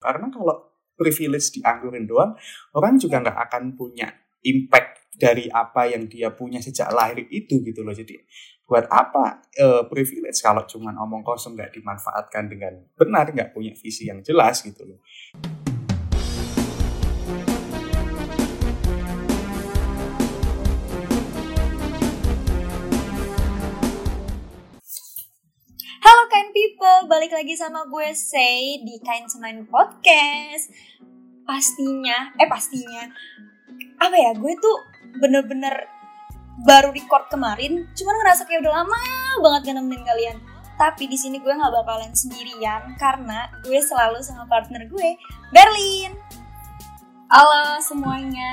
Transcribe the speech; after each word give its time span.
Karena 0.00 0.32
kalau 0.32 0.56
privilege 0.96 1.60
dianggurin 1.60 2.08
doang, 2.08 2.32
orang 2.72 2.96
juga 2.96 3.20
nggak 3.20 3.38
akan 3.48 3.76
punya 3.76 4.08
impact 4.40 5.12
dari 5.20 5.52
apa 5.52 5.84
yang 5.84 6.08
dia 6.08 6.32
punya 6.32 6.64
sejak 6.64 6.88
lahir 6.96 7.28
itu 7.28 7.60
gitu 7.60 7.84
loh. 7.84 7.92
Jadi 7.92 8.16
buat 8.64 8.88
apa 8.88 9.44
uh, 9.60 9.82
privilege 9.90 10.40
kalau 10.40 10.64
cuman 10.64 10.96
omong 11.04 11.20
kosong 11.20 11.58
nggak 11.58 11.76
dimanfaatkan 11.76 12.48
dengan 12.48 12.80
benar, 12.96 13.28
nggak 13.28 13.52
punya 13.52 13.76
visi 13.76 14.08
yang 14.08 14.24
jelas 14.24 14.64
gitu 14.64 14.88
loh. 14.88 14.98
People, 26.60 27.08
balik 27.08 27.32
lagi 27.32 27.56
sama 27.56 27.88
gue 27.88 28.12
Say 28.12 28.84
di 28.84 29.00
Kind 29.00 29.32
Semen 29.32 29.64
Podcast. 29.64 30.68
Pastinya, 31.48 32.36
eh 32.36 32.44
pastinya, 32.44 33.08
apa 33.96 34.12
ya? 34.12 34.36
Gue 34.36 34.52
tuh 34.60 34.76
bener-bener 35.24 35.88
baru 36.60 36.92
record 36.92 37.32
kemarin, 37.32 37.88
cuman 37.96 38.14
ngerasa 38.20 38.44
kayak 38.44 38.60
udah 38.60 38.76
lama 38.76 39.00
banget 39.40 39.72
gak 39.72 39.76
nemenin 39.80 40.04
kalian. 40.04 40.36
Tapi 40.76 41.08
di 41.08 41.16
sini 41.16 41.40
gue 41.40 41.48
nggak 41.48 41.72
bakalan 41.80 42.12
sendirian 42.12 42.92
karena 43.00 43.48
gue 43.64 43.80
selalu 43.80 44.20
sama 44.20 44.44
partner 44.44 44.84
gue, 44.84 45.16
Berlin. 45.56 46.12
Halo 47.32 47.80
semuanya, 47.80 48.52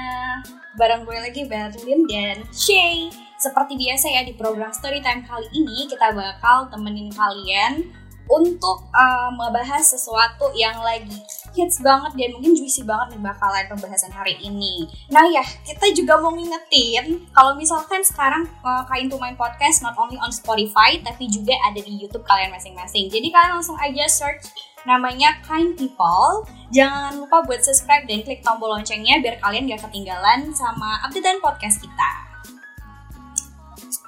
bareng 0.79 1.03
gue 1.03 1.17
lagi 1.19 1.43
Berlin 1.43 2.07
dan 2.07 2.39
Shay. 2.55 3.26
Seperti 3.37 3.77
biasa 3.77 4.09
ya 4.09 4.21
di 4.25 4.33
program 4.33 4.73
Storytime 4.73 5.21
kali 5.21 5.45
ini 5.53 5.85
kita 5.85 6.09
bakal 6.09 6.73
temenin 6.73 7.13
kalian 7.13 7.85
untuk 8.27 8.83
uh, 8.91 9.31
membahas 9.31 9.87
sesuatu 9.87 10.51
yang 10.51 10.75
lagi 10.83 11.15
hits 11.55 11.79
banget 11.79 12.11
dan 12.17 12.29
mungkin 12.35 12.53
juicy 12.59 12.83
banget 12.83 13.15
nih 13.15 13.23
bakalan 13.23 13.65
pembahasan 13.71 14.11
hari 14.11 14.35
ini. 14.43 14.89
Nah 15.13 15.23
ya, 15.31 15.45
kita 15.63 15.95
juga 15.95 16.19
mau 16.19 16.35
ngingetin 16.35 17.23
kalau 17.31 17.55
misalkan 17.55 18.03
sekarang 18.03 18.43
uh, 18.65 18.83
Kain 18.89 19.07
to 19.07 19.15
Mind 19.15 19.39
Podcast 19.39 19.79
not 19.79 19.95
only 19.95 20.19
on 20.19 20.33
Spotify 20.33 20.99
tapi 20.99 21.31
juga 21.31 21.55
ada 21.63 21.79
di 21.79 21.93
YouTube 21.95 22.27
kalian 22.27 22.51
masing-masing. 22.51 23.07
Jadi 23.07 23.31
kalian 23.31 23.61
langsung 23.61 23.79
aja 23.79 24.03
search 24.11 24.43
namanya 24.83 25.39
Kind 25.47 25.79
People. 25.79 26.43
Jangan 26.75 27.15
lupa 27.15 27.47
buat 27.47 27.63
subscribe 27.63 28.03
dan 28.09 28.27
klik 28.27 28.43
tombol 28.43 28.75
loncengnya 28.75 29.23
biar 29.23 29.39
kalian 29.39 29.71
gak 29.71 29.87
ketinggalan 29.87 30.51
sama 30.51 30.99
updatean 31.07 31.39
podcast 31.39 31.79
kita. 31.79 32.11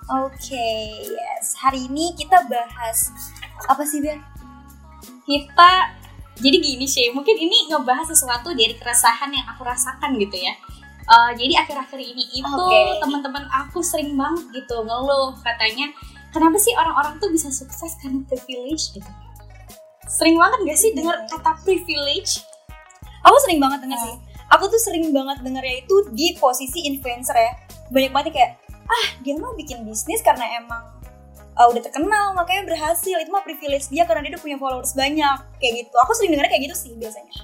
Oke, 0.09 0.57
okay, 0.57 1.05
yes. 1.05 1.53
Hari 1.61 1.85
ini 1.85 2.17
kita 2.17 2.49
bahas 2.49 3.13
apa 3.69 3.85
sih, 3.85 4.01
Ben? 4.01 4.17
Kita 5.21 5.93
jadi 6.41 6.57
gini 6.57 6.89
sih, 6.89 7.13
mungkin 7.13 7.37
ini 7.37 7.69
ngebahas 7.69 8.09
sesuatu 8.09 8.49
dari 8.57 8.73
keresahan 8.73 9.29
yang 9.29 9.45
aku 9.45 9.61
rasakan 9.61 10.17
gitu 10.17 10.33
ya. 10.33 10.57
Uh, 11.05 11.29
jadi 11.37 11.61
akhir-akhir 11.61 12.01
ini 12.01 12.25
itu 12.41 12.41
okay. 12.41 12.97
teman-teman 13.05 13.45
aku 13.53 13.85
sering 13.85 14.17
banget 14.17 14.65
gitu 14.65 14.81
ngeluh 14.81 15.37
katanya, 15.45 15.93
kenapa 16.33 16.57
sih 16.57 16.73
orang-orang 16.73 17.21
tuh 17.21 17.29
bisa 17.29 17.53
sukses 17.53 17.93
karena 18.01 18.25
privilege 18.25 18.89
gitu? 18.97 19.11
Sering 20.09 20.41
banget 20.41 20.73
gak 20.73 20.79
sih 20.81 20.89
dengar 20.97 21.21
kata 21.29 21.53
privilege? 21.61 22.41
Aku 23.29 23.37
sering 23.45 23.61
banget 23.61 23.85
dengar 23.85 24.01
sih. 24.09 24.17
Aku 24.57 24.65
tuh 24.73 24.81
sering 24.81 25.13
banget 25.13 25.45
dengarnya 25.45 25.85
itu 25.85 26.01
di 26.17 26.33
posisi 26.41 26.89
influencer 26.89 27.37
ya. 27.37 27.53
Banyak 27.93 28.09
banget 28.09 28.33
kayak 28.33 28.51
ah 28.89 29.05
dia 29.21 29.37
mah 29.37 29.53
bikin 29.53 29.85
bisnis 29.85 30.25
karena 30.25 30.43
emang 30.57 30.81
uh, 31.59 31.67
udah 31.69 31.81
terkenal 31.83 32.33
makanya 32.33 32.63
berhasil. 32.65 33.15
Itu 33.21 33.29
mah 33.29 33.45
privilege 33.45 33.91
dia 33.93 34.07
karena 34.09 34.25
dia 34.25 34.31
udah 34.35 34.41
punya 34.41 34.57
followers 34.57 34.97
banyak 34.97 35.37
kayak 35.61 35.73
gitu. 35.85 35.95
Aku 36.07 36.11
sering 36.17 36.33
dengarnya 36.33 36.51
kayak 36.55 36.63
gitu 36.71 36.75
sih 36.75 36.91
biasanya. 36.97 37.35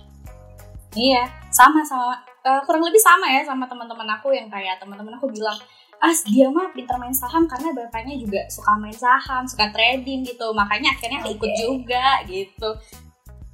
Iya 0.95 1.23
sama 1.51 1.83
sama. 1.83 2.17
Uh, 2.45 2.61
kurang 2.69 2.85
lebih 2.85 3.01
sama 3.01 3.25
ya 3.25 3.41
sama 3.41 3.65
teman-teman 3.65 4.05
aku 4.21 4.29
yang 4.29 4.45
kayak 4.53 4.77
teman-teman 4.77 5.17
aku 5.17 5.33
bilang 5.33 5.57
ah 5.97 6.13
dia 6.29 6.45
mah 6.51 6.69
pintar 6.77 7.01
main 7.01 7.15
saham 7.15 7.49
karena 7.49 7.73
bapaknya 7.73 8.13
juga 8.21 8.45
suka 8.53 8.77
main 8.77 8.93
saham 8.93 9.43
suka 9.45 9.69
trading 9.69 10.25
gitu. 10.25 10.49
Makanya 10.55 10.97
akhirnya 10.97 11.21
okay. 11.25 11.35
ikut 11.37 11.51
juga 11.61 12.07
gitu. 12.25 12.69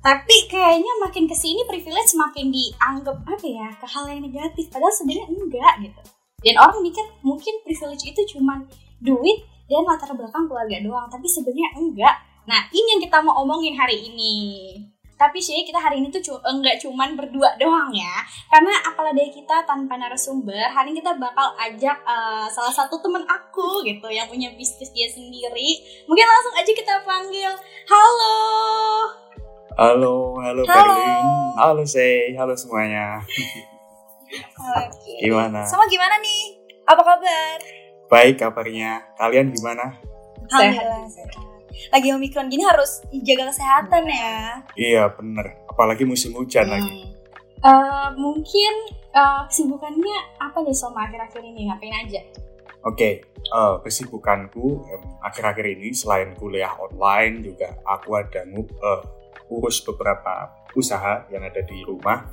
Tapi 0.02 0.50
kayaknya 0.50 0.94
makin 1.06 1.30
ke 1.30 1.36
sini 1.38 1.62
privilege 1.70 2.18
makin 2.18 2.50
dianggap 2.50 3.22
apa 3.22 3.46
ya 3.46 3.70
ke 3.78 3.86
hal 3.86 4.10
yang 4.10 4.22
negatif. 4.26 4.66
Padahal 4.74 4.94
sebenarnya 4.94 5.30
enggak 5.30 5.74
gitu 5.86 6.02
dan 6.42 6.56
orang 6.58 6.82
mikir 6.82 7.06
mungkin 7.22 7.62
privilege 7.62 8.06
itu 8.10 8.22
cuma 8.38 8.66
duit 8.98 9.46
dan 9.70 9.86
latar 9.88 10.12
belakang 10.18 10.50
keluarga 10.50 10.78
doang 10.82 11.08
tapi 11.08 11.30
sebenarnya 11.30 11.70
enggak. 11.78 12.16
Nah 12.50 12.68
ini 12.74 12.98
yang 12.98 13.02
kita 13.02 13.22
mau 13.22 13.46
omongin 13.46 13.78
hari 13.78 14.10
ini. 14.10 14.38
Tapi 15.16 15.38
sih 15.38 15.62
kita 15.62 15.78
hari 15.78 16.02
ini 16.02 16.10
tuh 16.10 16.18
cu 16.18 16.34
enggak 16.42 16.82
cuman 16.82 17.14
berdua 17.14 17.54
doang 17.62 17.94
ya. 17.94 18.26
Karena 18.50 18.74
apalah 18.90 19.14
dari 19.14 19.30
kita 19.30 19.64
tanpa 19.70 19.96
narasumber 19.96 20.66
hari 20.74 20.92
ini 20.92 21.06
kita 21.06 21.14
bakal 21.22 21.54
ajak 21.62 22.02
uh, 22.04 22.50
salah 22.50 22.74
satu 22.74 22.98
temen 23.00 23.22
aku 23.30 23.86
gitu 23.86 24.10
yang 24.10 24.26
punya 24.26 24.50
bisnis 24.58 24.90
dia 24.92 25.06
sendiri. 25.06 25.78
Mungkin 26.10 26.26
langsung 26.26 26.58
aja 26.58 26.72
kita 26.74 27.06
panggil. 27.06 27.54
Halo. 27.86 28.36
Halo 29.78 30.36
halo, 30.42 30.62
halo. 30.68 30.68
Berlin 30.68 31.42
halo 31.56 31.84
say 31.88 32.36
halo 32.36 32.52
semuanya 32.60 33.24
Okay. 34.32 35.28
Gimana? 35.28 35.68
Sama 35.68 35.84
gimana 35.92 36.16
nih? 36.24 36.44
Apa 36.88 37.02
kabar? 37.04 37.58
Baik 38.08 38.40
kabarnya. 38.40 39.04
Kalian 39.20 39.52
gimana? 39.52 39.96
Alhamdulillah 40.52 41.08
sehat. 41.08 41.44
Lagi 41.92 42.12
Omikron 42.12 42.52
gini 42.52 42.68
harus 42.68 43.04
jaga 43.24 43.52
kesehatan 43.52 44.04
ya. 44.08 44.36
Iya 44.76 45.04
bener. 45.16 45.64
Apalagi 45.72 46.04
musim 46.04 46.36
hujan 46.36 46.68
hmm. 46.68 46.74
lagi. 46.76 46.92
Uh, 47.62 48.10
mungkin 48.18 48.74
uh, 49.14 49.46
kesibukannya 49.48 50.18
apa 50.42 50.58
nih 50.66 50.76
sama 50.76 51.08
akhir-akhir 51.08 51.42
ini? 51.46 51.72
Ngapain 51.72 51.96
aja? 52.08 52.22
Oke, 52.82 52.98
okay. 52.98 53.14
uh, 53.54 53.78
kesibukanku 53.86 54.82
um, 54.82 55.04
akhir-akhir 55.22 55.78
ini 55.78 55.94
selain 55.94 56.34
kuliah 56.34 56.74
online 56.82 57.46
juga 57.46 57.78
aku 57.86 58.18
ada 58.18 58.42
uh, 58.58 59.02
urus 59.54 59.86
beberapa 59.86 60.50
usaha 60.74 61.28
yang 61.30 61.46
ada 61.46 61.62
di 61.62 61.78
rumah 61.86 62.26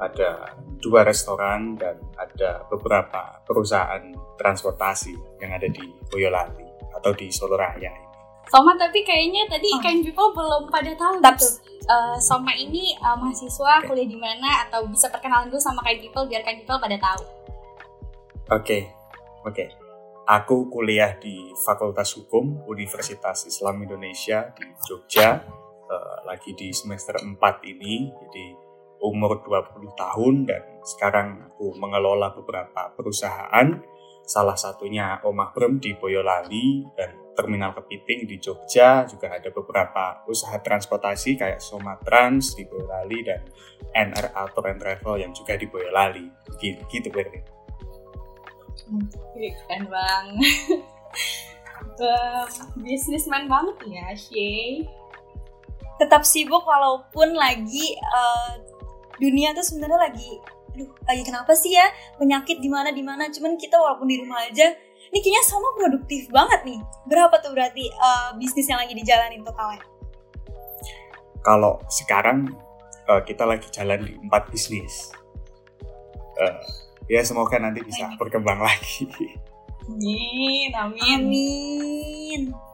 ada 0.00 0.56
dua 0.82 1.06
restoran 1.06 1.76
dan 1.78 1.98
ada 2.18 2.64
beberapa 2.66 3.42
perusahaan 3.46 4.02
transportasi 4.38 5.14
yang 5.38 5.54
ada 5.54 5.68
di 5.70 5.84
Boyolali 6.10 6.66
atau 6.96 7.12
di 7.14 7.30
Solo 7.30 7.54
Raya 7.56 7.90
ini. 7.90 8.12
Soma 8.52 8.76
tapi 8.76 9.00
kayaknya 9.06 9.48
tadi 9.48 9.70
oh. 9.72 9.80
Kain 9.80 10.04
People 10.04 10.34
belum 10.36 10.68
pada 10.68 10.92
tahu 10.92 11.24
Tapi, 11.24 11.40
gitu. 11.40 11.48
Uh, 11.88 12.16
Soma 12.20 12.52
ini 12.52 12.92
uh, 13.00 13.16
mahasiswa 13.16 13.80
okay. 13.80 13.88
kuliah 13.88 14.08
di 14.10 14.18
mana 14.18 14.68
atau 14.68 14.84
bisa 14.90 15.08
perkenalan 15.08 15.48
dulu 15.48 15.56
sama 15.62 15.80
Kain 15.80 16.02
People 16.02 16.28
biar 16.28 16.44
Kain 16.44 16.60
People 16.60 16.76
pada 16.76 16.96
tahu. 16.98 17.22
Oke, 17.22 18.60
okay. 18.60 18.82
oke. 19.46 19.54
Okay. 19.56 19.68
Aku 20.28 20.70
kuliah 20.70 21.18
di 21.18 21.50
Fakultas 21.64 22.14
Hukum 22.14 22.62
Universitas 22.68 23.48
Islam 23.48 23.82
Indonesia 23.82 24.52
di 24.54 24.68
Jogja. 24.84 25.42
Uh, 25.92 26.24
lagi 26.24 26.56
di 26.56 26.72
semester 26.72 27.20
4 27.20 27.36
ini, 27.68 28.08
jadi 28.08 28.46
umur 29.02 29.42
20 29.42 29.92
tahun 29.98 30.34
dan 30.46 30.62
sekarang 30.86 31.50
aku 31.50 31.74
mengelola 31.76 32.30
beberapa 32.32 32.94
perusahaan. 32.94 33.82
Salah 34.22 34.54
satunya 34.54 35.18
Omah 35.26 35.50
Brem 35.50 35.82
di 35.82 35.98
Boyolali 35.98 36.86
dan 36.94 37.34
Terminal 37.34 37.74
Kepiting 37.74 38.30
di 38.30 38.38
Jogja. 38.38 39.02
Juga 39.04 39.34
ada 39.34 39.50
beberapa 39.50 40.22
usaha 40.30 40.54
transportasi 40.62 41.34
kayak 41.34 41.58
Somatrans 41.58 42.54
di 42.54 42.62
Boyolali 42.62 43.18
dan 43.26 43.42
NRA 43.90 44.46
Tour 44.54 44.70
and 44.70 44.78
Travel 44.78 45.14
yang 45.18 45.34
juga 45.34 45.58
di 45.58 45.66
Boyolali. 45.66 46.30
Gitu 46.62 46.80
gitu 46.86 47.10
berarti 47.10 47.62
keren 49.42 49.84
banget 49.88 50.80
uh, 52.02 52.46
bisnisman 52.80 53.46
banget 53.48 53.76
ya 53.88 54.06
Shay. 54.16 54.86
Tetap 56.00 56.26
sibuk 56.26 56.66
walaupun 56.66 57.36
lagi 57.36 57.94
uh, 58.00 58.58
dunia 59.22 59.54
tuh 59.54 59.62
sebenarnya 59.62 60.10
lagi 60.10 60.42
aduh 60.72 60.88
lagi 61.04 61.22
kenapa 61.22 61.52
sih 61.52 61.76
ya? 61.76 61.84
Penyakit 62.16 62.58
di 62.58 62.68
mana 62.72 62.88
di 62.90 63.04
mana? 63.04 63.28
Cuman 63.28 63.60
kita 63.60 63.76
walaupun 63.76 64.08
di 64.08 64.16
rumah 64.16 64.40
aja 64.40 64.72
ini 65.12 65.18
kayaknya 65.20 65.44
sama 65.44 65.68
produktif 65.76 66.32
banget 66.32 66.64
nih. 66.64 66.80
Berapa 67.04 67.36
tuh 67.44 67.52
berarti 67.52 67.84
uh, 67.92 68.32
bisnis 68.40 68.64
yang 68.72 68.80
lagi 68.80 68.96
dijalanin 68.96 69.44
totalnya? 69.44 69.84
Kalau 71.44 71.76
sekarang 71.92 72.56
uh, 73.04 73.20
kita 73.20 73.44
lagi 73.44 73.68
jalan 73.68 74.00
di 74.00 74.16
empat 74.16 74.48
bisnis. 74.48 75.12
Uh, 76.40 76.56
ya 77.12 77.20
semoga 77.20 77.60
nanti 77.60 77.84
bisa 77.84 78.08
berkembang 78.16 78.64
lagi. 78.68 79.04
Amin 79.84 80.72
amin. 80.72 81.20
Amin 81.20 82.71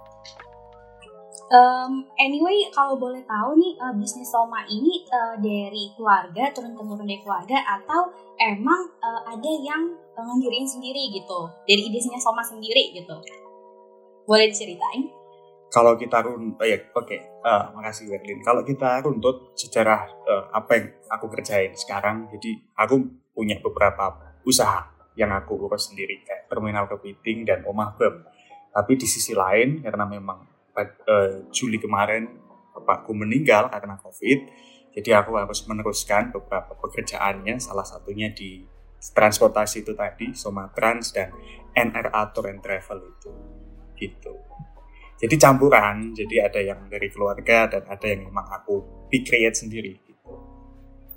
Um, 1.49 2.05
anyway, 2.21 2.69
kalau 2.77 3.01
boleh 3.01 3.25
tahu 3.25 3.57
nih 3.57 3.73
uh, 3.81 3.97
bisnis 3.97 4.29
Soma 4.29 4.69
ini 4.69 5.01
uh, 5.09 5.33
dari 5.41 5.97
keluarga 5.97 6.53
turun 6.53 6.77
temurun 6.77 7.09
dari 7.09 7.25
keluarga 7.25 7.57
atau 7.65 8.13
emang 8.37 8.85
uh, 9.01 9.21
ada 9.25 9.53
yang 9.65 9.97
ngedirin 10.13 10.69
sendiri 10.69 11.09
gitu 11.09 11.49
dari 11.65 11.89
idenya 11.89 12.21
Soma 12.21 12.45
sendiri 12.45 12.93
gitu? 12.93 13.17
Boleh 14.29 14.53
diceritain? 14.53 15.19
kalau 15.69 16.01
kita 16.01 16.25
runtut, 16.25 16.57
oh 16.65 16.67
ya, 16.67 16.81
oke, 16.97 17.05
okay. 17.05 17.21
uh, 17.45 17.69
makasih 17.77 18.09
Berlin. 18.09 18.41
Kalau 18.41 18.65
kita 18.65 19.05
runtut 19.05 19.53
sejarah 19.53 20.09
uh, 20.25 20.45
apa 20.53 20.71
yang 20.81 20.87
aku 21.13 21.29
kerjain 21.29 21.77
sekarang, 21.77 22.25
jadi 22.33 22.57
aku 22.73 23.05
punya 23.37 23.61
beberapa 23.61 24.17
usaha 24.49 24.89
yang 25.13 25.29
aku 25.37 25.61
urus 25.69 25.93
sendiri 25.93 26.25
kayak 26.25 26.49
terminal 26.49 26.89
kepiting 26.89 27.45
dan 27.45 27.61
omah 27.69 27.93
bem. 28.01 28.25
Tapi 28.73 28.93
di 28.97 29.05
sisi 29.05 29.37
lain 29.37 29.85
karena 29.85 30.09
memang 30.09 30.58
uh, 30.87 31.49
Juli 31.51 31.83
kemarin 31.83 32.29
bapakku 32.75 33.11
meninggal 33.17 33.67
karena 33.73 33.99
COVID, 33.99 34.39
jadi 34.95 35.23
aku 35.23 35.35
harus 35.39 35.67
meneruskan 35.67 36.31
beberapa 36.35 36.75
pekerjaannya, 36.79 37.59
salah 37.59 37.87
satunya 37.87 38.31
di 38.35 38.63
transportasi 38.99 39.87
itu 39.87 39.95
tadi, 39.95 40.35
Somatrans 40.35 41.15
dan 41.15 41.31
NRA 41.75 42.35
Tour 42.35 42.51
and 42.51 42.63
Travel 42.63 42.99
itu, 43.07 43.31
gitu. 43.95 44.35
Jadi 45.19 45.35
campuran, 45.35 46.15
jadi 46.15 46.47
ada 46.47 46.61
yang 46.63 46.87
dari 46.87 47.11
keluarga 47.11 47.67
dan 47.67 47.83
ada 47.91 48.07
yang 48.07 48.27
memang 48.31 48.47
aku 48.55 49.07
create 49.11 49.59
sendiri. 49.59 49.99
Gitu. 49.99 50.35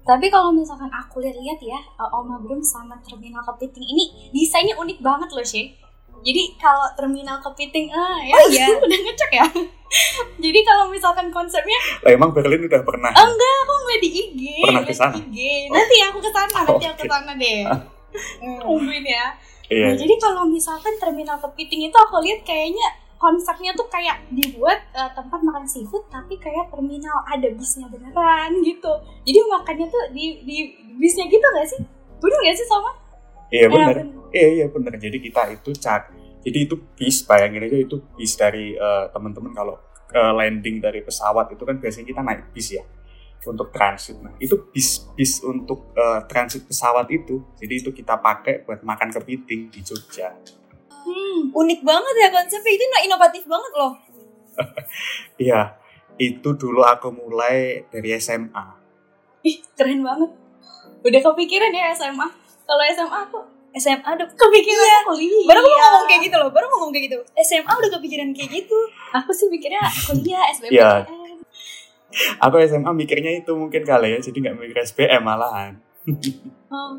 Tapi 0.01 0.25
kalau 0.33 0.49
misalkan 0.49 0.89
aku 0.89 1.21
lihat-lihat 1.21 1.61
ya, 1.61 1.77
Oma 2.09 2.41
Brum 2.41 2.65
sama 2.65 2.97
Terminal 3.05 3.45
Kepiting 3.45 3.85
ini 3.85 4.33
desainnya 4.33 4.73
unik 4.81 5.05
banget 5.05 5.29
loh, 5.29 5.45
sih. 5.45 5.77
Jadi 6.21 6.43
kalau 6.61 6.85
terminal 6.93 7.41
kepiting, 7.41 7.89
ah 7.89 8.21
ya, 8.21 8.35
oh, 8.37 8.45
iya. 8.53 8.67
udah 8.77 8.99
ngecek 9.09 9.31
ya. 9.33 9.45
Jadi 10.43 10.59
kalau 10.63 10.87
misalkan 10.87 11.27
konsepnya, 11.33 11.75
lah 12.05 12.11
emang 12.13 12.31
Berlin 12.31 12.63
udah 12.69 12.81
pernah? 12.85 13.11
Oh, 13.11 13.25
enggak, 13.27 13.55
aku 13.65 13.73
ngeliat 13.73 14.01
di 14.01 14.09
IG. 14.09 14.41
Pernah 14.63 14.83
ke 14.85 14.93
sana? 14.93 15.15
IG. 15.17 15.37
Nanti 15.67 15.95
aku 16.07 16.17
ke 16.21 16.31
sana, 16.31 16.59
nanti 16.63 16.85
okay. 16.85 16.89
aku 16.93 17.01
ke 17.03 17.09
sana 17.09 17.31
deh. 17.35 17.59
Tungguin 18.61 19.05
ya. 19.05 19.25
Iya. 19.71 19.87
Nah, 19.87 19.95
jadi 19.95 20.13
kalau 20.19 20.43
misalkan 20.47 20.93
terminal 20.99 21.39
kepiting 21.39 21.87
itu 21.87 21.95
aku 21.95 22.19
lihat 22.21 22.43
kayaknya 22.43 22.83
konsepnya 23.15 23.71
tuh 23.77 23.85
kayak 23.87 24.19
dibuat 24.33 24.81
uh, 24.97 25.13
tempat 25.13 25.39
makan 25.45 25.63
seafood 25.69 26.03
tapi 26.09 26.41
kayak 26.41 26.73
terminal 26.73 27.21
ada 27.23 27.47
bisnya 27.53 27.87
beneran 27.87 28.51
gitu. 28.65 28.91
Jadi 29.23 29.39
makannya 29.47 29.87
tuh 29.87 30.03
di 30.11 30.43
di 30.43 30.57
bisnya 30.99 31.29
gitu 31.29 31.45
gak 31.45 31.67
sih? 31.69 31.79
Bener 32.19 32.39
gak 32.43 32.57
sih 32.57 32.67
sama? 32.67 32.91
Iya 33.51 33.67
benar. 33.67 33.95
Iya 34.31 34.47
iya 34.55 34.65
benar. 34.71 34.95
Jadi 34.95 35.17
kita 35.19 35.51
itu 35.51 35.69
cat. 35.75 36.07
Jadi 36.41 36.57
itu 36.65 36.75
bis 36.97 37.21
bayangin 37.27 37.67
aja 37.67 37.77
itu 37.77 38.01
bis 38.17 38.33
dari 38.33 38.73
uh, 38.73 39.11
teman-teman 39.13 39.53
kalau 39.53 39.75
uh, 40.15 40.33
landing 40.33 40.81
dari 40.81 41.05
pesawat 41.05 41.53
itu 41.53 41.61
kan 41.61 41.77
biasanya 41.77 42.07
kita 42.07 42.21
naik 42.25 42.49
bis 42.55 42.73
ya 42.73 42.83
untuk 43.45 43.69
transit. 43.69 44.17
Nah 44.23 44.33
itu 44.41 44.55
bis 44.73 45.05
bis 45.13 45.43
untuk 45.45 45.93
uh, 45.93 46.25
transit 46.25 46.65
pesawat 46.65 47.11
itu. 47.13 47.43
Jadi 47.59 47.73
itu 47.85 47.89
kita 47.93 48.17
pakai 48.17 48.65
buat 48.65 48.81
makan 48.81 49.13
kepiting 49.13 49.69
di 49.69 49.79
Jogja. 49.85 50.33
Hmm, 51.01 51.51
unik 51.51 51.81
banget 51.83 52.15
ya 52.17 52.29
konsepnya 52.31 52.71
itu 52.71 52.85
inovatif 53.05 53.43
banget 53.45 53.71
loh. 53.75 53.93
Iya, 55.41 55.79
itu 56.19 56.53
dulu 56.53 56.85
aku 56.85 57.09
mulai 57.09 57.87
dari 57.89 58.13
SMA. 58.19 58.65
Ih, 59.41 59.63
keren 59.73 60.05
banget. 60.05 60.29
Udah 61.01 61.21
kepikiran 61.23 61.73
ya 61.73 61.89
SMA? 61.97 62.40
Kalau 62.71 62.83
SMA 62.95 63.17
aku 63.27 63.39
SMA 63.75 64.09
udah 64.15 64.27
kepikiran 64.31 64.87
iya. 64.87 64.99
kuliah. 65.03 65.47
Baru 65.47 65.59
mau 65.59 65.75
ngomong 65.75 66.05
kayak 66.07 66.21
gitu 66.23 66.35
loh, 66.39 66.49
baru 66.55 66.65
ngomong 66.71 66.91
kayak 66.95 67.03
gitu. 67.11 67.19
SMA 67.43 67.67
udah 67.67 67.89
kepikiran 67.99 68.31
kayak 68.31 68.49
gitu. 68.63 68.79
Aku 69.11 69.31
sih 69.35 69.51
mikirnya 69.51 69.83
kuliah 70.07 70.43
SBM. 70.55 70.71
Iya. 70.71 70.91
Aku 72.39 72.55
SMA 72.63 72.91
mikirnya 72.95 73.31
itu 73.43 73.51
mungkin 73.55 73.83
kali 73.83 74.15
ya, 74.15 74.19
jadi 74.23 74.37
nggak 74.39 74.55
mikir 74.55 74.77
SBM 74.87 75.23
malahan. 75.23 75.83
oh. 76.71 76.95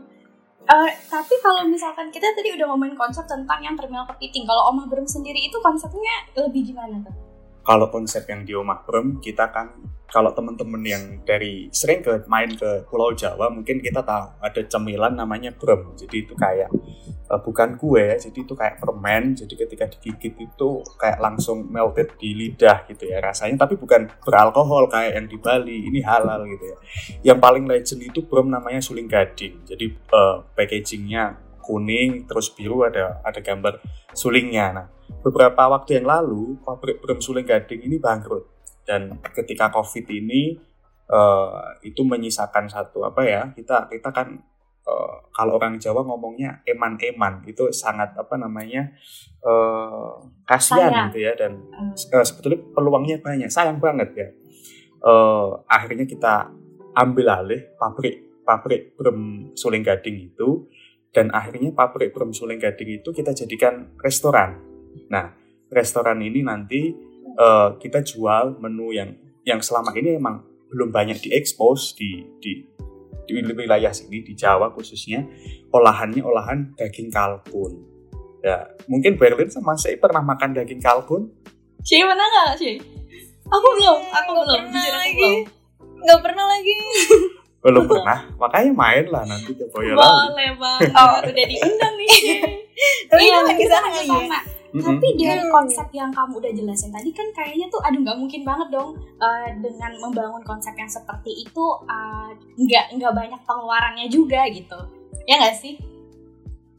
Uh, 0.62 0.88
tapi 1.10 1.34
kalau 1.42 1.66
misalkan 1.66 2.06
kita 2.14 2.30
tadi 2.38 2.54
udah 2.54 2.70
ngomongin 2.70 2.94
konsep 2.94 3.26
tentang 3.26 3.58
yang 3.64 3.74
terminal 3.74 4.06
kepiting, 4.06 4.46
kalau 4.46 4.70
Omah 4.70 4.86
Brum 4.86 5.08
sendiri 5.08 5.50
itu 5.50 5.58
konsepnya 5.58 6.28
lebih 6.38 6.70
gimana 6.70 7.02
tuh? 7.02 7.31
Kalau 7.62 7.86
konsep 7.94 8.26
yang 8.26 8.42
di 8.42 8.52
Omah 8.58 8.82
Brum, 8.82 9.22
kita 9.22 9.50
kan 9.54 9.78
kalau 10.12 10.34
teman-teman 10.36 10.82
yang 10.84 11.04
dari 11.24 11.72
sering 11.72 12.04
ke 12.04 12.28
main 12.28 12.52
ke 12.52 12.84
Pulau 12.84 13.16
Jawa 13.16 13.48
mungkin 13.48 13.80
kita 13.80 14.04
tahu 14.04 14.44
ada 14.44 14.60
cemilan 14.68 15.16
namanya 15.16 15.56
brem 15.56 15.96
jadi 15.96 16.28
itu 16.28 16.36
kayak 16.36 16.68
uh, 17.32 17.40
bukan 17.40 17.80
kue 17.80 18.20
jadi 18.20 18.38
itu 18.44 18.52
kayak 18.52 18.76
permen. 18.76 19.32
Jadi 19.32 19.54
ketika 19.56 19.88
digigit 19.88 20.36
itu 20.36 20.68
kayak 21.00 21.18
langsung 21.18 21.64
melted 21.72 22.12
di 22.20 22.36
lidah 22.36 22.84
gitu 22.84 23.08
ya 23.08 23.24
rasanya. 23.24 23.64
Tapi 23.64 23.80
bukan 23.80 24.12
beralkohol 24.20 24.92
kayak 24.92 25.16
yang 25.16 25.26
di 25.26 25.40
Bali 25.40 25.88
ini 25.88 26.04
halal 26.04 26.44
gitu 26.44 26.64
ya. 26.68 26.76
Yang 27.32 27.38
paling 27.40 27.64
legend 27.64 28.00
itu 28.04 28.20
brem 28.28 28.52
namanya 28.52 28.84
suling 28.84 29.08
gading. 29.08 29.64
Jadi 29.64 29.96
uh, 30.12 30.44
packagingnya 30.52 31.40
kuning 31.62 32.26
terus 32.26 32.50
biru 32.52 32.84
ada 32.84 33.24
ada 33.24 33.40
gambar 33.40 33.80
sulingnya. 34.12 34.66
Nah 34.76 34.86
beberapa 35.20 35.68
waktu 35.68 36.00
yang 36.00 36.08
lalu 36.08 36.56
pabrik 36.64 37.04
brem 37.04 37.20
suling 37.20 37.44
gading 37.44 37.84
ini 37.84 38.00
bangkrut. 38.00 38.48
Dan 38.82 39.20
ketika 39.36 39.70
covid 39.70 40.08
ini 40.10 40.58
uh, 41.12 41.76
itu 41.84 42.02
menyisakan 42.02 42.66
satu 42.66 43.06
apa 43.06 43.22
ya 43.22 43.42
kita 43.54 43.86
kita 43.86 44.10
kan 44.10 44.42
uh, 44.88 45.16
kalau 45.30 45.60
orang 45.60 45.78
Jawa 45.78 46.02
ngomongnya 46.02 46.64
eman-eman 46.66 47.44
itu 47.46 47.70
sangat 47.70 48.16
apa 48.16 48.34
namanya 48.40 48.90
uh, 49.44 50.18
kasihan 50.48 51.10
gitu 51.10 51.22
ya 51.22 51.36
dan 51.38 51.62
uh, 52.10 52.24
sebetulnya 52.24 52.60
peluangnya 52.72 53.16
banyak 53.20 53.52
sayang 53.52 53.78
banget 53.78 54.10
ya. 54.16 54.28
Uh, 55.02 55.58
akhirnya 55.66 56.06
kita 56.06 56.46
ambil 56.94 57.26
alih 57.42 57.62
pabrik 57.74 58.22
pabrik 58.46 58.94
brem 58.94 59.50
suling 59.54 59.82
gading 59.82 60.30
itu 60.30 60.66
dan 61.10 61.30
akhirnya 61.34 61.74
pabrik 61.74 62.14
brem 62.14 62.30
suling 62.30 62.58
gading 62.58 63.02
itu 63.02 63.10
kita 63.10 63.34
jadikan 63.34 63.90
restoran 63.98 64.71
nah 65.08 65.32
restoran 65.72 66.20
ini 66.20 66.44
nanti 66.44 66.92
uh, 67.36 67.76
kita 67.80 68.04
jual 68.04 68.60
menu 68.60 68.92
yang 68.92 69.16
yang 69.42 69.60
selama 69.64 69.92
ini 69.96 70.16
emang 70.20 70.44
belum 70.72 70.88
banyak 70.88 71.20
diekspos 71.20 71.96
di 71.96 72.24
di 72.40 72.64
di 73.28 73.32
wilayah 73.38 73.92
sini 73.94 74.24
di 74.24 74.32
Jawa 74.34 74.72
khususnya 74.74 75.24
olahannya 75.72 76.20
olahan 76.20 76.74
daging 76.76 77.08
kalkun. 77.08 77.80
Ya, 78.42 78.66
mungkin 78.90 79.14
Berlin 79.14 79.46
sama 79.46 79.78
saya 79.78 79.94
pernah 79.96 80.18
makan 80.18 80.58
daging 80.58 80.82
kalkun? 80.82 81.30
Sih 81.86 82.02
pernah 82.02 82.26
nggak 82.26 82.58
sih? 82.58 82.76
Aku 83.46 83.68
belum, 83.78 84.00
aku 84.10 84.28
gak 84.34 84.44
belum. 84.48 84.60
Pernah 84.70 84.86
lagi. 84.98 85.14
belum. 85.14 85.38
Gak 86.02 86.20
pernah 86.24 86.44
lagi. 86.50 86.74
Belum 87.62 87.86
pernah, 87.86 88.26
makanya 88.42 88.74
main 88.74 89.06
lah 89.06 89.22
nanti 89.22 89.54
ke 89.54 89.62
Boyolali. 89.70 90.34
Boleh 90.34 90.50
banget, 90.58 90.90
oh. 90.98 91.22
udah 91.30 91.46
diundang 91.46 91.94
nih. 91.94 92.10
Tapi 93.14 93.22
iya, 93.22 93.38
lagi 93.46 93.64
sana 93.70 93.88
ya. 94.02 94.18
Mm-hmm. 94.72 94.88
Tapi 94.88 95.08
dari 95.20 95.44
konsep 95.52 95.88
yang 95.92 96.08
kamu 96.16 96.40
udah 96.40 96.52
jelasin 96.56 96.88
tadi 96.88 97.12
kan 97.12 97.28
kayaknya 97.36 97.68
tuh 97.68 97.76
aduh 97.84 98.00
nggak 98.00 98.16
mungkin 98.16 98.40
banget 98.40 98.72
dong 98.72 98.96
uh, 99.20 99.48
dengan 99.60 99.92
membangun 100.00 100.40
konsep 100.48 100.72
yang 100.80 100.88
seperti 100.88 101.44
itu 101.44 101.64
uh, 101.84 102.32
nggak 102.56 102.96
nggak 102.96 103.12
banyak 103.12 103.40
pengeluarannya 103.44 104.08
juga 104.08 104.48
gitu. 104.48 104.80
Ya 105.28 105.44
nggak 105.44 105.56
sih? 105.60 105.76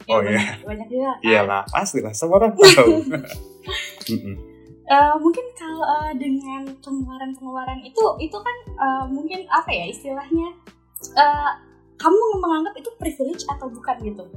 Ya, 0.09 0.13
oh 0.17 0.21
iya. 0.25 0.57
Banyak 0.65 0.87
juga. 0.89 1.21
Kan? 1.21 1.21
Iyalah, 1.21 1.61
pasti 1.69 2.01
lah 2.01 2.13
semua 2.17 2.41
orang 2.41 2.53
tahu. 2.57 2.93
Uh, 4.83 5.15
mungkin 5.15 5.47
kalau 5.55 5.79
uh, 5.79 6.11
dengan 6.11 6.67
pengeluaran-pengeluaran 6.83 7.79
itu 7.87 8.03
itu 8.19 8.35
kan 8.35 8.57
uh, 8.75 9.07
mungkin 9.07 9.47
apa 9.47 9.71
ya 9.71 9.87
istilahnya 9.87 10.51
uh, 11.15 11.55
kamu 11.95 12.43
menganggap 12.43 12.75
itu 12.75 12.91
privilege 12.99 13.47
atau 13.47 13.71
bukan 13.71 13.95
gitu 14.03 14.27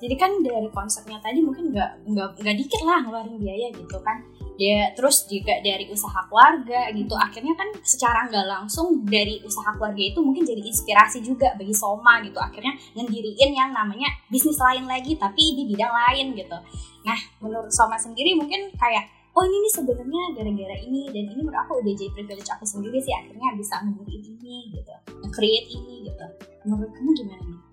jadi 0.00 0.14
kan 0.16 0.32
dari 0.40 0.68
konsepnya 0.72 1.20
tadi 1.20 1.44
mungkin 1.44 1.76
nggak 1.76 2.08
nggak 2.08 2.28
nggak 2.40 2.56
dikit 2.56 2.80
lah 2.88 3.04
ngeluarin 3.04 3.36
biaya 3.36 3.68
gitu 3.68 4.00
kan. 4.00 4.24
Dia 4.56 4.92
terus 4.96 5.28
juga 5.28 5.60
dari 5.60 5.92
usaha 5.92 6.24
keluarga 6.24 6.88
gitu. 6.96 7.12
Akhirnya 7.20 7.52
kan 7.52 7.68
secara 7.84 8.24
nggak 8.32 8.46
langsung 8.48 9.04
dari 9.04 9.44
usaha 9.44 9.76
keluarga 9.76 10.00
itu 10.00 10.20
mungkin 10.24 10.48
jadi 10.48 10.64
inspirasi 10.64 11.20
juga 11.20 11.52
bagi 11.52 11.76
Soma 11.76 12.24
gitu. 12.24 12.40
Akhirnya 12.40 12.72
ngediriin 12.96 13.52
yang 13.52 13.76
namanya 13.76 14.08
bisnis 14.32 14.56
lain 14.56 14.88
lagi 14.88 15.20
tapi 15.20 15.52
di 15.52 15.68
bidang 15.68 15.92
lain 15.92 16.32
gitu. 16.32 16.56
Nah 17.04 17.18
menurut 17.44 17.68
Soma 17.68 18.00
sendiri 18.00 18.32
mungkin 18.40 18.72
kayak 18.80 19.04
oh 19.36 19.44
ini 19.44 19.68
nih 19.68 19.72
sebenarnya 19.84 20.22
gara-gara 20.32 20.76
ini 20.80 21.12
dan 21.12 21.28
ini 21.28 21.40
menurut 21.44 21.60
aku 21.60 21.84
udah 21.84 21.92
jadi 21.92 22.10
privilege 22.16 22.48
aku 22.48 22.64
sendiri 22.64 23.04
sih. 23.04 23.12
Akhirnya 23.12 23.52
bisa 23.52 23.76
ngediriin 23.84 24.24
ini 24.32 24.72
gitu 24.80 24.92
create 25.28 25.68
ini 25.76 26.08
gitu. 26.08 26.26
Menurut 26.64 26.88
kamu 26.96 27.12
gimana 27.20 27.44
nih 27.44 27.69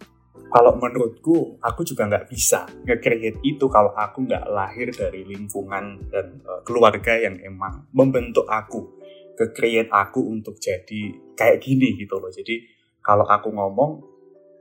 kalau 0.47 0.79
menurutku 0.79 1.59
aku 1.59 1.83
juga 1.83 2.07
nggak 2.07 2.27
bisa 2.31 2.63
nge-create 2.87 3.39
itu 3.43 3.67
kalau 3.67 3.91
aku 3.91 4.23
nggak 4.23 4.47
lahir 4.47 4.87
dari 4.95 5.27
lingkungan 5.27 6.07
dan 6.07 6.39
uh, 6.47 6.63
keluarga 6.63 7.19
yang 7.19 7.35
emang 7.43 7.87
membentuk 7.91 8.47
aku 8.47 8.97
ke-create 9.37 9.91
aku 9.93 10.23
untuk 10.33 10.57
jadi 10.57 11.13
kayak 11.37 11.61
gini 11.61 11.93
gitu 11.99 12.17
loh. 12.17 12.33
Jadi 12.33 12.65
kalau 13.03 13.27
aku 13.27 13.53
ngomong 13.53 13.91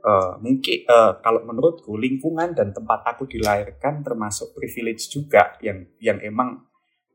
uh, 0.05 0.37
mungkin 0.37 0.85
uh, 0.85 1.17
kalau 1.23 1.41
menurutku 1.47 1.97
lingkungan 1.97 2.53
dan 2.53 2.75
tempat 2.75 3.01
aku 3.07 3.25
dilahirkan 3.25 4.05
termasuk 4.05 4.53
privilege 4.53 5.09
juga 5.09 5.57
yang 5.65 5.87
yang 5.97 6.21
emang 6.21 6.67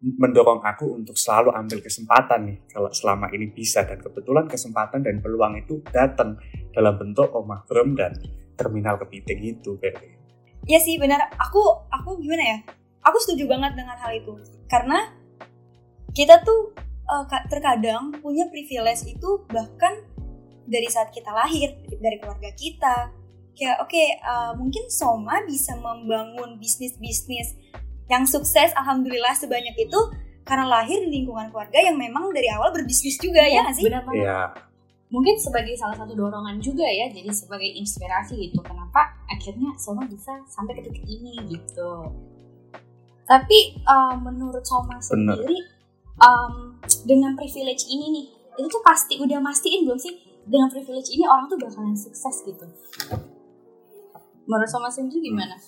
mendorong 0.03 0.67
aku 0.67 0.99
untuk 0.99 1.15
selalu 1.15 1.55
ambil 1.55 1.79
kesempatan 1.79 2.51
nih 2.51 2.59
kalau 2.67 2.91
selama 2.91 3.31
ini 3.31 3.47
bisa. 3.55 3.87
Dan 3.87 4.03
kebetulan 4.03 4.51
kesempatan 4.51 5.07
dan 5.07 5.23
peluang 5.23 5.55
itu 5.63 5.79
datang 5.95 6.35
dalam 6.75 6.99
bentuk 6.99 7.31
omah 7.31 7.63
brem 7.71 7.95
dan 7.95 8.11
terminal 8.57 8.99
kepiting 9.01 9.59
itu 9.59 9.77
Berli. 9.79 10.17
Iya 10.69 10.79
sih 10.79 10.99
benar. 10.99 11.33
Aku 11.37 11.61
aku 11.91 12.23
gimana 12.23 12.43
ya? 12.43 12.59
Aku 13.03 13.19
setuju 13.19 13.51
banget 13.51 13.75
dengan 13.75 13.99
hal 13.99 14.15
itu. 14.15 14.39
Karena 14.71 15.11
kita 16.15 16.45
tuh 16.47 16.77
uh, 17.09 17.25
terkadang 17.51 18.15
punya 18.23 18.47
privilege 18.53 19.09
itu 19.09 19.43
bahkan 19.51 20.05
dari 20.69 20.87
saat 20.87 21.11
kita 21.11 21.35
lahir 21.35 21.75
dari 21.99 22.17
keluarga 22.23 22.51
kita 22.55 23.11
kayak 23.53 23.77
oke 23.83 23.91
okay, 23.91 24.17
uh, 24.23 24.53
mungkin 24.57 24.89
Soma 24.89 25.43
bisa 25.45 25.77
membangun 25.77 26.57
bisnis 26.57 26.97
bisnis 26.97 27.59
yang 28.09 28.25
sukses 28.25 28.73
alhamdulillah 28.77 29.35
sebanyak 29.37 29.75
itu 29.77 30.01
karena 30.43 30.67
lahir 30.67 30.99
di 31.07 31.23
lingkungan 31.23 31.53
keluarga 31.55 31.79
yang 31.79 31.95
memang 31.95 32.33
dari 32.35 32.51
awal 32.51 32.75
berbisnis 32.75 33.17
juga 33.21 33.45
ya, 33.45 33.63
ya 33.63 33.73
sih 33.75 33.85
benar 33.87 34.03
banget 34.05 34.25
Iya. 34.27 34.41
Mungkin 35.13 35.37
sebagai 35.37 35.77
salah 35.77 35.93
satu 35.93 36.17
dorongan 36.17 36.57
juga 36.59 36.89
ya 36.89 37.13
jadi 37.13 37.29
sebagai 37.31 37.69
inspirasi 37.69 38.49
gitu. 38.49 38.65
Kenapa 38.65 39.13
akhirnya 39.29 39.77
Soma 39.77 40.09
bisa 40.09 40.41
sampai 40.49 40.81
ke 40.81 40.89
titik 40.89 41.05
ini 41.05 41.37
gitu? 41.53 41.93
Tapi 43.29 43.85
uh, 43.85 44.17
menurut 44.17 44.65
Soma 44.65 44.97
sendiri 44.99 45.69
um, 46.17 46.81
dengan 47.05 47.37
privilege 47.37 47.87
ini 47.93 48.07
nih 48.09 48.27
itu 48.57 48.69
tuh 48.69 48.83
pasti 48.85 49.21
udah 49.21 49.39
mastiin 49.45 49.85
belum 49.85 50.01
sih 50.01 50.17
dengan 50.49 50.73
privilege 50.73 51.13
ini 51.13 51.29
orang 51.29 51.47
tuh 51.47 51.61
bakalan 51.61 51.95
sukses 51.95 52.43
gitu? 52.49 52.67
Menurut 54.49 54.69
Soma 54.73 54.89
sendiri 54.89 55.29
gimana? 55.29 55.61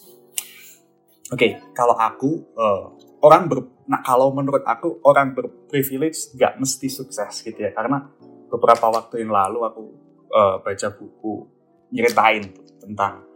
Oke, 1.32 1.40
okay, 1.40 1.50
kalau 1.72 1.96
aku 1.96 2.48
uh, 2.56 2.96
orang 3.24 3.48
ber, 3.48 3.64
nah 3.88 4.04
kalau 4.04 4.32
menurut 4.32 4.60
aku 4.64 5.00
orang 5.04 5.32
berprivilege 5.32 6.32
nggak 6.36 6.60
mesti 6.60 6.88
sukses 6.88 7.44
gitu 7.44 7.60
ya. 7.64 7.72
Karena 7.72 8.12
beberapa 8.54 8.86
waktu 8.86 9.26
yang 9.26 9.34
lalu 9.34 9.66
aku 9.66 9.82
uh, 10.30 10.62
baca 10.62 10.88
buku 10.94 11.50
nyeritain 11.90 12.54
tentang 12.78 13.26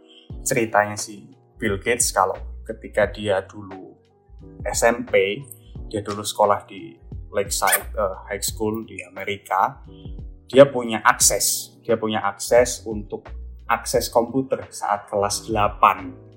ceritanya 0.47 0.95
si 0.95 1.27
Bill 1.59 1.75
Gates 1.75 2.15
kalau 2.15 2.39
ketika 2.63 3.11
dia 3.11 3.43
dulu 3.43 3.99
SMP 4.63 5.43
dia 5.91 5.99
dulu 5.99 6.23
sekolah 6.23 6.63
di 6.63 6.95
Lakeside 7.35 7.99
uh, 7.99 8.23
High 8.31 8.39
School 8.39 8.87
di 8.87 9.03
Amerika 9.03 9.83
dia 10.47 10.63
punya 10.63 11.03
akses 11.03 11.75
dia 11.83 11.99
punya 11.99 12.23
akses 12.23 12.87
untuk 12.87 13.27
akses 13.67 14.07
komputer 14.07 14.71
saat 14.71 15.11
kelas 15.11 15.51
8 15.51 16.28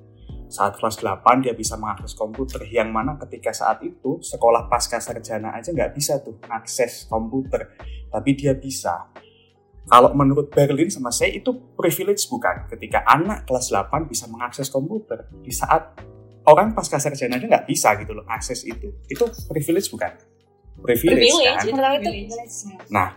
saat 0.52 0.76
kelas 0.76 1.00
8 1.00 1.40
dia 1.40 1.56
bisa 1.56 1.80
mengakses 1.80 2.12
komputer. 2.12 2.60
Yang 2.68 2.88
mana 2.92 3.16
ketika 3.16 3.56
saat 3.56 3.80
itu 3.80 4.20
sekolah 4.20 4.68
pasca 4.68 5.00
sarjana 5.00 5.56
aja 5.56 5.72
nggak 5.72 5.96
bisa 5.96 6.20
tuh 6.20 6.36
akses 6.52 7.08
komputer. 7.08 7.72
Tapi 8.12 8.30
dia 8.36 8.52
bisa. 8.52 9.08
Kalau 9.88 10.14
menurut 10.14 10.52
Berlin 10.52 10.92
sama 10.92 11.10
saya 11.10 11.32
itu 11.34 11.50
privilege 11.74 12.28
bukan? 12.28 12.68
Ketika 12.68 13.02
anak 13.08 13.48
kelas 13.48 13.72
8 13.72 14.06
bisa 14.06 14.28
mengakses 14.28 14.68
komputer 14.68 15.26
di 15.42 15.50
saat 15.50 15.96
orang 16.46 16.76
pasca 16.76 17.00
sarjana 17.00 17.38
aja 17.38 17.46
nggak 17.48 17.66
bisa 17.66 17.94
gitu 17.98 18.12
loh 18.14 18.26
akses 18.28 18.62
itu 18.68 18.92
itu 19.08 19.24
privilege 19.48 19.88
bukan? 19.90 20.12
Privilege, 20.82 21.30
privilege 21.30 21.46
kan 21.46 21.64
itu 21.64 22.10
privilege. 22.10 22.56
nah 22.90 23.08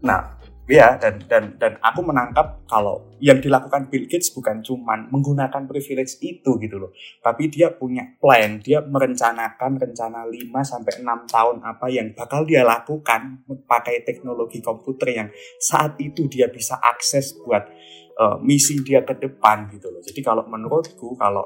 nah 0.00 0.41
ya 0.70 0.94
dan 0.94 1.18
dan 1.26 1.58
dan 1.58 1.74
aku 1.82 2.06
menangkap 2.06 2.62
kalau 2.70 3.02
yang 3.18 3.42
dilakukan 3.42 3.90
Bill 3.90 4.06
Gates 4.06 4.30
bukan 4.30 4.62
cuman 4.62 5.10
menggunakan 5.10 5.66
privilege 5.66 6.22
itu 6.22 6.54
gitu 6.58 6.76
loh. 6.78 6.94
Tapi 7.18 7.50
dia 7.50 7.74
punya 7.74 8.06
plan 8.22 8.62
dia 8.62 8.78
merencanakan 8.82 9.78
rencana 9.82 10.22
5 10.26 10.38
sampai 10.62 10.92
6 11.02 11.34
tahun 11.34 11.56
apa 11.66 11.86
yang 11.90 12.14
bakal 12.14 12.46
dia 12.46 12.62
lakukan 12.62 13.42
pakai 13.66 14.06
teknologi 14.06 14.62
komputer 14.62 15.08
yang 15.10 15.28
saat 15.58 15.98
itu 15.98 16.30
dia 16.30 16.46
bisa 16.46 16.78
akses 16.78 17.34
buat 17.42 17.66
uh, 18.22 18.38
misi 18.38 18.78
dia 18.86 19.02
ke 19.02 19.18
depan 19.18 19.66
gitu 19.74 19.90
loh. 19.90 20.02
Jadi 20.02 20.20
kalau 20.22 20.46
menurutku 20.46 21.18
kalau 21.18 21.42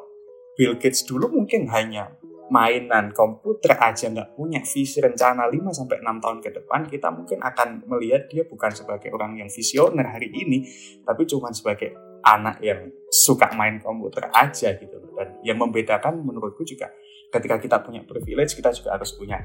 Bill 0.57 0.77
Gates 0.81 1.05
dulu 1.05 1.29
mungkin 1.29 1.69
hanya 1.73 2.13
mainan 2.47 3.11
komputer 3.11 3.75
aja 3.75 4.07
nggak 4.07 4.39
punya 4.39 4.63
visi 4.63 5.03
rencana 5.03 5.51
5 5.51 5.59
sampai 5.75 5.99
6 5.99 6.23
tahun 6.23 6.39
ke 6.43 6.51
depan, 6.63 6.81
kita 6.87 7.09
mungkin 7.11 7.39
akan 7.43 7.69
melihat 7.91 8.31
dia 8.31 8.47
bukan 8.47 8.71
sebagai 8.71 9.11
orang 9.11 9.39
yang 9.39 9.51
visioner 9.51 10.07
hari 10.07 10.31
ini, 10.31 10.63
tapi 11.03 11.27
cuma 11.27 11.51
sebagai 11.51 11.95
anak 12.23 12.63
yang 12.63 12.91
suka 13.11 13.51
main 13.55 13.83
komputer 13.83 14.31
aja 14.31 14.75
gitu. 14.79 14.97
Dan 15.17 15.41
yang 15.43 15.59
membedakan 15.59 16.23
menurutku 16.23 16.63
juga 16.63 16.93
ketika 17.35 17.59
kita 17.59 17.77
punya 17.83 18.07
privilege, 18.07 18.55
kita 18.55 18.71
juga 18.71 18.95
harus 18.95 19.11
punya 19.17 19.43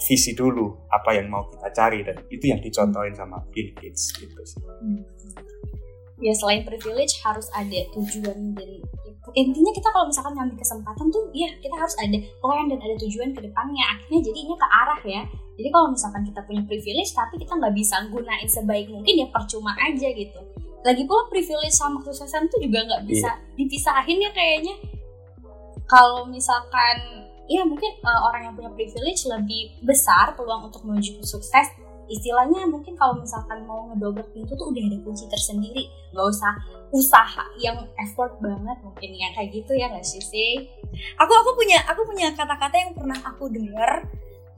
visi 0.00 0.32
dulu 0.32 0.88
apa 0.88 1.12
yang 1.12 1.28
mau 1.28 1.44
kita 1.50 1.68
cari 1.76 2.00
dan 2.00 2.16
itu 2.32 2.48
yang 2.48 2.60
dicontohin 2.62 3.12
sama 3.12 3.36
Bill 3.52 3.74
Gates 3.76 4.16
gitu 4.16 4.40
sih. 4.48 4.62
Hmm 4.64 5.04
ya 6.20 6.36
selain 6.36 6.62
privilege 6.62 7.16
harus 7.24 7.48
ada 7.56 7.80
tujuan 7.96 8.52
dari 8.52 8.84
intinya 9.34 9.72
kita 9.74 9.88
kalau 9.90 10.06
misalkan 10.08 10.32
ngambil 10.36 10.56
kesempatan 10.58 11.06
tuh 11.10 11.24
ya 11.34 11.50
kita 11.58 11.74
harus 11.74 11.94
ada 11.98 12.18
plan 12.42 12.66
dan 12.70 12.78
ada 12.80 12.94
tujuan 13.02 13.30
ke 13.34 13.40
depannya. 13.44 13.84
Akhirnya 13.96 14.20
jadinya 14.26 14.56
ke 14.56 14.66
arah 14.66 15.00
ya. 15.06 15.22
Jadi 15.60 15.68
kalau 15.68 15.88
misalkan 15.92 16.22
kita 16.24 16.40
punya 16.48 16.62
privilege 16.64 17.12
tapi 17.12 17.34
kita 17.36 17.52
nggak 17.58 17.74
bisa 17.76 17.96
gunain 18.08 18.48
sebaik 18.48 18.86
mungkin 18.88 19.14
ya 19.14 19.26
percuma 19.28 19.76
aja 19.76 20.08
gitu. 20.08 20.40
Lagi 20.80 21.02
pula 21.04 21.28
privilege 21.28 21.76
sama 21.76 22.00
kesuksesan 22.00 22.48
tuh 22.48 22.60
juga 22.64 22.86
nggak 22.88 23.02
bisa 23.04 23.28
yeah. 23.28 23.56
dipisahin 23.58 24.18
ya 24.24 24.30
kayaknya. 24.32 24.74
Kalau 25.84 26.24
misalkan 26.30 27.26
ya 27.50 27.66
mungkin 27.66 27.90
uh, 28.06 28.30
orang 28.30 28.46
yang 28.46 28.54
punya 28.54 28.70
privilege 28.72 29.26
lebih 29.26 29.74
besar 29.82 30.38
peluang 30.38 30.70
untuk 30.70 30.86
menuju 30.86 31.18
sukses 31.26 31.66
istilahnya 32.10 32.66
mungkin 32.66 32.98
kalau 32.98 33.22
misalkan 33.22 33.62
mau 33.64 33.86
ngedobrak 33.88 34.26
pintu 34.34 34.58
tuh 34.58 34.74
udah 34.74 34.82
ada 34.82 34.98
kunci 35.06 35.24
tersendiri. 35.30 35.86
Nggak 36.10 36.26
usah 36.26 36.52
usaha 36.90 37.44
yang 37.62 37.78
effort 38.02 38.42
banget 38.42 38.76
mungkin 38.82 39.10
yang 39.14 39.30
kayak 39.32 39.54
gitu 39.54 39.72
ya 39.78 39.86
nggak 39.88 40.02
sih 40.02 40.18
sih? 40.18 40.66
Aku 41.22 41.30
aku 41.30 41.54
punya 41.54 41.78
aku 41.86 42.02
punya 42.02 42.34
kata-kata 42.34 42.74
yang 42.74 42.92
pernah 42.98 43.18
aku 43.22 43.46
dengar 43.46 44.10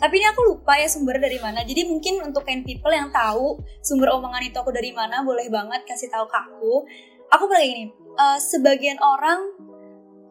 tapi 0.03 0.19
ini 0.19 0.27
aku 0.27 0.43
lupa 0.43 0.75
ya 0.75 0.91
sumber 0.91 1.23
dari 1.23 1.39
mana. 1.39 1.63
Jadi 1.63 1.87
mungkin 1.87 2.27
untuk 2.27 2.43
kain 2.43 2.67
people 2.67 2.91
yang 2.91 3.15
tahu 3.15 3.63
sumber 3.79 4.11
omongan 4.11 4.51
itu 4.51 4.59
aku 4.59 4.75
dari 4.75 4.91
mana 4.91 5.23
boleh 5.23 5.47
banget 5.47 5.87
kasih 5.87 6.11
tahu 6.11 6.27
ke 6.27 6.35
aku. 6.35 6.83
Aku 7.31 7.47
bilang 7.47 7.63
gini 7.63 7.85
uh, 8.19 8.35
sebagian 8.43 8.99
orang 8.99 9.41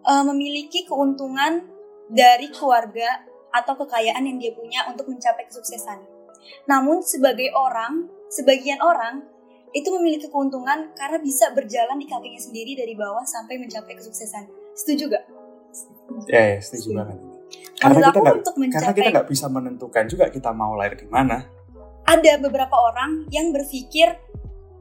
uh, 0.03 0.23
memiliki 0.27 0.83
keuntungan 0.83 1.71
dari 2.11 2.51
keluarga 2.51 3.23
atau 3.55 3.79
kekayaan 3.79 4.27
yang 4.27 4.37
dia 4.43 4.51
punya 4.51 4.83
untuk 4.91 5.07
mencapai 5.07 5.47
kesuksesan 5.47 6.03
namun 6.65 7.03
sebagai 7.05 7.51
orang, 7.53 8.09
sebagian 8.31 8.79
orang 8.81 9.25
itu 9.71 9.87
memiliki 9.95 10.27
keuntungan 10.27 10.91
karena 10.99 11.17
bisa 11.23 11.51
berjalan 11.55 11.95
di 11.95 12.07
kakinya 12.07 12.41
sendiri 12.41 12.75
dari 12.75 12.93
bawah 12.95 13.23
sampai 13.23 13.55
mencapai 13.55 13.95
kesuksesan. 13.95 14.47
Setuju 14.75 15.11
gak? 15.11 15.25
Ya, 16.27 16.55
ya 16.55 16.59
setuju 16.59 16.99
banget. 16.99 17.17
Karena 17.79 18.11
kita 18.11 18.19
gak, 18.19 18.35
mencapai, 18.55 18.71
karena 18.71 18.93
kita 18.93 19.09
nggak 19.15 19.29
bisa 19.31 19.45
menentukan 19.47 20.03
juga 20.07 20.25
kita 20.27 20.51
mau 20.51 20.75
lahir 20.75 20.99
di 20.99 21.07
mana. 21.07 21.47
Ada 22.03 22.39
beberapa 22.43 22.75
orang 22.75 23.31
yang 23.31 23.55
berpikir 23.55 24.11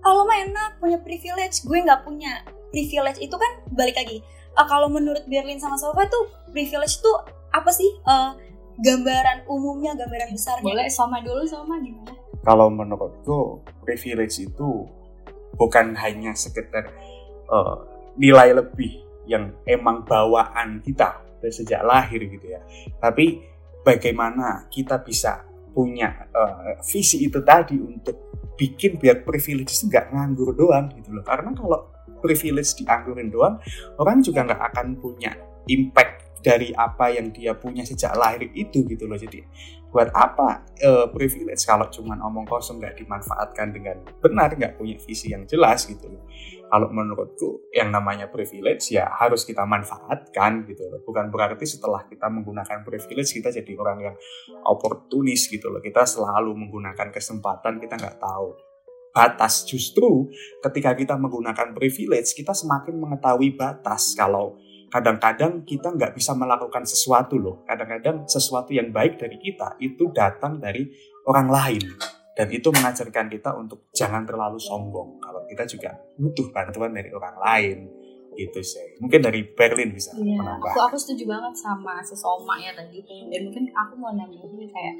kalau 0.00 0.24
mah 0.24 0.38
enak 0.42 0.70
punya 0.80 0.98
privilege, 0.98 1.62
gue 1.62 1.78
nggak 1.84 2.02
punya 2.02 2.42
privilege 2.72 3.20
itu 3.20 3.36
kan 3.36 3.52
balik 3.70 3.94
lagi. 3.94 4.24
Uh, 4.58 4.66
kalau 4.66 4.90
menurut 4.90 5.22
Berlin 5.30 5.60
sama 5.60 5.78
Sofa 5.78 6.08
tuh 6.10 6.32
privilege 6.50 6.98
itu 6.98 7.12
apa 7.54 7.70
sih? 7.70 7.90
Uh, 8.02 8.34
gambaran 8.78 9.48
umumnya, 9.50 9.96
gambaran 9.98 10.30
besar. 10.30 10.62
Boleh 10.62 10.86
sama 10.86 11.18
dulu 11.24 11.42
sama 11.48 11.80
gimana? 11.82 12.14
Kalau 12.40 12.72
menurutku 12.72 13.60
privilege 13.82 14.46
itu 14.46 14.86
bukan 15.58 15.92
hanya 15.98 16.32
sekedar 16.32 16.88
uh, 17.50 17.84
nilai 18.16 18.56
lebih 18.56 19.02
yang 19.28 19.52
emang 19.68 20.02
bawaan 20.06 20.80
kita 20.80 21.20
dari 21.40 21.52
sejak 21.52 21.84
lahir 21.84 22.24
gitu 22.24 22.46
ya. 22.46 22.60
Tapi 22.96 23.40
bagaimana 23.84 24.68
kita 24.72 25.00
bisa 25.04 25.44
punya 25.70 26.26
uh, 26.34 26.80
visi 26.82 27.24
itu 27.24 27.40
tadi 27.44 27.78
untuk 27.78 28.30
bikin 28.58 29.00
biar 29.00 29.24
privilege 29.24 29.72
itu 29.72 29.88
nggak 29.88 30.12
nganggur 30.12 30.52
doang 30.52 30.92
gitu 30.96 31.12
loh. 31.16 31.24
Karena 31.24 31.52
kalau 31.56 31.88
privilege 32.20 32.76
dianggurin 32.76 33.32
doang, 33.32 33.56
orang 33.96 34.20
juga 34.20 34.44
nggak 34.44 34.62
akan 34.72 34.86
punya 35.00 35.32
impact 35.68 36.29
dari 36.40 36.72
apa 36.72 37.12
yang 37.12 37.28
dia 37.30 37.52
punya 37.52 37.84
sejak 37.84 38.16
lahir 38.16 38.48
itu 38.56 38.84
gitu 38.88 39.04
loh 39.04 39.20
jadi 39.20 39.44
buat 39.90 40.14
apa 40.14 40.70
uh, 40.86 41.06
privilege 41.10 41.66
kalau 41.66 41.90
cuma 41.90 42.14
omong 42.22 42.46
kosong 42.46 42.78
nggak 42.78 42.94
dimanfaatkan 43.02 43.74
dengan 43.74 43.98
benar 44.22 44.54
nggak 44.54 44.78
punya 44.78 44.94
visi 45.02 45.34
yang 45.34 45.44
jelas 45.50 45.84
gitu 45.90 46.06
loh. 46.06 46.22
Kalau 46.70 46.86
menurutku 46.94 47.66
yang 47.74 47.90
namanya 47.90 48.30
privilege 48.30 48.94
ya 48.94 49.10
harus 49.10 49.42
kita 49.42 49.66
manfaatkan 49.66 50.62
gitu 50.70 50.86
loh. 50.86 51.02
Bukan 51.02 51.34
berarti 51.34 51.66
setelah 51.66 52.06
kita 52.06 52.30
menggunakan 52.30 52.86
privilege 52.86 53.34
kita 53.34 53.50
jadi 53.50 53.72
orang 53.74 53.98
yang 53.98 54.16
oportunis 54.62 55.50
gitu 55.50 55.66
loh. 55.66 55.82
Kita 55.82 56.06
selalu 56.06 56.54
menggunakan 56.54 57.10
kesempatan 57.10 57.82
kita 57.82 57.98
nggak 57.98 58.22
tahu 58.22 58.54
batas. 59.10 59.66
Justru 59.66 60.30
ketika 60.62 60.94
kita 60.94 61.18
menggunakan 61.18 61.74
privilege 61.74 62.30
kita 62.38 62.54
semakin 62.54 62.94
mengetahui 62.94 63.58
batas. 63.58 64.14
Kalau 64.14 64.54
kadang-kadang 64.90 65.62
kita 65.62 65.94
nggak 65.94 66.12
bisa 66.18 66.34
melakukan 66.34 66.82
sesuatu 66.82 67.38
loh. 67.38 67.62
Kadang-kadang 67.64 68.26
sesuatu 68.26 68.74
yang 68.74 68.90
baik 68.90 69.16
dari 69.22 69.38
kita 69.38 69.78
itu 69.78 70.10
datang 70.10 70.58
dari 70.58 70.90
orang 71.30 71.48
lain. 71.48 71.84
Dan 72.34 72.46
itu 72.50 72.68
mengajarkan 72.74 73.26
kita 73.30 73.54
untuk 73.54 73.88
jangan 73.94 74.26
terlalu 74.26 74.58
sombong. 74.58 75.22
Kalau 75.22 75.46
kita 75.46 75.64
juga 75.70 75.94
butuh 76.18 76.50
bantuan 76.50 76.90
dari 76.90 77.14
orang 77.14 77.36
lain. 77.38 77.78
Gitu 78.34 78.60
sih. 78.62 78.98
Mungkin 79.02 79.20
dari 79.20 79.42
Berlin 79.42 79.94
bisa 79.94 80.14
iya, 80.18 80.38
menambah. 80.38 80.72
Aku, 80.72 80.80
aku 80.90 80.96
setuju 80.96 81.28
banget 81.28 81.54
sama 81.54 81.98
si 82.02 82.14
Soma 82.18 82.58
ya 82.58 82.74
tadi. 82.74 83.02
Dan 83.30 83.50
mungkin 83.50 83.70
aku 83.74 83.94
mau 83.98 84.14
nambahin 84.14 84.70
kayak 84.70 84.94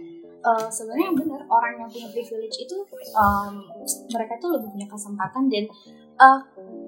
uh, 0.45 0.69
sebenarnya 0.69 1.17
benar 1.17 1.41
orang 1.49 1.73
yang 1.81 1.89
punya 1.89 2.09
privilege 2.13 2.57
itu 2.65 2.79
um, 3.17 3.65
mereka 4.13 4.35
tuh 4.41 4.51
lebih 4.57 4.69
punya 4.73 4.89
kesempatan 4.89 5.49
dan 5.49 5.65
uh, 6.21 6.41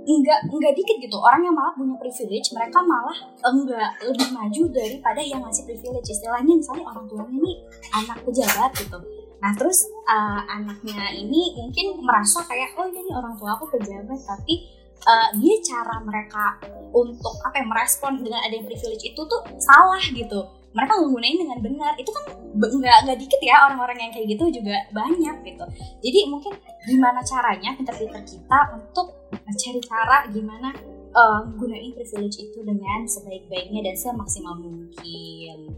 enggak 0.03 0.39
enggak 0.51 0.75
dikit 0.75 0.97
gitu. 0.99 1.17
Orang 1.19 1.47
yang 1.47 1.55
malah 1.55 1.75
punya 1.75 1.95
privilege 1.99 2.51
mereka 2.55 2.83
malah 2.83 3.19
enggak 3.47 3.91
lebih 4.03 4.29
maju 4.35 4.63
daripada 4.75 5.21
yang 5.23 5.41
ngasih 5.47 5.65
privilege. 5.67 6.09
Istilahnya 6.11 6.53
misalnya 6.59 6.85
orang 6.91 7.05
tuanya 7.07 7.31
ini 7.31 7.53
anak 7.95 8.19
pejabat 8.27 8.71
gitu. 8.79 8.99
Nah 9.43 9.51
terus 9.59 9.87
uh, 10.07 10.41
anaknya 10.47 11.15
ini 11.19 11.55
mungkin 11.59 12.03
merasa 12.03 12.43
kayak 12.47 12.75
oh 12.79 12.87
ini 12.87 13.11
orang 13.15 13.35
tua 13.39 13.55
aku 13.59 13.71
pejabat 13.75 14.19
tapi 14.23 14.71
uh, 15.07 15.29
dia 15.39 15.57
cara 15.63 15.99
mereka 16.03 16.59
untuk 16.95 17.35
apa 17.43 17.63
yang 17.63 17.69
merespon 17.71 18.23
dengan 18.23 18.43
ada 18.43 18.55
yang 18.55 18.67
privilege 18.67 19.03
itu 19.07 19.21
tuh 19.23 19.41
salah 19.59 20.03
gitu. 20.03 20.41
Mereka 20.73 20.93
menggunakan 21.05 21.37
dengan 21.37 21.59
benar. 21.61 21.93
Itu 22.01 22.11
kan 22.17 22.25
nggak 22.57 22.99
nggak 23.07 23.19
dikit 23.21 23.41
ya 23.45 23.71
orang-orang 23.71 24.09
yang 24.09 24.13
kayak 24.13 24.27
gitu 24.35 24.63
juga 24.63 24.77
banyak 24.91 25.37
gitu. 25.47 25.65
Jadi 26.01 26.19
mungkin 26.27 26.53
gimana 26.89 27.21
caranya 27.23 27.71
pinter-pinter 27.77 28.25
kita 28.25 28.59
untuk 28.75 29.22
mencari 29.33 29.81
cara 29.81 30.29
gimana 30.29 30.71
uh, 31.17 31.41
gunain 31.57 31.93
privilege 31.97 32.41
itu 32.41 32.59
dengan 32.65 33.05
sebaik-baiknya 33.09 33.93
dan 33.93 33.97
semaksimal 33.97 34.57
mungkin. 34.61 35.73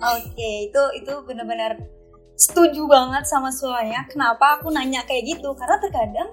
Oke 0.00 0.32
okay, 0.32 0.54
itu 0.68 0.82
itu 1.00 1.12
benar-benar 1.28 1.76
setuju 2.34 2.88
banget 2.88 3.28
sama 3.28 3.52
semuanya 3.52 4.08
kenapa 4.08 4.60
aku 4.60 4.72
nanya 4.72 5.04
kayak 5.04 5.28
gitu? 5.28 5.52
Karena 5.56 5.76
terkadang 5.76 6.30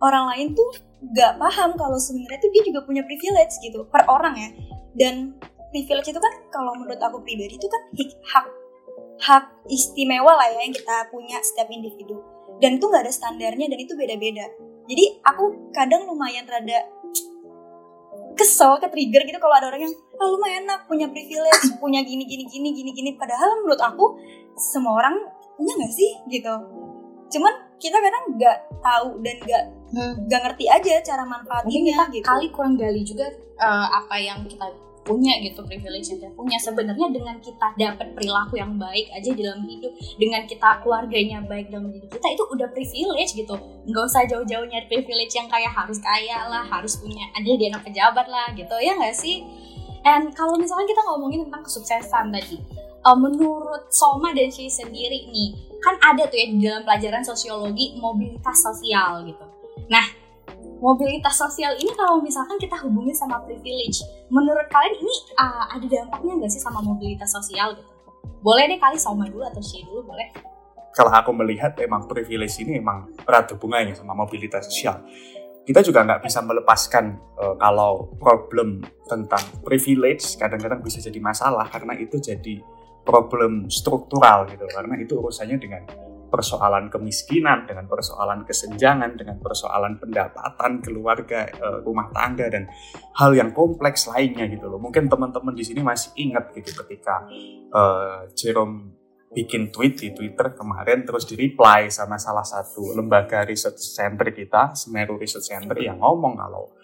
orang 0.00 0.24
lain 0.34 0.56
tuh 0.56 0.70
nggak 1.04 1.36
paham 1.36 1.76
kalau 1.76 2.00
sebenarnya 2.00 2.40
tuh 2.40 2.50
dia 2.52 2.62
juga 2.64 2.80
punya 2.84 3.04
privilege 3.04 3.54
gitu 3.60 3.84
per 3.88 4.08
orang 4.08 4.34
ya. 4.36 4.50
Dan 4.96 5.36
privilege 5.68 6.08
itu 6.12 6.20
kan 6.20 6.34
kalau 6.48 6.72
menurut 6.80 7.00
aku 7.00 7.20
pribadi 7.20 7.60
itu 7.60 7.68
kan 7.68 7.82
hak 8.24 8.46
hak 9.20 9.44
istimewa 9.70 10.34
lah 10.34 10.48
ya 10.50 10.64
yang 10.64 10.74
kita 10.74 11.12
punya 11.12 11.38
setiap 11.44 11.68
individu. 11.68 12.24
Dan 12.62 12.80
itu 12.80 12.84
nggak 12.88 13.04
ada 13.04 13.12
standarnya 13.12 13.66
dan 13.68 13.78
itu 13.82 13.92
beda-beda 13.98 14.46
jadi 14.84 15.04
aku 15.24 15.72
kadang 15.72 16.04
lumayan 16.04 16.44
rada 16.44 16.84
kesel 18.34 18.76
ke 18.82 18.90
trigger 18.90 19.22
gitu 19.24 19.38
kalau 19.38 19.54
ada 19.54 19.70
orang 19.70 19.86
yang 19.86 19.94
ah 20.18 20.28
lumayan 20.28 20.66
enak 20.66 20.86
punya 20.90 21.06
privilege 21.08 21.70
punya 21.82 22.02
gini 22.02 22.26
gini 22.26 22.44
gini 22.46 22.68
gini 22.74 22.90
gini. 22.92 23.10
Padahal 23.16 23.62
menurut 23.62 23.80
aku 23.80 24.18
semua 24.58 25.00
orang 25.00 25.16
punya 25.54 25.72
nggak 25.78 25.94
sih 25.94 26.12
gitu. 26.28 26.54
Cuman 27.30 27.54
kita 27.78 27.98
kadang 27.98 28.24
nggak 28.38 28.58
tahu 28.82 29.08
dan 29.22 29.36
nggak 29.42 29.64
hmm. 29.94 30.14
nggak 30.28 30.40
ngerti 30.50 30.64
aja 30.70 30.92
cara 31.02 31.22
manfaatnya 31.26 32.06
gitu. 32.10 32.24
kali 32.26 32.46
kurang 32.54 32.74
gali 32.78 33.02
juga 33.02 33.26
uh, 33.58 33.86
apa 34.02 34.14
yang 34.18 34.42
kita 34.46 34.66
punya 35.04 35.36
gitu 35.44 35.60
privilege 35.62 36.10
yang 36.10 36.18
kita 36.24 36.32
punya. 36.32 36.56
Sebenarnya 36.58 37.08
dengan 37.12 37.36
kita 37.38 37.76
dapat 37.76 38.16
perilaku 38.16 38.56
yang 38.56 38.74
baik 38.80 39.12
aja 39.12 39.30
dalam 39.36 39.62
hidup 39.68 39.92
dengan 40.16 40.42
kita 40.48 40.80
keluarganya 40.80 41.44
baik 41.44 41.68
dalam 41.68 41.92
hidup 41.92 42.08
kita 42.08 42.26
itu 42.32 42.44
udah 42.50 42.68
privilege 42.72 43.32
gitu. 43.36 43.54
Nggak 43.84 44.04
usah 44.08 44.24
jauh-jauh 44.24 44.66
nyari 44.66 44.88
privilege 44.88 45.36
yang 45.36 45.46
kayak 45.46 45.70
harus 45.70 46.00
kaya 46.00 46.48
lah 46.48 46.64
harus 46.64 46.96
punya 46.96 47.28
ada 47.36 47.46
di 47.46 47.64
anak 47.68 47.84
pejabat 47.84 48.26
lah 48.26 48.48
gitu 48.56 48.74
ya 48.80 48.96
nggak 48.96 49.14
sih? 49.14 49.44
Dan 50.04 50.32
kalau 50.36 50.56
misalnya 50.60 50.84
kita 50.88 51.00
ngomongin 51.04 51.48
tentang 51.48 51.64
kesuksesan 51.64 52.28
tadi 52.28 52.60
uh, 53.04 53.16
menurut 53.16 53.92
Soma 53.92 54.32
dan 54.32 54.48
Shay 54.48 54.72
sendiri 54.72 55.28
nih 55.28 55.52
kan 55.84 56.00
ada 56.00 56.24
tuh 56.24 56.40
ya 56.40 56.48
di 56.48 56.58
dalam 56.64 56.82
pelajaran 56.88 57.20
sosiologi 57.20 58.00
mobilitas 58.00 58.64
sosial 58.64 59.20
gitu. 59.28 59.44
Nah 59.92 60.23
mobilitas 60.84 61.40
sosial 61.40 61.72
ini 61.80 61.88
kalau 61.96 62.20
misalkan 62.20 62.60
kita 62.60 62.76
hubungin 62.84 63.16
sama 63.16 63.40
privilege, 63.48 64.04
menurut 64.28 64.68
kalian 64.68 65.00
ini 65.00 65.14
uh, 65.40 65.64
ada 65.72 65.86
dampaknya 65.88 66.44
nggak 66.44 66.52
sih 66.52 66.60
sama 66.60 66.84
mobilitas 66.84 67.32
sosial 67.32 67.72
gitu? 67.72 67.88
Boleh 68.44 68.68
deh 68.68 68.76
kali 68.76 69.00
sama 69.00 69.24
dulu 69.24 69.48
atau 69.48 69.64
Shay 69.64 69.80
dulu 69.88 70.12
boleh? 70.12 70.28
Kalau 70.92 71.08
aku 71.08 71.32
melihat 71.32 71.72
emang 71.80 72.04
privilege 72.04 72.60
ini 72.60 72.76
emang 72.76 73.08
erat 73.24 73.48
hubungannya 73.56 73.96
sama 73.96 74.12
mobilitas 74.12 74.68
sosial. 74.68 75.00
Kita 75.64 75.80
juga 75.80 76.04
nggak 76.04 76.20
bisa 76.20 76.44
melepaskan 76.44 77.16
uh, 77.40 77.56
kalau 77.56 78.12
problem 78.20 78.84
tentang 79.08 79.40
privilege 79.64 80.36
kadang-kadang 80.36 80.84
bisa 80.84 81.00
jadi 81.00 81.16
masalah 81.16 81.64
karena 81.72 81.96
itu 81.96 82.20
jadi 82.20 82.60
problem 83.08 83.72
struktural 83.72 84.44
gitu 84.52 84.68
karena 84.68 85.00
itu 85.00 85.16
urusannya 85.16 85.56
dengan 85.56 85.82
persoalan 86.34 86.90
kemiskinan, 86.90 87.70
dengan 87.70 87.86
persoalan 87.86 88.42
kesenjangan, 88.42 89.14
dengan 89.14 89.38
persoalan 89.38 90.02
pendapatan 90.02 90.82
keluarga, 90.82 91.46
eh, 91.46 91.78
rumah 91.86 92.10
tangga 92.10 92.50
dan 92.50 92.66
hal 93.14 93.30
yang 93.38 93.54
kompleks 93.54 94.10
lainnya 94.10 94.50
gitu 94.50 94.66
loh. 94.66 94.82
Mungkin 94.82 95.06
teman-teman 95.06 95.54
di 95.54 95.62
sini 95.62 95.86
masih 95.86 96.10
ingat 96.18 96.50
gitu 96.50 96.74
ketika 96.82 97.22
uh, 97.70 98.26
Jerome 98.34 98.98
bikin 99.30 99.70
tweet 99.70 99.94
di 99.98 100.08
Twitter 100.10 100.54
kemarin 100.54 101.06
terus 101.06 101.26
di 101.26 101.38
reply 101.38 101.86
sama 101.90 102.18
salah 102.18 102.42
satu 102.42 102.94
lembaga 102.98 103.46
research 103.46 103.78
center 103.78 104.34
kita, 104.34 104.74
Semeru 104.74 105.14
Research 105.14 105.54
Center 105.54 105.78
yang 105.78 106.02
ngomong 106.02 106.34
kalau 106.34 106.74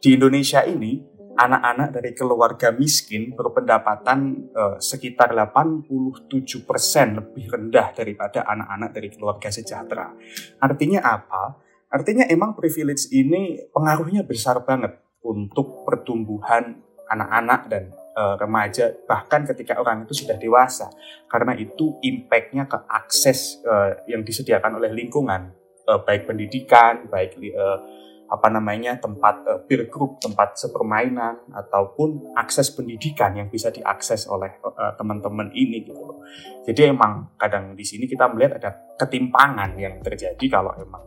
di 0.00 0.20
Indonesia 0.20 0.60
ini 0.68 1.00
anak-anak 1.34 1.88
dari 1.98 2.10
keluarga 2.14 2.70
miskin 2.70 3.34
berpendapatan 3.34 4.50
uh, 4.54 4.76
sekitar 4.78 5.34
87% 5.34 6.30
lebih 7.18 7.44
rendah 7.50 7.90
daripada 7.90 8.46
anak-anak 8.46 8.90
dari 8.94 9.08
keluarga 9.10 9.50
sejahtera. 9.50 10.14
Artinya 10.62 11.02
apa? 11.02 11.58
Artinya 11.90 12.26
emang 12.26 12.58
privilege 12.58 13.10
ini 13.14 13.70
pengaruhnya 13.70 14.26
besar 14.26 14.62
banget 14.66 14.98
untuk 15.22 15.86
pertumbuhan 15.86 16.82
anak-anak 17.06 17.60
dan 17.70 17.84
uh, 18.16 18.34
remaja 18.38 18.94
bahkan 19.04 19.44
ketika 19.44 19.76
orang 19.78 20.08
itu 20.08 20.24
sudah 20.24 20.38
dewasa 20.40 20.88
karena 21.28 21.52
itu 21.58 21.98
impactnya 22.00 22.64
ke 22.66 22.78
akses 22.88 23.60
uh, 23.62 23.94
yang 24.08 24.24
disediakan 24.24 24.80
oleh 24.80 24.90
lingkungan 24.90 25.52
uh, 25.86 26.00
baik 26.02 26.24
pendidikan 26.24 27.06
baik 27.12 27.36
apa 28.34 28.50
namanya 28.50 28.98
tempat 28.98 29.46
uh, 29.46 29.60
peer 29.62 29.86
group, 29.86 30.18
tempat 30.18 30.58
sepermainan 30.58 31.46
ataupun 31.54 32.34
akses 32.34 32.74
pendidikan 32.74 33.38
yang 33.38 33.46
bisa 33.46 33.70
diakses 33.70 34.26
oleh 34.26 34.58
uh, 34.66 34.92
teman-teman 34.98 35.54
ini 35.54 35.86
gitu. 35.86 36.18
Jadi 36.66 36.90
emang 36.90 37.38
kadang 37.38 37.78
di 37.78 37.86
sini 37.86 38.10
kita 38.10 38.26
melihat 38.34 38.58
ada 38.58 38.70
ketimpangan 38.98 39.78
yang 39.78 40.02
terjadi 40.02 40.44
kalau 40.50 40.74
emang 40.74 41.04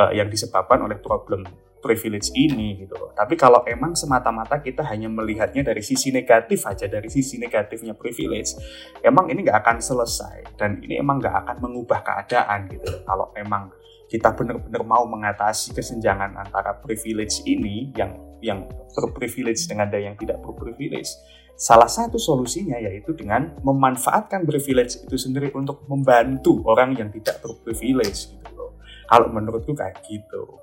uh, 0.00 0.12
yang 0.16 0.32
disebabkan 0.32 0.80
oleh 0.80 0.96
problem 0.96 1.44
privilege 1.80 2.28
ini 2.36 2.76
gitu. 2.84 2.94
Tapi 3.16 3.34
kalau 3.34 3.64
emang 3.64 3.96
semata-mata 3.96 4.60
kita 4.60 4.84
hanya 4.84 5.08
melihatnya 5.08 5.64
dari 5.64 5.80
sisi 5.80 6.12
negatif 6.12 6.62
aja, 6.68 6.86
dari 6.86 7.08
sisi 7.08 7.40
negatifnya 7.40 7.96
privilege, 7.96 8.56
emang 9.00 9.32
ini 9.32 9.48
nggak 9.48 9.64
akan 9.64 9.78
selesai 9.80 10.60
dan 10.60 10.78
ini 10.84 11.00
emang 11.00 11.18
nggak 11.18 11.36
akan 11.44 11.56
mengubah 11.64 12.04
keadaan 12.04 12.68
gitu 12.68 12.84
loh. 12.84 13.02
Kalau 13.04 13.26
emang 13.34 13.72
kita 14.10 14.34
benar-benar 14.34 14.82
mau 14.82 15.06
mengatasi 15.06 15.70
kesenjangan 15.70 16.34
antara 16.34 16.74
privilege 16.82 17.46
ini 17.46 17.94
yang 17.94 18.18
yang 18.42 18.66
berprivilege 18.90 19.70
dengan 19.70 19.86
ada 19.86 20.02
yang 20.02 20.18
tidak 20.18 20.42
berprivilege. 20.42 21.14
Salah 21.54 21.86
satu 21.86 22.18
solusinya 22.18 22.74
yaitu 22.74 23.14
dengan 23.14 23.54
memanfaatkan 23.62 24.42
privilege 24.42 24.98
itu 25.06 25.14
sendiri 25.14 25.54
untuk 25.54 25.86
membantu 25.86 26.58
orang 26.66 26.98
yang 26.98 27.12
tidak 27.14 27.38
berprivilege 27.38 28.34
gitu 28.34 28.50
loh. 28.58 28.74
Kalau 29.06 29.30
menurutku 29.30 29.78
kayak 29.78 30.02
gitu. 30.02 30.58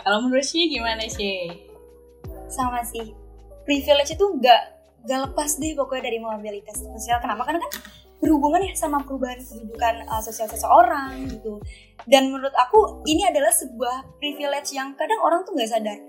Kalau 0.00 0.24
menurut 0.24 0.46
sih 0.46 0.64
gimana 0.72 1.04
sih 1.04 1.68
sama 2.48 2.80
sih. 2.80 3.12
Privilege 3.68 4.16
itu 4.16 4.24
nggak 4.24 4.62
nggak 5.04 5.20
lepas 5.28 5.60
deh 5.60 5.76
pokoknya 5.76 6.08
dari 6.08 6.18
mobilitas. 6.22 6.80
Sosial 6.80 7.20
kenapa? 7.20 7.44
Karena 7.44 7.60
kan 7.60 7.72
berhubungan 8.24 8.64
ya 8.64 8.72
sama 8.72 9.04
perubahan 9.04 9.36
kehidupan 9.36 10.08
uh, 10.08 10.22
sosial 10.24 10.48
seseorang 10.48 11.28
gitu. 11.28 11.60
Dan 12.08 12.32
menurut 12.32 12.56
aku 12.56 13.04
ini 13.04 13.28
adalah 13.28 13.52
sebuah 13.52 14.16
privilege 14.16 14.72
yang 14.72 14.96
kadang 14.96 15.20
orang 15.20 15.44
tuh 15.44 15.52
nggak 15.52 15.68
sadar. 15.68 16.00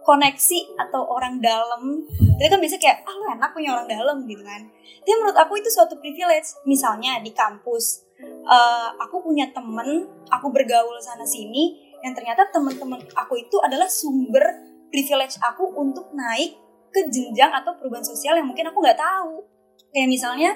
Koneksi 0.00 0.58
atau 0.88 1.04
orang 1.04 1.36
dalam 1.44 2.08
itu 2.08 2.48
kan 2.48 2.56
biasa 2.56 2.80
kayak 2.80 3.04
ah 3.04 3.12
lu 3.12 3.28
enak 3.28 3.50
punya 3.52 3.76
orang 3.76 3.84
dalam 3.92 4.24
gitu 4.24 4.40
kan. 4.40 4.64
Tapi 5.04 5.14
menurut 5.20 5.36
aku 5.36 5.60
itu 5.60 5.68
suatu 5.68 6.00
privilege. 6.00 6.56
Misalnya 6.64 7.20
di 7.20 7.36
kampus 7.36 8.08
uh, 8.48 8.96
aku 8.96 9.20
punya 9.20 9.52
temen 9.52 10.08
aku 10.32 10.48
bergaul 10.48 10.96
sana 11.04 11.28
sini 11.28 11.76
yang 12.00 12.16
ternyata 12.16 12.48
teman-teman 12.48 13.04
aku 13.12 13.36
itu 13.36 13.60
adalah 13.60 13.90
sumber 13.90 14.64
privilege 14.88 15.36
aku 15.44 15.76
untuk 15.76 16.08
naik 16.16 16.56
ke 16.88 17.04
jenjang 17.12 17.52
atau 17.52 17.76
perubahan 17.76 18.06
sosial 18.06 18.40
yang 18.40 18.48
mungkin 18.48 18.64
aku 18.72 18.80
nggak 18.80 18.96
tahu. 18.96 19.44
Kayak 19.92 20.08
misalnya 20.08 20.50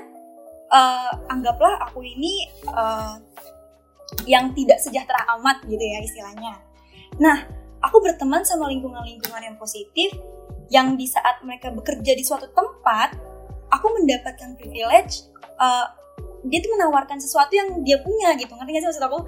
uh, 0.73 1.13
anggaplah 1.29 1.79
aku 1.85 2.01
ini 2.01 2.49
uh, 2.73 3.21
yang 4.25 4.57
tidak 4.57 4.81
sejahtera 4.81 5.23
amat 5.39 5.63
gitu 5.69 5.81
ya 5.81 6.01
istilahnya. 6.01 6.59
Nah, 7.21 7.45
aku 7.85 8.01
berteman 8.01 8.43
sama 8.43 8.69
lingkungan-lingkungan 8.73 9.43
yang 9.45 9.57
positif 9.61 10.13
yang 10.73 10.97
di 10.97 11.05
saat 11.05 11.45
mereka 11.45 11.69
bekerja 11.69 12.17
di 12.17 12.25
suatu 12.25 12.49
tempat, 12.57 13.13
aku 13.69 13.87
mendapatkan 14.01 14.57
privilege 14.57 15.29
uh, 15.61 15.87
dia 16.43 16.59
tuh 16.59 16.73
menawarkan 16.75 17.21
sesuatu 17.21 17.53
yang 17.55 17.85
dia 17.87 18.01
punya 18.01 18.35
gitu. 18.41 18.51
Ngerti 18.57 18.71
gak 18.73 18.83
sih 18.83 18.89
maksud 18.89 19.05
aku? 19.05 19.19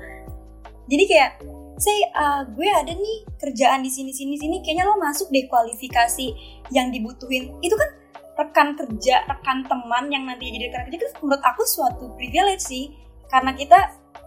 Jadi 0.89 1.05
kayak 1.09 1.31
say 1.79 1.99
uh, 2.15 2.47
gue 2.49 2.69
ada 2.71 2.93
nih 2.95 3.19
kerjaan 3.39 3.83
di 3.83 3.91
sini 3.91 4.15
sini 4.15 4.39
sini 4.39 4.63
kayaknya 4.63 4.87
lo 4.87 4.95
masuk 4.95 5.27
deh 5.35 5.47
kualifikasi 5.51 6.31
yang 6.71 6.95
dibutuhin 6.95 7.51
itu 7.61 7.75
kan 7.75 7.91
rekan 8.35 8.75
kerja, 8.75 9.23
rekan 9.31 9.63
teman 9.67 10.11
yang 10.11 10.27
nanti 10.27 10.51
jadi 10.51 10.71
rekan 10.71 10.91
kerja 10.91 10.97
itu 11.03 11.09
menurut 11.23 11.43
aku 11.43 11.63
suatu 11.63 12.11
privilege 12.19 12.63
sih. 12.67 12.85
Karena 13.31 13.55
kita 13.55 13.79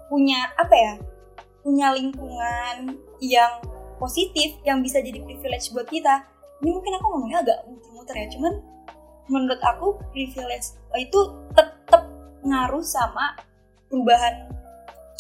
punya 0.08 0.52
apa 0.56 0.76
ya 0.76 0.94
punya 1.64 1.92
lingkungan 1.92 2.96
yang 3.20 3.60
positif 4.00 4.56
yang 4.64 4.80
bisa 4.80 5.04
jadi 5.04 5.20
privilege 5.20 5.74
buat 5.76 5.88
kita. 5.90 6.24
Ini 6.64 6.70
mungkin 6.72 6.96
aku 6.98 7.06
ngomongnya 7.12 7.40
agak 7.44 7.60
muter-muter 7.68 8.16
ya 8.18 8.28
cuman 8.34 8.54
menurut 9.28 9.60
aku 9.60 10.00
privilege 10.16 10.80
itu 10.96 11.20
tetap 11.54 12.08
ngaruh 12.48 12.82
sama 12.82 13.36
perubahan 13.92 14.48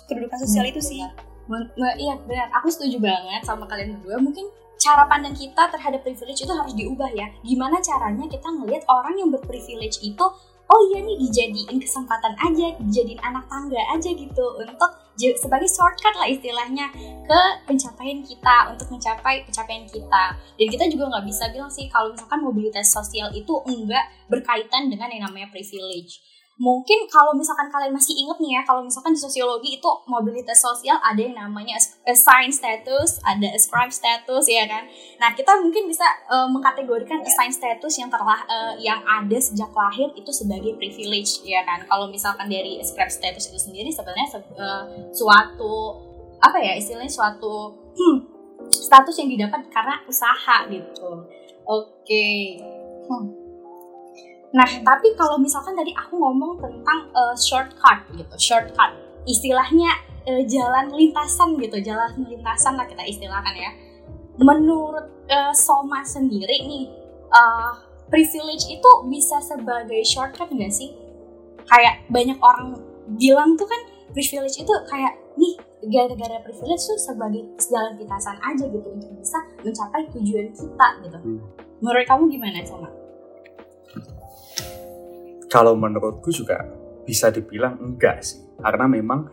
kedudukan 0.07 0.39
sosial 0.39 0.63
Hmm, 0.63 0.71
itu 0.71 0.81
sih. 0.81 0.99
Men- 1.47 1.71
me- 1.75 1.97
iya 1.99 2.15
benar, 2.23 2.51
aku 2.55 2.71
setuju 2.71 2.99
banget 3.03 3.43
sama 3.43 3.67
kalian 3.67 3.99
berdua. 3.99 4.19
Mungkin 4.19 4.47
cara 4.87 5.03
pandang 5.03 5.35
kita 5.35 5.67
terhadap 5.67 5.99
privilege 5.99 6.47
itu 6.47 6.53
harus 6.55 6.71
diubah 6.71 7.11
ya. 7.11 7.27
Gimana 7.43 7.83
caranya 7.83 8.23
kita 8.31 8.47
ngelihat 8.47 8.87
orang 8.87 9.19
yang 9.19 9.29
berprivilege 9.35 9.99
itu, 9.99 10.23
oh 10.67 10.81
iya 10.87 11.03
nih 11.03 11.19
dijadiin 11.27 11.75
kesempatan 11.75 12.31
aja, 12.39 12.71
dijadiin 12.79 13.19
anak 13.19 13.43
tangga 13.51 13.83
aja 13.91 14.07
gitu 14.15 14.45
untuk 14.63 14.91
sebagai 15.17 15.65
shortcut 15.65 16.13
lah 16.13 16.29
istilahnya 16.29 16.93
ke 17.25 17.39
pencapaian 17.65 18.21
kita 18.23 18.69
untuk 18.71 18.87
mencapai 18.87 19.43
pencapaian 19.43 19.83
kita. 19.89 20.23
Dan 20.55 20.67
kita 20.71 20.85
juga 20.87 21.11
nggak 21.11 21.25
bisa 21.27 21.51
bilang 21.51 21.67
sih 21.67 21.91
kalau 21.91 22.15
misalkan 22.15 22.39
mobilitas 22.39 22.87
sosial 22.87 23.27
itu 23.35 23.59
enggak 23.67 24.07
berkaitan 24.31 24.87
dengan 24.87 25.11
yang 25.11 25.27
namanya 25.27 25.51
privilege 25.51 26.23
mungkin 26.57 27.05
kalau 27.05 27.37
misalkan 27.37 27.69
kalian 27.69 27.93
masih 27.93 28.17
inget 28.17 28.37
nih 28.41 28.57
ya 28.57 28.61
kalau 28.65 28.81
misalkan 28.81 29.13
di 29.13 29.21
sosiologi 29.21 29.77
itu 29.77 29.89
mobilitas 30.09 30.57
sosial 30.57 30.97
ada 31.05 31.21
yang 31.21 31.37
namanya 31.37 31.77
as- 31.77 32.01
assigned 32.09 32.49
status 32.49 33.21
ada 33.21 33.45
ascribed 33.53 33.93
status 33.93 34.49
ya 34.49 34.65
kan? 34.65 34.89
Nah 35.21 35.37
kita 35.37 35.53
mungkin 35.61 35.85
bisa 35.85 36.05
eh, 36.05 36.49
mengkategorikan 36.49 37.21
assigned 37.21 37.53
status 37.53 37.93
yang 38.01 38.09
terlah 38.09 38.41
eh, 38.49 38.73
yang 38.81 39.05
ada 39.05 39.37
sejak 39.37 39.69
lahir 39.69 40.09
itu 40.17 40.33
sebagai 40.33 40.73
privilege 40.81 41.45
ya 41.45 41.61
kan? 41.61 41.85
Kalau 41.85 42.09
misalkan 42.09 42.49
dari 42.49 42.81
ascribed 42.81 43.13
status 43.13 43.53
itu 43.53 43.59
sendiri 43.61 43.93
sebenarnya 43.93 44.27
se- 44.27 44.57
eh, 44.57 44.83
suatu 45.13 46.01
apa 46.41 46.57
ya 46.57 46.73
istilahnya 46.73 47.09
suatu 47.09 47.69
hmm, 47.93 48.17
status 48.65 49.13
yang 49.21 49.29
didapat 49.29 49.61
karena 49.69 50.01
usaha 50.09 50.65
gitu. 50.73 51.09
Oke. 51.69 52.57
Hmm. 53.05 53.46
Nah, 54.57 54.69
tapi 54.81 55.13
kalau 55.13 55.37
misalkan 55.37 55.77
tadi 55.77 55.93
aku 55.93 56.17
ngomong 56.17 56.57
tentang 56.57 57.13
eh, 57.13 57.35
shortcut 57.37 57.99
gitu, 58.17 58.35
shortcut. 58.41 58.91
Istilahnya 59.29 59.93
eh, 60.25 60.41
jalan 60.49 60.89
lintasan 60.97 61.61
gitu, 61.61 61.77
jalan 61.85 62.09
lintasan 62.25 62.73
lah 62.73 62.89
kita 62.89 63.05
istilahkan 63.05 63.53
ya. 63.53 63.71
Menurut 64.41 65.29
eh, 65.29 65.53
Soma 65.53 66.01
sendiri 66.01 66.65
nih, 66.65 66.89
eh, 67.29 67.71
privilege 68.09 68.65
itu 68.73 68.89
bisa 69.05 69.37
sebagai 69.45 70.01
shortcut 70.01 70.49
nggak 70.49 70.73
sih? 70.73 70.89
Kayak 71.69 72.01
banyak 72.09 72.41
orang 72.41 72.81
bilang 73.13 73.53
tuh 73.53 73.69
kan 73.69 73.81
privilege 74.09 74.57
itu 74.57 74.73
kayak 74.89 75.13
nih 75.37 75.53
gara-gara 75.93 76.41
privilege 76.41 76.81
tuh 76.81 76.97
sebagai 76.97 77.45
jalan 77.61 77.93
lintasan 78.01 78.35
aja 78.41 78.65
gitu 78.65 78.87
untuk 78.89 79.11
bisa 79.21 79.37
mencapai 79.61 80.09
tujuan 80.17 80.49
kita 80.49 80.87
gitu. 81.05 81.17
Hmm. 81.21 81.39
Menurut 81.77 82.05
kamu 82.09 82.23
gimana 82.33 82.65
Soma? 82.65 82.89
Kalau 85.47 85.73
menurutku 85.79 86.31
juga 86.31 86.63
bisa 87.07 87.31
dibilang 87.31 87.79
enggak 87.79 88.23
sih. 88.23 88.43
Karena 88.59 88.85
memang 88.89 89.31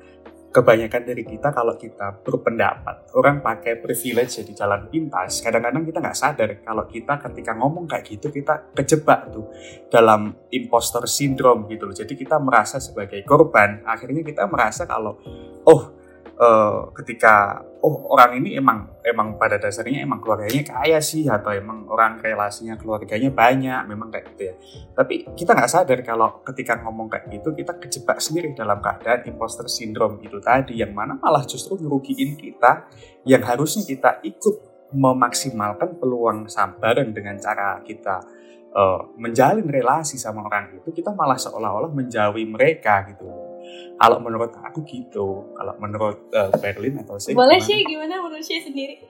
kebanyakan 0.55 1.03
dari 1.03 1.27
kita 1.27 1.51
kalau 1.51 1.75
kita 1.75 2.23
berpendapat 2.23 3.11
orang 3.19 3.43
pakai 3.43 3.83
privilege 3.83 4.39
jadi 4.39 4.63
jalan 4.63 4.87
pintas 4.87 5.43
kadang-kadang 5.43 5.83
kita 5.83 5.99
nggak 5.99 6.15
sadar 6.15 6.49
kalau 6.63 6.87
kita 6.87 7.19
ketika 7.19 7.59
ngomong 7.59 7.91
kayak 7.91 8.07
gitu 8.07 8.31
kita 8.31 8.71
kejebak 8.71 9.35
tuh 9.35 9.51
dalam 9.91 10.31
imposter 10.55 11.11
syndrome 11.11 11.67
gitu 11.67 11.91
loh. 11.91 11.97
Jadi 11.99 12.15
kita 12.15 12.39
merasa 12.39 12.79
sebagai 12.79 13.27
korban 13.27 13.83
akhirnya 13.83 14.23
kita 14.23 14.47
merasa 14.47 14.87
kalau 14.87 15.19
oh 15.67 16.04
eh, 16.35 16.81
ketika 17.03 17.63
oh 17.85 18.09
orang 18.11 18.41
ini 18.41 18.57
emang 18.57 18.97
emang 19.05 19.37
pada 19.37 19.61
dasarnya 19.61 20.09
emang 20.09 20.25
keluarganya 20.25 20.65
kaya 20.65 20.99
sih 21.05 21.29
atau 21.29 21.53
emang 21.53 21.85
orang 21.85 22.17
relasinya 22.17 22.81
keluarganya 22.81 23.29
banyak 23.29 23.85
memang 23.85 24.09
kayak 24.09 24.33
gitu 24.35 24.43
ya. 24.51 24.55
Tapi 24.97 25.29
kita 25.37 25.53
nggak 25.53 25.71
sadar 25.71 25.99
kalau 26.01 26.41
ketika 26.43 26.81
ngomong 26.81 27.13
kayak 27.13 27.29
gitu 27.29 27.53
kita 27.53 27.77
kejebak 27.77 28.19
sendiri 28.25 28.57
dalam 28.57 28.81
keadaan 28.81 29.29
imposter 29.29 29.69
syndrome 29.69 30.19
itu 30.25 30.41
tadi 30.41 30.81
yang 30.81 30.97
mana 30.97 31.21
malah 31.21 31.45
justru 31.45 31.77
ngerugiin 31.77 32.41
kita 32.41 32.89
yang 33.29 33.45
harusnya 33.45 33.85
kita 33.85 34.25
ikut 34.25 34.75
memaksimalkan 34.95 35.99
peluang 35.99 36.47
sambaran 36.49 37.13
dengan 37.13 37.37
cara 37.37 37.85
kita 37.85 38.25
eh, 38.73 39.01
menjalin 39.21 39.69
relasi 39.69 40.17
sama 40.17 40.47
orang 40.49 40.81
itu 40.81 40.89
kita 40.89 41.13
malah 41.13 41.37
seolah-olah 41.37 41.93
menjauhi 41.93 42.49
mereka 42.49 43.05
gitu 43.13 43.54
kalau 43.99 44.19
menurut 44.23 44.53
aku 44.59 44.83
gitu. 44.87 45.55
Kalau 45.55 45.75
menurut 45.79 46.29
eh, 46.35 46.51
Berlin 46.59 47.01
atau 47.03 47.19
saya 47.19 47.35
Boleh 47.35 47.59
sih 47.63 47.83
gimana 47.87 48.21
menurut 48.23 48.45
Shay 48.45 48.63
sendiri? 48.63 49.01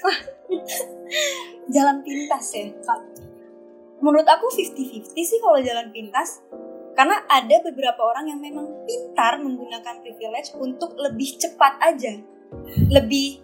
jalan 1.74 2.02
pintas 2.02 2.50
ya 2.50 2.66
menurut 4.00 4.26
aku 4.26 4.48
50-50 4.48 5.12
sih 5.14 5.38
kalau 5.38 5.60
jalan 5.60 5.92
pintas. 5.92 6.40
Karena 6.90 7.22
ada 7.30 7.56
beberapa 7.64 8.02
orang 8.02 8.34
yang 8.34 8.40
memang 8.42 8.84
pintar 8.84 9.38
menggunakan 9.40 10.02
privilege 10.04 10.52
untuk 10.58 10.98
lebih 10.98 11.38
cepat 11.38 11.78
aja. 11.80 12.18
Lebih 12.90 13.40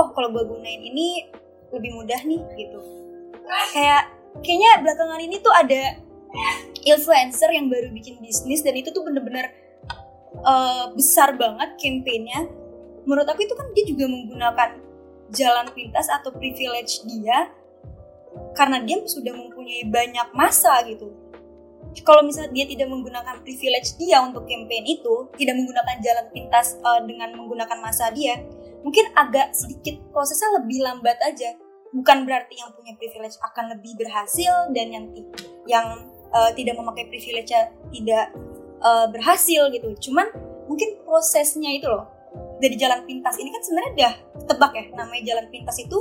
oh 0.00 0.08
kalau 0.16 0.32
gue 0.32 0.44
gunain 0.48 0.80
ini 0.80 1.28
lebih 1.70 1.92
mudah 1.94 2.18
nih 2.24 2.40
gitu. 2.56 2.80
Kayak 3.76 4.08
kayaknya 4.40 4.80
belakangan 4.82 5.20
ini 5.20 5.36
tuh 5.44 5.52
ada 5.52 6.00
influencer 6.82 7.50
yang 7.52 7.68
baru 7.68 7.92
bikin 7.92 8.18
bisnis 8.18 8.64
dan 8.64 8.74
itu 8.74 8.90
tuh 8.90 9.04
bener-bener 9.04 9.52
eh, 10.36 10.86
besar 10.96 11.36
banget 11.36 11.76
campaignnya 11.78 12.48
menurut 13.06 13.26
aku 13.26 13.42
itu 13.42 13.54
kan 13.54 13.66
dia 13.74 13.84
juga 13.86 14.04
menggunakan 14.06 14.70
jalan 15.32 15.66
pintas 15.72 16.06
atau 16.12 16.30
privilege 16.34 17.02
dia 17.08 17.50
karena 18.52 18.80
dia 18.84 19.00
sudah 19.04 19.32
mempunyai 19.32 19.88
banyak 19.88 20.28
masa 20.36 20.76
gitu. 20.84 21.12
Kalau 22.08 22.24
misalnya 22.24 22.56
dia 22.56 22.64
tidak 22.72 22.88
menggunakan 22.88 23.44
privilege 23.44 24.00
dia 24.00 24.24
untuk 24.24 24.48
campaign 24.48 24.84
itu, 24.88 25.28
tidak 25.36 25.60
menggunakan 25.60 25.96
jalan 26.00 26.26
pintas 26.32 26.80
uh, 26.80 27.04
dengan 27.04 27.36
menggunakan 27.36 27.78
masa 27.84 28.08
dia, 28.16 28.40
mungkin 28.80 29.12
agak 29.12 29.52
sedikit 29.52 30.00
prosesnya 30.08 30.56
lebih 30.56 30.80
lambat 30.80 31.20
aja. 31.20 31.52
Bukan 31.92 32.24
berarti 32.24 32.56
yang 32.56 32.72
punya 32.72 32.96
privilege 32.96 33.36
akan 33.44 33.76
lebih 33.76 33.92
berhasil 34.00 34.72
dan 34.72 34.86
yang 34.88 35.04
yang 35.68 36.08
uh, 36.32 36.50
tidak 36.56 36.74
memakai 36.80 37.08
privilege 37.08 37.52
tidak 37.92 38.26
uh, 38.80 39.06
berhasil 39.08 39.68
gitu. 39.70 40.10
Cuman 40.10 40.28
mungkin 40.66 40.98
prosesnya 41.04 41.70
itu 41.72 41.86
loh 41.86 42.08
dari 42.58 42.78
jalan 42.78 43.04
pintas 43.04 43.36
ini 43.36 43.52
kan 43.52 43.60
sebenarnya 43.60 43.92
udah 43.92 44.14
ketebak 44.44 44.72
ya 44.72 44.84
namanya 44.94 45.22
jalan 45.34 45.46
pintas 45.52 45.76
itu 45.82 45.98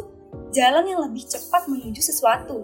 jalan 0.55 0.83
yang 0.87 0.99
lebih 1.03 1.23
cepat 1.27 1.67
menuju 1.67 1.99
sesuatu. 1.99 2.63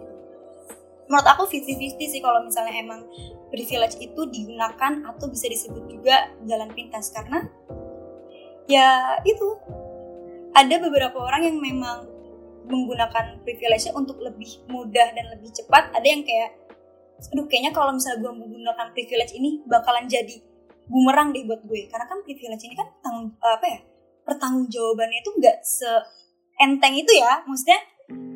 Menurut 1.08 1.27
aku 1.27 1.47
50-50 1.47 2.13
sih 2.19 2.19
kalau 2.19 2.43
misalnya 2.43 2.75
emang 2.75 3.08
privilege 3.47 3.95
itu 4.03 4.27
digunakan 4.27 5.08
atau 5.08 5.32
bisa 5.32 5.47
disebut 5.47 5.88
juga 5.88 6.36
jalan 6.43 6.67
pintas 6.75 7.15
karena 7.15 7.47
ya 8.67 9.15
itu 9.23 9.56
ada 10.51 10.75
beberapa 10.84 11.15
orang 11.15 11.47
yang 11.47 11.58
memang 11.63 12.17
menggunakan 12.67 13.39
privilege 13.47 13.88
untuk 13.95 14.19
lebih 14.19 14.60
mudah 14.67 15.15
dan 15.15 15.25
lebih 15.32 15.49
cepat. 15.56 15.95
Ada 15.95 16.08
yang 16.08 16.23
kayak, 16.27 16.51
aduh 17.17 17.45
kayaknya 17.49 17.73
kalau 17.73 17.91
misalnya 17.93 18.21
gue 18.21 18.34
menggunakan 18.34 18.88
privilege 18.93 19.34
ini 19.34 19.65
bakalan 19.65 20.06
jadi 20.06 20.38
bumerang 20.88 21.36
deh 21.36 21.43
buat 21.43 21.62
gue. 21.65 21.89
Karena 21.91 22.06
kan 22.08 22.21
privilege 22.23 22.63
ini 22.63 22.75
kan 22.77 22.88
tanggung 23.03 23.36
apa 23.41 23.65
ya 23.67 23.80
pertanggung 24.27 24.67
jawabannya 24.67 25.19
itu 25.23 25.32
nggak 25.39 25.58
seenteng 25.63 26.93
itu 26.99 27.12
ya. 27.15 27.43
Maksudnya 27.47 27.80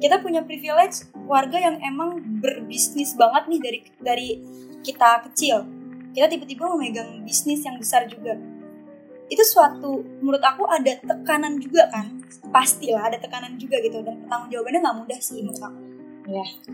kita 0.03 0.19
punya 0.19 0.41
privilege 0.43 1.07
keluarga 1.13 1.57
yang 1.59 1.75
emang 1.79 2.19
berbisnis 2.43 3.15
banget 3.15 3.43
nih 3.47 3.59
dari 3.59 3.79
dari 3.99 4.29
kita 4.83 5.23
kecil. 5.31 5.63
Kita 6.11 6.27
tiba-tiba 6.27 6.67
memegang 6.75 7.23
bisnis 7.23 7.63
yang 7.63 7.79
besar 7.79 8.03
juga. 8.07 8.35
Itu 9.31 9.43
suatu 9.47 10.03
menurut 10.19 10.43
aku 10.43 10.67
ada 10.67 10.99
tekanan 10.99 11.55
juga 11.61 11.87
kan. 11.87 12.19
Pastilah 12.51 13.07
ada 13.07 13.15
tekanan 13.15 13.55
juga 13.55 13.79
gitu 13.79 14.03
dan 14.03 14.19
pertanggung 14.27 14.51
jawabannya 14.51 14.79
nggak 14.83 14.97
mudah 15.07 15.19
sih 15.23 15.39
menurut 15.39 15.63
aku. 15.63 15.90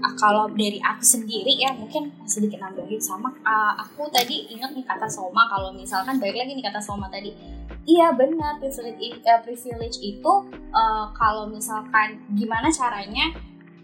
Ah, 0.03 0.13
kalau 0.19 0.51
dari 0.51 0.79
aku 0.83 1.03
sendiri 1.03 1.55
ya 1.55 1.71
mungkin 1.71 2.11
sedikit 2.27 2.59
nambahin 2.59 2.99
sama 2.99 3.31
ah, 3.47 3.79
aku 3.79 4.07
tadi 4.11 4.51
ingat 4.51 4.75
nih 4.75 4.83
kata 4.83 5.07
Soma. 5.07 5.47
Kalau 5.47 5.71
misalkan 5.71 6.19
balik 6.19 6.35
lagi 6.35 6.51
nih 6.53 6.65
kata 6.67 6.79
Soma 6.83 7.07
tadi. 7.07 7.31
Iya 7.87 8.11
benar 8.11 8.59
privilege 8.59 9.23
eh, 9.23 9.39
privilege 9.43 9.97
itu 10.03 10.33
eh, 10.51 11.05
kalau 11.15 11.47
misalkan 11.47 12.19
gimana 12.35 12.67
caranya 12.67 13.31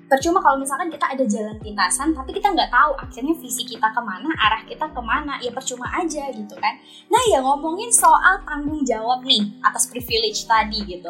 percuma 0.03 0.43
kalau 0.43 0.59
misalkan 0.59 0.91
kita 0.91 1.09
ada 1.09 1.25
jalan 1.25 1.57
pintasan 1.57 2.13
tapi 2.13 2.35
kita 2.35 2.51
nggak 2.51 2.69
tahu 2.69 2.93
akhirnya 2.99 3.33
visi 3.39 3.63
kita 3.65 3.87
ke 3.89 4.01
mana 4.03 4.29
arah 4.45 4.61
kita 4.67 4.85
ke 4.91 5.01
mana 5.01 5.39
ya 5.41 5.49
percuma 5.49 5.87
aja 5.95 6.27
gitu 6.29 6.55
kan. 6.59 6.75
Nah 7.07 7.23
ya 7.31 7.39
ngomongin 7.39 7.89
soal 7.89 8.43
tanggung 8.43 8.83
jawab 8.83 9.23
nih 9.23 9.41
atas 9.63 9.87
privilege 9.87 10.43
tadi 10.45 10.83
gitu 10.85 11.09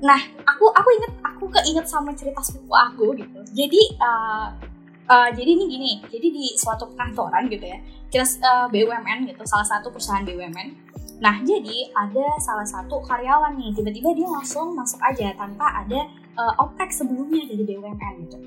nah 0.00 0.20
aku 0.48 0.64
aku 0.72 0.88
inget 0.96 1.12
aku 1.22 1.44
keinget 1.52 1.86
sama 1.88 2.12
cerita 2.16 2.40
sepupu 2.40 2.72
aku 2.72 3.12
gitu. 3.16 3.40
Jadi 3.52 3.80
uh, 4.00 4.48
uh, 5.10 5.28
jadi 5.34 5.50
ini 5.50 5.64
gini 5.66 5.92
jadi 6.06 6.28
di 6.30 6.44
suatu 6.54 6.86
kantoran 6.94 7.50
gitu 7.50 7.66
ya 7.66 7.78
kita 8.08 8.24
uh, 8.46 8.66
BUMN 8.70 9.26
gitu 9.26 9.42
salah 9.42 9.66
satu 9.66 9.90
perusahaan 9.90 10.22
BUMN 10.22 10.68
nah 11.20 11.36
jadi 11.42 11.90
ada 11.92 12.26
salah 12.40 12.64
satu 12.64 13.02
karyawan 13.04 13.58
nih 13.58 13.74
tiba-tiba 13.76 14.14
dia 14.16 14.28
langsung 14.30 14.72
masuk 14.72 15.02
aja 15.04 15.34
tanpa 15.36 15.84
ada 15.84 16.08
uh, 16.38 16.62
OPEC 16.64 16.88
sebelumnya 16.96 17.44
dari 17.44 17.60
BUMN 17.60 18.14
gitu. 18.24 18.38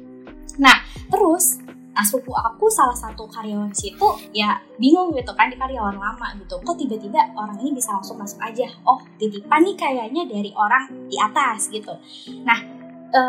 Nah 0.57 0.81
terus 1.11 1.61
Nah, 1.93 2.01
sepupu 2.01 2.34
aku 2.34 2.65
salah 2.73 2.97
satu 2.97 3.29
karyawan 3.29 3.69
situ 3.69 4.10
ya 4.34 4.58
bingung 4.82 5.13
gitu 5.13 5.29
kan 5.38 5.53
di 5.53 5.58
karyawan 5.58 5.93
lama 5.93 6.27
gitu. 6.41 6.58
Kok 6.58 6.73
tiba-tiba 6.73 7.21
orang 7.38 7.53
ini 7.62 7.77
bisa 7.77 7.93
langsung 7.93 8.17
masuk 8.17 8.41
aja. 8.41 8.65
Oh, 8.82 8.97
titipan 9.21 9.62
nih 9.62 9.77
kayaknya 9.77 10.25
dari 10.25 10.49
orang 10.58 10.89
di 11.06 11.17
atas 11.21 11.69
gitu. 11.69 11.93
Nah, 12.41 12.60
e, 13.13 13.21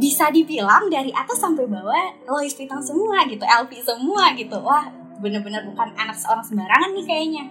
bisa 0.00 0.32
dibilang 0.32 0.88
dari 0.88 1.12
atas 1.12 1.36
sampai 1.36 1.68
bawah 1.68 2.24
Louis 2.24 2.52
Vuitton 2.56 2.80
semua 2.80 3.28
gitu, 3.28 3.44
LV 3.44 3.72
semua 3.84 4.32
gitu. 4.32 4.56
Wah, 4.64 4.88
bener-bener 5.20 5.68
bukan 5.68 5.92
anak 6.00 6.16
seorang 6.16 6.44
sembarangan 6.44 6.96
nih 6.96 7.04
kayaknya. 7.04 7.44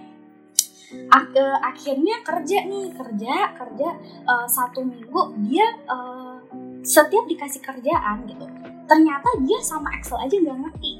Ak 1.10 1.34
akhirnya 1.62 2.22
kerja 2.22 2.62
nih 2.62 2.94
kerja 2.94 3.54
kerja 3.58 3.88
uh, 4.22 4.46
satu 4.46 4.86
minggu 4.86 5.34
dia 5.50 5.66
uh, 5.90 6.38
setiap 6.86 7.26
dikasih 7.26 7.58
kerjaan 7.58 8.22
gitu 8.30 8.46
ternyata 8.86 9.28
dia 9.42 9.58
sama 9.62 9.90
Excel 9.98 10.18
aja 10.18 10.34
nggak 10.34 10.58
ngerti. 10.62 10.92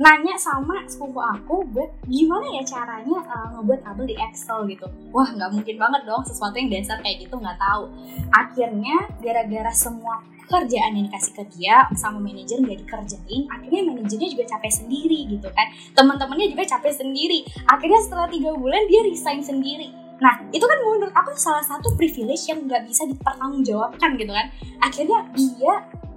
Nanya 0.00 0.34
sama 0.40 0.80
sepupu 0.88 1.20
aku 1.20 1.68
buat 1.68 1.92
gimana 2.08 2.48
ya 2.48 2.64
caranya 2.64 3.18
uh, 3.28 3.48
ngebuat 3.60 3.80
tabel 3.84 4.08
di 4.08 4.16
Excel 4.16 4.64
gitu? 4.68 4.88
Wah 5.12 5.28
nggak 5.28 5.52
mungkin 5.52 5.76
banget 5.76 6.02
dong 6.08 6.24
sesuatu 6.24 6.56
yang 6.56 6.72
dasar 6.72 6.96
kayak 7.04 7.28
gitu 7.28 7.36
nggak 7.36 7.60
tahu. 7.60 7.92
Akhirnya 8.32 8.96
gara-gara 9.20 9.72
semua 9.72 10.24
kerjaan 10.48 10.96
yang 10.96 11.08
dikasih 11.08 11.32
ke 11.32 11.44
dia 11.56 11.88
sama 11.96 12.20
manajer 12.20 12.60
nggak 12.60 12.84
dikerjain 12.84 13.48
akhirnya 13.48 13.82
manajernya 13.88 14.28
juga 14.32 14.44
capek 14.56 14.72
sendiri 14.72 15.20
gitu 15.28 15.48
kan. 15.52 15.66
Teman-temannya 15.92 16.46
juga 16.56 16.64
capek 16.64 16.92
sendiri. 16.96 17.44
Akhirnya 17.68 18.00
setelah 18.00 18.26
tiga 18.32 18.56
bulan 18.56 18.88
dia 18.88 19.00
resign 19.04 19.44
sendiri 19.44 20.01
Nah, 20.20 20.34
itu 20.52 20.62
kan 20.62 20.78
menurut 20.82 21.14
aku 21.14 21.32
salah 21.34 21.64
satu 21.64 21.94
privilege 21.96 22.46
yang 22.50 22.66
nggak 22.66 22.84
bisa 22.86 23.06
dipertanggungjawabkan 23.08 24.18
gitu 24.20 24.32
kan. 24.34 24.46
Akhirnya 24.82 25.18
dia 25.32 25.72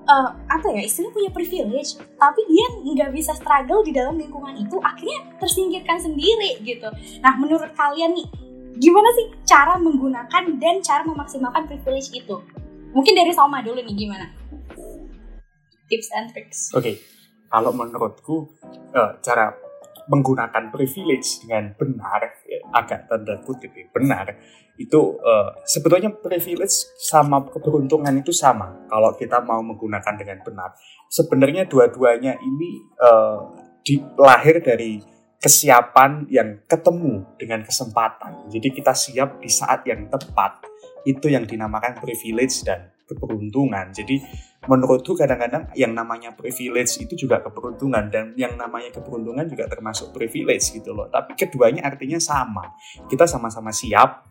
uh, 0.10 0.30
apa 0.50 0.68
ya 0.72 0.82
istilahnya 0.86 1.14
punya 1.14 1.32
privilege 1.34 1.98
tapi 2.18 2.42
dia 2.48 2.66
nggak 2.86 3.12
bisa 3.14 3.34
struggle 3.34 3.82
di 3.82 3.92
dalam 3.92 4.16
lingkungan 4.18 4.54
itu 4.58 4.78
akhirnya 4.82 5.26
tersingkirkan 5.42 5.98
sendiri 5.98 6.62
gitu 6.62 6.90
nah 7.22 7.34
menurut 7.38 7.74
kalian 7.74 8.14
nih 8.14 8.28
gimana 8.78 9.10
sih 9.16 9.28
cara 9.48 9.80
menggunakan 9.80 10.44
dan 10.60 10.76
cara 10.84 11.02
memaksimalkan 11.08 11.66
privilege 11.68 12.12
itu 12.14 12.36
mungkin 12.94 13.14
dari 13.16 13.32
Salma 13.34 13.64
dulu 13.66 13.82
nih 13.82 13.96
gimana 13.96 14.26
tips 15.90 16.10
and 16.16 16.28
tricks 16.32 16.72
oke 16.74 16.86
okay. 16.86 17.02
kalau 17.50 17.72
menurutku 17.74 18.50
uh, 18.94 19.18
cara 19.22 19.54
menggunakan 20.06 20.70
privilege 20.70 21.42
dengan 21.42 21.74
benar 21.74 22.22
agak 22.74 23.10
tanda 23.10 23.38
kutip 23.44 23.74
ya, 23.74 23.86
benar 23.92 24.34
itu 24.76 25.16
uh, 25.24 25.56
sebetulnya 25.64 26.12
privilege 26.12 26.92
sama 27.00 27.48
keberuntungan 27.48 28.12
itu 28.20 28.36
sama 28.36 28.76
kalau 28.92 29.16
kita 29.16 29.40
mau 29.40 29.64
menggunakan 29.64 30.20
dengan 30.20 30.44
benar. 30.44 30.76
Sebenarnya 31.08 31.64
dua-duanya 31.64 32.36
ini 32.44 32.84
uh, 33.00 33.56
di, 33.80 34.04
lahir 34.20 34.60
dari 34.60 35.00
kesiapan 35.40 36.28
yang 36.28 36.66
ketemu 36.68 37.24
dengan 37.40 37.64
kesempatan. 37.64 38.52
Jadi 38.52 38.68
kita 38.76 38.92
siap 38.92 39.40
di 39.40 39.48
saat 39.48 39.88
yang 39.88 40.12
tepat. 40.12 40.68
Itu 41.06 41.30
yang 41.30 41.46
dinamakan 41.46 42.02
privilege 42.02 42.66
dan 42.66 42.92
keberuntungan. 43.06 43.94
Jadi 43.94 44.20
menurutku 44.66 45.14
kadang-kadang 45.14 45.70
yang 45.78 45.94
namanya 45.94 46.34
privilege 46.34 47.02
itu 47.02 47.14
juga 47.28 47.42
keberuntungan 47.42 48.10
dan 48.10 48.34
yang 48.38 48.58
namanya 48.58 48.94
keberuntungan 48.94 49.46
juga 49.46 49.70
termasuk 49.70 50.12
privilege 50.12 50.74
gitu 50.74 50.94
loh. 50.94 51.10
Tapi 51.10 51.38
keduanya 51.38 51.86
artinya 51.86 52.18
sama. 52.18 52.74
Kita 53.06 53.30
sama-sama 53.30 53.70
siap 53.70 54.26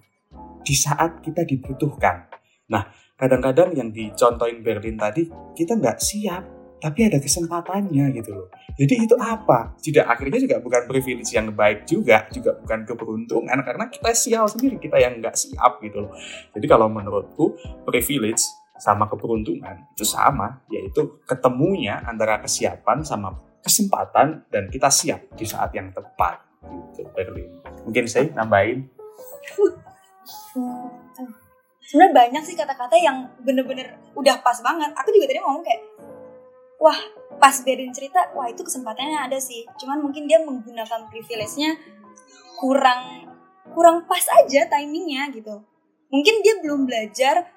di 0.64 0.74
saat 0.74 1.22
kita 1.22 1.46
dibutuhkan. 1.46 2.26
Nah, 2.72 2.88
kadang-kadang 3.14 3.76
yang 3.76 3.92
dicontohin 3.92 4.64
Berlin 4.64 4.96
tadi, 4.96 5.28
kita 5.54 5.76
nggak 5.76 5.98
siap, 6.00 6.42
tapi 6.80 7.06
ada 7.06 7.20
kesempatannya 7.20 8.12
gitu 8.16 8.30
loh. 8.32 8.48
Jadi 8.74 9.06
itu 9.06 9.14
apa? 9.20 9.76
Tidak 9.78 10.04
akhirnya 10.04 10.40
juga 10.40 10.56
bukan 10.60 10.84
privilege 10.88 11.32
yang 11.32 11.52
baik 11.52 11.86
juga, 11.86 12.26
juga 12.32 12.56
bukan 12.58 12.84
keberuntungan 12.84 13.58
karena 13.62 13.86
kita 13.88 14.10
sial 14.16 14.44
sendiri, 14.50 14.80
kita 14.80 14.98
yang 14.98 15.20
nggak 15.20 15.36
siap 15.36 15.78
gitu 15.80 16.08
loh. 16.08 16.12
Jadi 16.52 16.66
kalau 16.66 16.88
menurutku 16.90 17.56
privilege 17.86 18.63
sama 18.84 19.08
keberuntungan 19.08 19.88
itu 19.96 20.04
sama, 20.04 20.60
yaitu 20.68 21.16
ketemunya 21.24 22.04
antara 22.04 22.36
kesiapan 22.44 23.00
sama 23.00 23.32
kesempatan 23.64 24.44
dan 24.52 24.68
kita 24.68 24.92
siap 24.92 25.24
di 25.32 25.48
saat 25.48 25.72
yang 25.72 25.88
tepat 25.88 26.44
gitu 26.92 27.08
Berlin. 27.16 27.48
Mungkin 27.88 28.04
saya 28.04 28.28
nambahin. 28.36 28.84
Sebenarnya 31.80 32.12
banyak 32.12 32.42
sih 32.44 32.52
kata-kata 32.52 33.00
yang 33.00 33.24
bener-bener 33.40 33.96
udah 34.12 34.44
pas 34.44 34.60
banget. 34.60 34.92
Aku 34.92 35.08
juga 35.16 35.32
tadi 35.32 35.40
ngomong 35.40 35.64
kayak, 35.64 35.80
wah 36.76 36.98
pas 37.40 37.56
Berlin 37.64 37.88
cerita, 37.96 38.36
wah 38.36 38.52
itu 38.52 38.60
kesempatannya 38.60 39.32
ada 39.32 39.40
sih. 39.40 39.64
Cuman 39.80 40.04
mungkin 40.04 40.28
dia 40.28 40.44
menggunakan 40.44 41.08
privilege-nya 41.08 41.80
kurang 42.60 43.32
kurang 43.72 44.04
pas 44.04 44.28
aja 44.44 44.68
timingnya 44.68 45.32
gitu. 45.32 45.64
Mungkin 46.12 46.44
dia 46.44 46.60
belum 46.60 46.84
belajar 46.84 47.53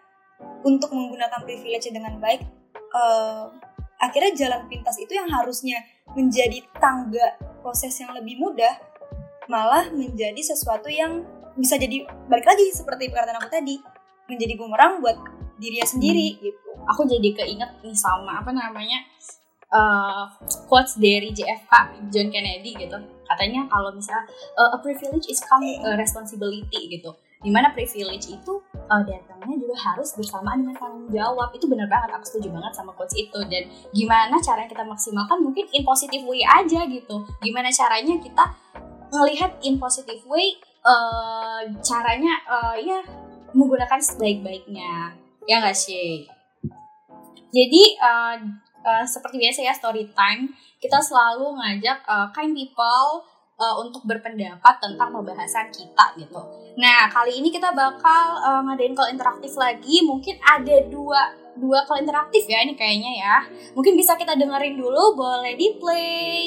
untuk 0.65 0.93
menggunakan 0.93 1.41
privilege 1.43 1.89
dengan 1.89 2.17
baik 2.21 2.45
uh, 2.93 3.49
akhirnya 3.97 4.33
jalan 4.37 4.61
pintas 4.69 4.97
itu 5.01 5.17
yang 5.17 5.29
harusnya 5.29 5.81
menjadi 6.13 6.63
tangga 6.77 7.37
proses 7.61 7.93
yang 7.97 8.13
lebih 8.13 8.37
mudah 8.37 8.73
malah 9.47 9.89
menjadi 9.91 10.39
sesuatu 10.43 10.91
yang 10.91 11.23
bisa 11.57 11.79
jadi 11.79 12.05
balik 12.29 12.45
lagi 12.45 12.69
seperti 12.69 13.09
perkataan 13.09 13.41
aku 13.41 13.49
tadi 13.49 13.75
menjadi 14.29 14.53
bumerang 14.59 15.01
buat 15.01 15.17
dirinya 15.57 15.87
sendiri 15.87 16.37
hmm. 16.37 16.39
gitu. 16.43 16.69
Aku 16.93 17.03
jadi 17.09 17.33
keinget 17.33 17.71
nih 17.81 17.97
sama 17.97 18.39
apa 18.43 18.53
namanya 18.53 19.01
uh, 19.73 20.29
quotes 20.69 20.99
dari 21.01 21.33
JFK 21.33 22.05
John 22.13 22.29
Kennedy 22.29 22.77
gitu. 22.77 22.95
Katanya 23.25 23.65
kalau 23.71 23.91
misalnya 23.95 24.27
uh, 24.55 24.75
a 24.75 24.79
privilege 24.79 25.27
is 25.31 25.41
come 25.41 25.65
a 25.83 25.97
responsibility 25.97 26.99
gitu 26.99 27.15
di 27.37 27.53
mana 27.53 27.69
privilege 27.69 28.33
itu 28.33 28.53
uh, 28.89 29.03
datangnya 29.05 29.55
juga 29.61 29.75
harus 29.77 30.17
bersamaan 30.17 30.65
dengan 30.65 30.75
tanggung 30.77 31.09
jawab. 31.13 31.53
Itu 31.53 31.69
benar 31.69 31.85
banget 31.85 32.17
aku 32.17 32.25
setuju 32.25 32.49
banget 32.49 32.73
sama 32.73 32.91
coach 32.97 33.13
itu. 33.13 33.39
Dan 33.45 33.69
gimana 33.93 34.35
caranya 34.41 34.69
kita 34.69 34.85
maksimalkan? 34.85 35.37
Mungkin 35.45 35.65
in 35.69 35.83
positive 35.85 36.25
way 36.25 36.41
aja 36.41 36.81
gitu. 36.89 37.15
Gimana 37.45 37.69
caranya 37.69 38.17
kita 38.17 38.45
melihat 39.13 39.53
in 39.61 39.77
positive 39.77 40.19
way 40.25 40.57
uh, 40.81 41.61
caranya 41.85 42.41
uh, 42.49 42.75
ya 42.75 43.05
menggunakan 43.53 44.01
sebaik-baiknya. 44.01 45.13
Ya 45.45 45.61
nggak 45.61 45.77
sih? 45.77 46.25
Jadi 47.53 47.83
uh, 48.01 48.35
uh, 48.83 49.05
seperti 49.05 49.37
biasa 49.37 49.59
ya 49.61 49.73
story 49.77 50.09
time. 50.17 50.51
Kita 50.81 50.97
selalu 51.01 51.57
ngajak 51.57 52.01
uh, 52.05 52.27
kind 52.33 52.53
people 52.53 53.25
uh, 53.57 53.75
untuk 53.81 54.05
berpendapat 54.05 54.75
tentang 54.79 55.09
pembahasan 55.11 55.73
kita 55.73 56.05
gitu. 56.21 56.39
Nah 56.77 57.09
kali 57.09 57.41
ini 57.41 57.49
kita 57.49 57.73
bakal 57.73 58.41
uh, 58.41 58.61
ngadain 58.69 58.93
call 58.93 59.11
interaktif 59.11 59.57
lagi. 59.57 60.05
Mungkin 60.05 60.37
ada 60.41 60.77
dua 60.87 61.21
dua 61.57 61.83
call 61.89 62.05
interaktif 62.05 62.45
ya 62.45 62.61
ini 62.61 62.77
kayaknya 62.77 63.13
ya. 63.17 63.37
Mungkin 63.73 63.97
bisa 63.97 64.13
kita 64.15 64.37
dengerin 64.37 64.77
dulu. 64.77 65.17
Boleh 65.17 65.57
di 65.57 65.67
play. 65.81 66.41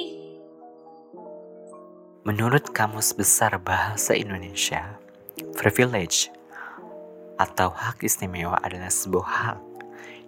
Menurut 2.20 2.70
Kamus 2.70 3.16
Besar 3.16 3.56
Bahasa 3.58 4.12
Indonesia, 4.12 5.00
privilege 5.56 6.28
atau 7.40 7.72
hak 7.72 8.04
istimewa 8.04 8.60
adalah 8.60 8.92
sebuah 8.92 9.24
hak 9.24 9.58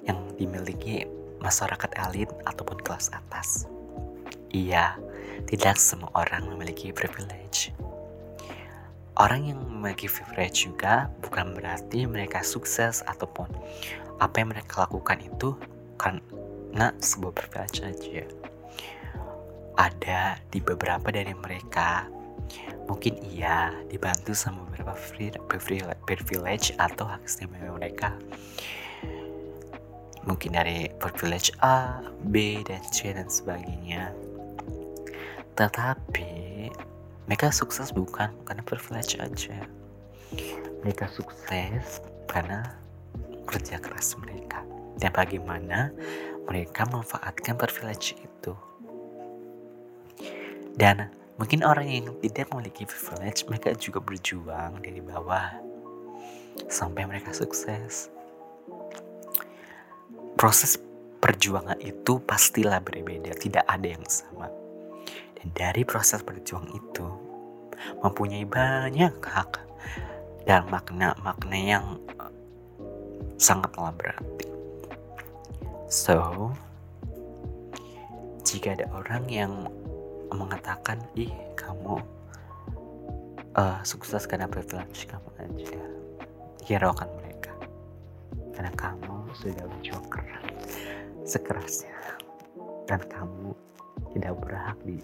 yang 0.08 0.16
dimiliki 0.40 1.04
masyarakat 1.44 1.92
elit 2.08 2.32
ataupun 2.48 2.80
kelas 2.80 3.12
atas. 3.12 3.71
Iya, 4.52 5.00
tidak 5.48 5.80
semua 5.80 6.12
orang 6.12 6.44
memiliki 6.52 6.92
privilege. 6.92 7.72
Orang 9.16 9.48
yang 9.48 9.64
memiliki 9.64 10.12
privilege 10.12 10.68
juga 10.68 11.08
bukan 11.24 11.56
berarti 11.56 12.04
mereka 12.04 12.44
sukses 12.44 13.00
ataupun 13.08 13.48
apa 14.20 14.34
yang 14.36 14.52
mereka 14.52 14.84
lakukan 14.84 15.24
itu 15.24 15.56
karena 15.96 16.92
sebuah 17.00 17.32
privilege 17.32 17.80
saja. 17.80 18.28
Ada 19.80 20.36
di 20.52 20.60
beberapa 20.60 21.08
dari 21.08 21.32
mereka 21.32 22.04
mungkin 22.84 23.16
iya 23.24 23.72
dibantu 23.88 24.36
sama 24.36 24.68
beberapa 24.68 24.92
privilege 26.04 26.76
atau 26.76 27.08
hak 27.08 27.24
istimewa 27.24 27.80
mereka 27.80 28.12
mungkin 30.22 30.54
dari 30.54 30.86
privilege 31.02 31.50
A, 31.62 31.98
B, 32.30 32.62
dan 32.62 32.82
C 32.94 33.10
dan 33.10 33.26
sebagainya 33.26 34.14
tetapi 35.52 36.70
mereka 37.28 37.54
sukses 37.54 37.94
bukan 37.94 38.32
karena 38.44 38.62
privilege 38.64 39.16
aja. 39.20 39.62
Mereka 40.82 41.06
sukses 41.12 42.02
karena 42.26 42.76
kerja 43.46 43.78
keras 43.78 44.16
mereka. 44.18 44.64
Dan 44.98 45.12
bagaimana 45.12 45.92
mereka 46.48 46.88
memanfaatkan 46.88 47.54
privilege 47.56 48.16
itu. 48.18 48.52
Dan 50.72 51.12
mungkin 51.36 51.62
orang 51.62 51.86
yang 51.88 52.06
tidak 52.24 52.48
memiliki 52.50 52.88
privilege, 52.88 53.44
mereka 53.44 53.76
juga 53.76 54.00
berjuang 54.00 54.80
dari 54.80 55.00
bawah 55.04 55.52
sampai 56.68 57.04
mereka 57.04 57.32
sukses. 57.36 58.08
Proses 60.36 60.80
perjuangan 61.20 61.78
itu 61.78 62.18
pastilah 62.24 62.80
berbeda, 62.80 63.36
tidak 63.36 63.62
ada 63.68 63.86
yang 63.86 64.02
sama. 64.08 64.61
Dan 65.42 65.50
dari 65.58 65.82
proses 65.82 66.22
berjuang 66.22 66.70
itu 66.70 67.06
mempunyai 67.98 68.46
banyak 68.46 69.18
hak 69.18 69.58
dan 70.46 70.70
makna-makna 70.70 71.58
yang 71.58 71.98
sangatlah 73.42 73.90
berarti. 73.98 74.46
So, 75.90 76.54
jika 78.46 78.78
ada 78.78 78.86
orang 78.94 79.26
yang 79.26 79.66
mengatakan, 80.30 81.02
ih 81.18 81.34
kamu 81.58 81.98
uh, 83.58 83.82
sukses 83.82 84.24
karena 84.30 84.46
privilege 84.46 85.10
kamu 85.10 85.28
aja, 85.42 85.82
hiraukan 86.70 87.10
mereka. 87.18 87.52
Karena 88.54 88.72
kamu 88.78 89.34
sudah 89.34 89.66
berjuang 89.66 90.06
keras, 90.06 90.46
sekerasnya. 91.26 91.98
Dan 92.86 93.02
kamu 93.10 93.52
tidak 94.12 94.32
berhak 94.44 94.78
di 94.84 95.00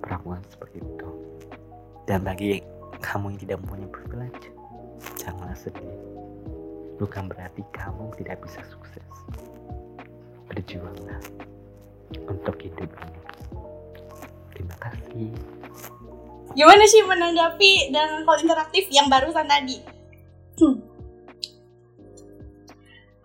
perlakuan 0.00 0.40
seperti 0.50 0.80
itu. 0.82 1.08
Dan 2.04 2.22
bagi 2.22 2.60
kamu 3.00 3.34
yang 3.34 3.40
tidak 3.40 3.56
mempunyai 3.64 3.90
privilege, 3.90 4.44
janganlah 5.20 5.56
sedih. 5.56 5.98
Bukan 7.00 7.26
berarti 7.26 7.66
kamu 7.74 8.12
tidak 8.20 8.38
bisa 8.44 8.60
sukses. 8.70 9.08
Berjuanglah 10.46 11.20
untuk 12.28 12.56
hidup 12.62 12.86
ini. 12.86 13.20
Terima 14.54 14.76
kasih. 14.78 15.30
Gimana 16.54 16.84
sih 16.86 17.02
menanggapi 17.02 17.90
dengan 17.90 18.22
call 18.22 18.46
interaktif 18.46 18.86
yang 18.94 19.10
barusan 19.10 19.50
tadi? 19.50 19.82
Hmm. 20.62 20.78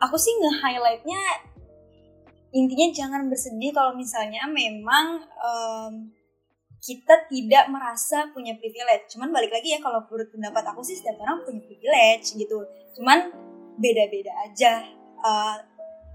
Aku 0.01 0.15
sih 0.17 0.33
nge-highlightnya 0.39 1.48
intinya 2.49 2.87
jangan 2.89 3.29
bersedih 3.29 3.69
kalau 3.73 3.93
misalnya 3.93 4.49
memang 4.49 5.21
um, 5.37 5.93
kita 6.79 7.27
tidak 7.27 7.67
merasa 7.67 8.31
punya 8.31 8.55
privilege. 8.55 9.11
Cuman 9.11 9.29
balik 9.35 9.51
lagi 9.51 9.75
ya 9.75 9.79
kalau 9.83 10.07
menurut 10.07 10.31
pendapat 10.31 10.63
aku 10.71 10.81
sih 10.81 10.95
setiap 10.95 11.19
orang 11.21 11.43
punya 11.43 11.61
privilege 11.61 12.33
gitu. 12.39 12.63
Cuman 12.95 13.29
beda-beda 13.75 14.31
aja 14.47 14.87
uh, 15.19 15.57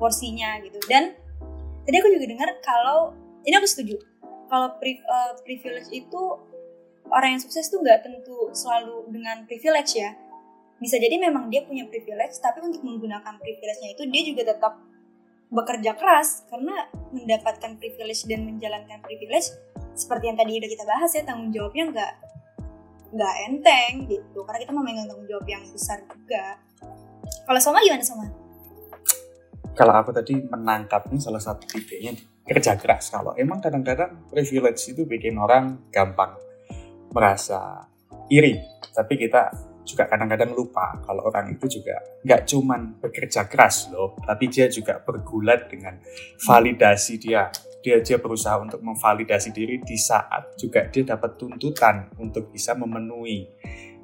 porsinya 0.00 0.58
gitu. 0.64 0.80
Dan 0.88 1.12
tadi 1.84 1.96
aku 2.00 2.08
juga 2.10 2.26
dengar 2.32 2.48
kalau 2.64 3.12
ini 3.44 3.54
aku 3.54 3.68
setuju. 3.68 3.96
Kalau 4.48 4.76
pri, 4.80 5.00
uh, 5.04 5.36
privilege 5.44 5.92
itu 5.92 6.22
orang 7.12 7.36
yang 7.36 7.42
sukses 7.44 7.68
tuh 7.68 7.84
nggak 7.84 8.00
tentu 8.04 8.48
selalu 8.56 9.12
dengan 9.12 9.44
privilege 9.44 10.00
ya. 10.00 10.16
Bisa 10.80 10.96
jadi 10.98 11.16
memang 11.16 11.48
dia 11.48 11.64
punya 11.64 11.86
privilege, 11.88 12.40
tapi 12.42 12.60
untuk 12.60 12.82
menggunakan 12.82 13.40
privilege-nya 13.40 13.94
itu 13.94 14.02
dia 14.10 14.22
juga 14.26 14.42
tetap 14.52 14.74
bekerja 15.54 15.94
keras 15.94 16.42
karena 16.50 16.90
mendapatkan 17.14 17.78
privilege 17.78 18.26
dan 18.26 18.42
menjalankan 18.42 18.98
privilege 19.06 19.54
seperti 19.94 20.34
yang 20.34 20.38
tadi 20.38 20.58
udah 20.58 20.70
kita 20.74 20.84
bahas 20.84 21.10
ya 21.14 21.22
tanggung 21.22 21.54
jawabnya 21.54 21.84
nggak 21.94 22.12
nggak 23.14 23.34
enteng 23.46 23.92
gitu. 24.10 24.42
Karena 24.42 24.58
kita 24.66 24.72
memegang 24.74 25.06
tanggung 25.06 25.28
jawab 25.30 25.46
yang 25.46 25.62
besar 25.70 26.02
juga. 26.10 26.58
Kalau 27.46 27.60
sama 27.62 27.78
gimana 27.78 28.02
sama 28.02 28.26
kalau 29.74 29.90
aku 29.90 30.14
tadi 30.14 30.38
menangkapnya 30.38 31.18
salah 31.18 31.42
satu 31.42 31.66
idenya 31.74 32.14
kerja 32.46 32.78
keras. 32.78 33.10
Kalau 33.10 33.34
emang 33.34 33.58
kadang-kadang 33.58 34.30
privilege 34.30 34.86
itu 34.86 35.02
bikin 35.02 35.34
orang 35.34 35.90
gampang 35.90 36.38
merasa 37.10 37.90
iri 38.30 38.58
tapi 38.94 39.18
kita 39.18 39.50
juga 39.84 40.08
kadang-kadang 40.08 40.56
lupa 40.56 40.98
kalau 41.04 41.28
orang 41.28 41.52
itu 41.52 41.80
juga 41.80 42.00
nggak 42.24 42.42
cuman 42.48 42.98
bekerja 42.98 43.46
keras 43.46 43.92
loh, 43.92 44.16
tapi 44.24 44.48
dia 44.48 44.66
juga 44.72 44.98
bergulat 45.00 45.68
dengan 45.68 46.00
validasi 46.40 47.20
dia. 47.20 47.52
Dia 47.84 48.00
dia 48.00 48.16
berusaha 48.16 48.56
untuk 48.64 48.80
memvalidasi 48.80 49.52
diri 49.52 49.76
di 49.84 50.00
saat 50.00 50.56
juga 50.56 50.88
dia 50.88 51.04
dapat 51.04 51.36
tuntutan 51.36 52.08
untuk 52.16 52.48
bisa 52.48 52.72
memenuhi 52.72 53.44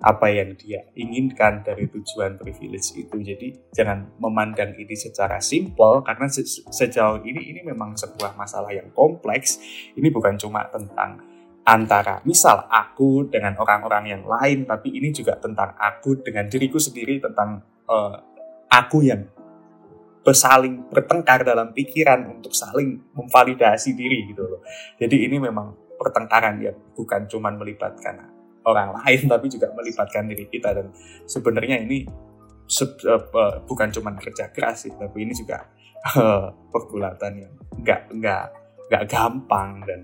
apa 0.01 0.33
yang 0.33 0.57
dia 0.57 0.81
inginkan 0.97 1.61
dari 1.61 1.89
tujuan 1.89 2.41
privilege 2.41 2.97
itu. 2.97 3.17
Jadi 3.21 3.73
jangan 3.73 4.17
memandang 4.17 4.73
ini 4.77 4.97
secara 4.97 5.41
simpel 5.45 6.01
karena 6.01 6.29
se 6.29 6.45
sejauh 6.73 7.21
ini 7.25 7.53
ini 7.53 7.61
memang 7.61 7.97
sebuah 7.97 8.37
masalah 8.37 8.73
yang 8.73 8.89
kompleks. 8.97 9.61
Ini 9.97 10.09
bukan 10.09 10.41
cuma 10.41 10.65
tentang 10.73 11.21
antara 11.65 12.25
misal 12.25 12.67
aku 12.67 13.29
dengan 13.29 13.55
orang-orang 13.61 14.17
yang 14.17 14.23
lain 14.25 14.65
tapi 14.65 14.97
ini 14.97 15.13
juga 15.13 15.37
tentang 15.37 15.77
aku 15.77 16.25
dengan 16.25 16.49
diriku 16.49 16.81
sendiri 16.81 17.21
tentang 17.21 17.61
uh, 17.87 18.17
aku 18.71 19.05
yang 19.05 19.29
bersaling 20.21 20.89
bertengkar 20.93 21.45
dalam 21.45 21.73
pikiran 21.73 22.29
untuk 22.29 22.53
saling 22.53 23.01
memvalidasi 23.17 23.97
diri 23.97 24.29
gitu 24.29 24.45
loh. 24.45 24.61
Jadi 25.01 25.25
ini 25.25 25.41
memang 25.41 25.97
pertengkaran 25.97 26.61
yang 26.61 26.77
bukan 26.93 27.25
cuma 27.29 27.53
melibatkan 27.53 28.29
orang 28.65 28.93
lain 28.97 29.21
tapi 29.33 29.47
juga 29.49 29.73
melibatkan 29.73 30.29
diri 30.29 30.49
kita 30.49 30.77
dan 30.77 30.93
sebenarnya 31.25 31.81
ini 31.85 32.05
se 32.71 32.87
uh, 32.87 33.67
bukan 33.67 33.91
cuma 33.91 34.15
kerja 34.15 34.49
keras 34.55 34.87
sih 34.87 34.95
tapi 34.95 35.27
ini 35.27 35.35
juga 35.35 35.67
uh, 36.15 36.55
pergulatan 36.71 37.33
yang 37.35 37.53
nggak 37.83 38.15
nggak 38.15 38.45
nggak 38.87 39.05
gampang 39.11 39.83
dan 39.83 40.01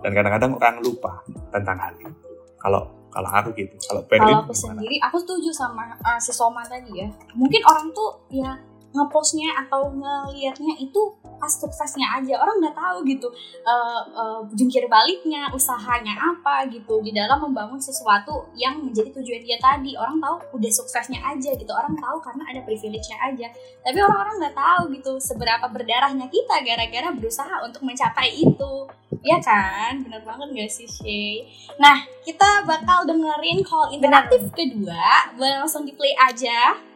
dan 0.00 0.10
kadang-kadang 0.16 0.52
orang 0.56 0.76
lupa 0.80 1.12
tentang 1.52 1.76
hal 1.76 1.92
itu 1.96 2.12
kalau 2.60 2.82
kalau 3.10 3.28
aku 3.28 3.50
gitu 3.58 3.74
kalau 3.90 4.02
kalau 4.06 4.46
aku 4.46 4.54
gimana? 4.54 4.54
sendiri 4.54 4.96
aku 5.02 5.16
setuju 5.18 5.50
sama 5.50 5.82
uh, 6.00 6.18
si 6.22 6.30
Soma 6.30 6.62
tadi 6.64 6.94
ya 6.94 7.08
mungkin 7.34 7.60
orang 7.66 7.90
tuh 7.90 8.10
ya 8.30 8.54
ngepostnya 8.90 9.54
atau 9.66 9.90
ngelihatnya 9.94 10.74
itu 10.82 11.00
pas 11.40 11.48
suksesnya 11.48 12.04
aja. 12.20 12.36
Orang 12.36 12.60
nggak 12.60 12.76
tahu 12.76 12.98
gitu 13.08 13.28
uh, 13.64 14.02
uh, 14.12 14.40
jungkir 14.52 14.84
baliknya 14.90 15.48
usahanya 15.54 16.12
apa 16.18 16.68
gitu. 16.68 17.00
Di 17.00 17.16
dalam 17.16 17.40
membangun 17.40 17.80
sesuatu 17.80 18.50
yang 18.58 18.82
menjadi 18.84 19.14
tujuan 19.16 19.42
dia 19.46 19.56
tadi. 19.56 19.96
Orang 19.96 20.20
tahu 20.20 20.60
udah 20.60 20.70
suksesnya 20.70 21.22
aja 21.24 21.50
gitu. 21.56 21.72
Orang 21.72 21.96
tahu 21.96 22.20
karena 22.20 22.44
ada 22.50 22.60
privilege-nya 22.66 23.16
aja. 23.24 23.48
Tapi 23.80 23.98
orang-orang 23.98 24.36
nggak 24.44 24.56
tahu 24.58 24.82
gitu 24.92 25.12
seberapa 25.22 25.66
berdarahnya 25.72 26.28
kita 26.28 26.60
gara-gara 26.60 27.08
berusaha 27.14 27.64
untuk 27.64 27.86
mencapai 27.86 28.36
itu. 28.36 28.74
Ya 29.20 29.36
kan? 29.36 30.00
Benar 30.00 30.24
banget 30.24 30.48
gak 30.56 30.70
sih 30.72 30.88
Shay? 30.88 31.44
Nah 31.76 32.08
kita 32.24 32.64
bakal 32.64 33.04
dengerin 33.04 33.60
call 33.60 33.92
interaktif 33.92 34.48
kedua. 34.52 35.32
Boleh 35.36 35.60
langsung 35.60 35.84
di 35.84 35.92
play 35.92 36.16
aja 36.16 36.89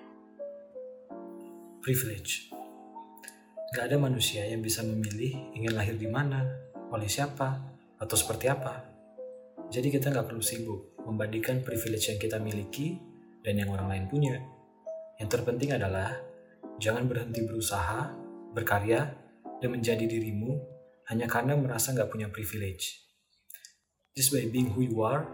privilege. 1.85 2.49
Gak 3.77 3.93
ada 3.93 4.01
manusia 4.01 4.49
yang 4.49 4.65
bisa 4.65 4.81
memilih 4.81 5.53
ingin 5.53 5.77
lahir 5.77 6.01
di 6.01 6.09
mana, 6.09 6.41
oleh 6.89 7.05
siapa, 7.05 7.61
atau 8.01 8.17
seperti 8.17 8.49
apa. 8.49 8.89
Jadi 9.69 9.93
kita 9.93 10.09
gak 10.09 10.33
perlu 10.33 10.41
sibuk 10.41 10.97
membandingkan 11.05 11.61
privilege 11.61 12.09
yang 12.09 12.17
kita 12.17 12.41
miliki 12.41 12.97
dan 13.45 13.61
yang 13.61 13.69
orang 13.69 13.93
lain 13.93 14.05
punya. 14.09 14.41
Yang 15.21 15.29
terpenting 15.37 15.77
adalah 15.77 16.17
jangan 16.81 17.05
berhenti 17.05 17.45
berusaha, 17.45 18.17
berkarya, 18.57 19.13
dan 19.61 19.69
menjadi 19.69 20.09
dirimu 20.09 20.57
hanya 21.13 21.29
karena 21.29 21.53
merasa 21.53 21.93
gak 21.93 22.09
punya 22.09 22.33
privilege. 22.33 23.05
Just 24.17 24.33
by 24.33 24.49
being 24.49 24.73
who 24.73 24.89
you 24.89 25.05
are, 25.05 25.29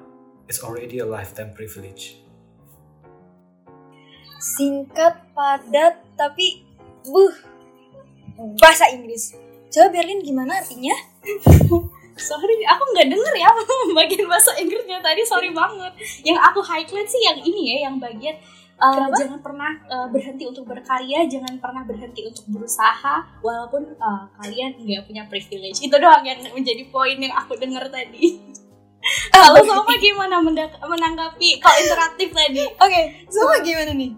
it's 0.51 0.67
already 0.67 0.99
a 0.99 1.07
lifetime 1.07 1.55
privilege 1.55 2.19
singkat, 4.41 5.21
padat, 5.37 6.01
tapi 6.17 6.65
buh 7.05 7.35
bahasa 8.57 8.89
Inggris. 8.89 9.37
Coba 9.71 9.93
Berlin 9.93 10.25
gimana 10.25 10.59
artinya? 10.59 10.97
sorry, 12.21 12.57
aku 12.69 12.83
nggak 12.97 13.09
denger 13.09 13.35
ya 13.37 13.51
bagian 14.01 14.27
bahasa 14.27 14.57
Inggrisnya 14.57 14.99
tadi. 15.05 15.23
Sorry 15.29 15.53
banget. 15.53 15.93
Yang 16.25 16.39
aku 16.41 16.61
highlight 16.65 17.09
sih 17.09 17.23
yang 17.23 17.39
ini 17.41 17.63
ya, 17.77 17.77
yang 17.89 17.97
bagian 18.01 18.37
uh, 18.81 19.09
jangan 19.13 19.41
pernah 19.45 19.73
uh, 19.93 20.09
berhenti 20.09 20.49
untuk 20.49 20.65
berkarya, 20.69 21.29
jangan 21.29 21.61
pernah 21.61 21.85
berhenti 21.85 22.25
untuk 22.27 22.45
berusaha, 22.49 23.41
walaupun 23.45 23.95
uh, 24.01 24.25
kalian 24.41 24.81
nggak 24.81 25.05
punya 25.05 25.23
privilege. 25.29 25.85
Itu 25.85 25.97
doang 26.01 26.25
yang 26.25 26.41
menjadi 26.57 26.89
poin 26.89 27.17
yang 27.21 27.37
aku 27.37 27.57
dengar 27.61 27.87
tadi. 27.93 28.41
Kalau 29.33 29.65
sama 29.65 29.97
gimana 29.97 30.45
menanggapi 30.85 31.57
kalau 31.57 31.73
interaktif 31.81 32.37
tadi? 32.37 32.69
Oke, 32.69 32.85
okay, 32.85 33.05
sama 33.33 33.57
gimana 33.65 33.97
nih? 33.97 34.13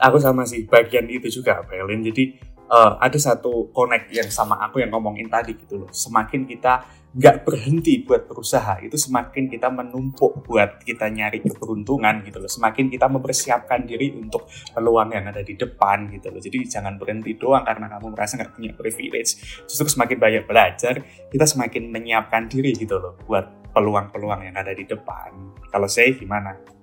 Aku 0.00 0.16
sama 0.20 0.48
sih 0.48 0.64
bagian 0.64 1.04
itu 1.10 1.28
juga 1.28 1.60
Pelin 1.66 2.00
jadi 2.00 2.50
uh, 2.70 2.96
ada 3.02 3.18
satu 3.18 3.68
connect 3.74 4.14
yang 4.14 4.30
sama 4.30 4.56
aku 4.62 4.80
yang 4.80 4.94
ngomongin 4.94 5.26
tadi 5.26 5.58
gitu 5.58 5.84
loh. 5.84 5.90
Semakin 5.90 6.46
kita 6.46 6.86
nggak 7.10 7.42
berhenti 7.42 8.06
buat 8.06 8.30
berusaha, 8.30 8.78
itu 8.86 8.94
semakin 8.94 9.50
kita 9.50 9.66
menumpuk 9.66 10.46
buat 10.46 10.78
kita 10.86 11.10
nyari 11.10 11.42
keberuntungan 11.42 12.22
gitu 12.22 12.38
loh. 12.38 12.46
Semakin 12.46 12.86
kita 12.86 13.10
mempersiapkan 13.10 13.82
diri 13.82 14.14
untuk 14.14 14.46
peluang 14.70 15.10
yang 15.10 15.26
ada 15.26 15.42
di 15.42 15.58
depan 15.58 16.06
gitu 16.14 16.30
loh. 16.30 16.38
Jadi 16.38 16.70
jangan 16.70 16.94
berhenti 17.02 17.34
doang 17.34 17.66
karena 17.66 17.90
kamu 17.90 18.14
merasa 18.14 18.38
nggak 18.38 18.54
punya 18.54 18.70
privilege. 18.78 19.42
Justru 19.66 19.90
semakin 19.90 20.16
banyak 20.22 20.44
belajar, 20.46 20.94
kita 21.34 21.44
semakin 21.50 21.90
menyiapkan 21.90 22.46
diri 22.46 22.78
gitu 22.78 23.02
loh 23.02 23.18
buat 23.26 23.74
peluang-peluang 23.74 24.46
yang 24.46 24.54
ada 24.54 24.70
di 24.70 24.86
depan. 24.86 25.58
Kalau 25.66 25.90
saya 25.90 26.14
gimana? 26.14 26.79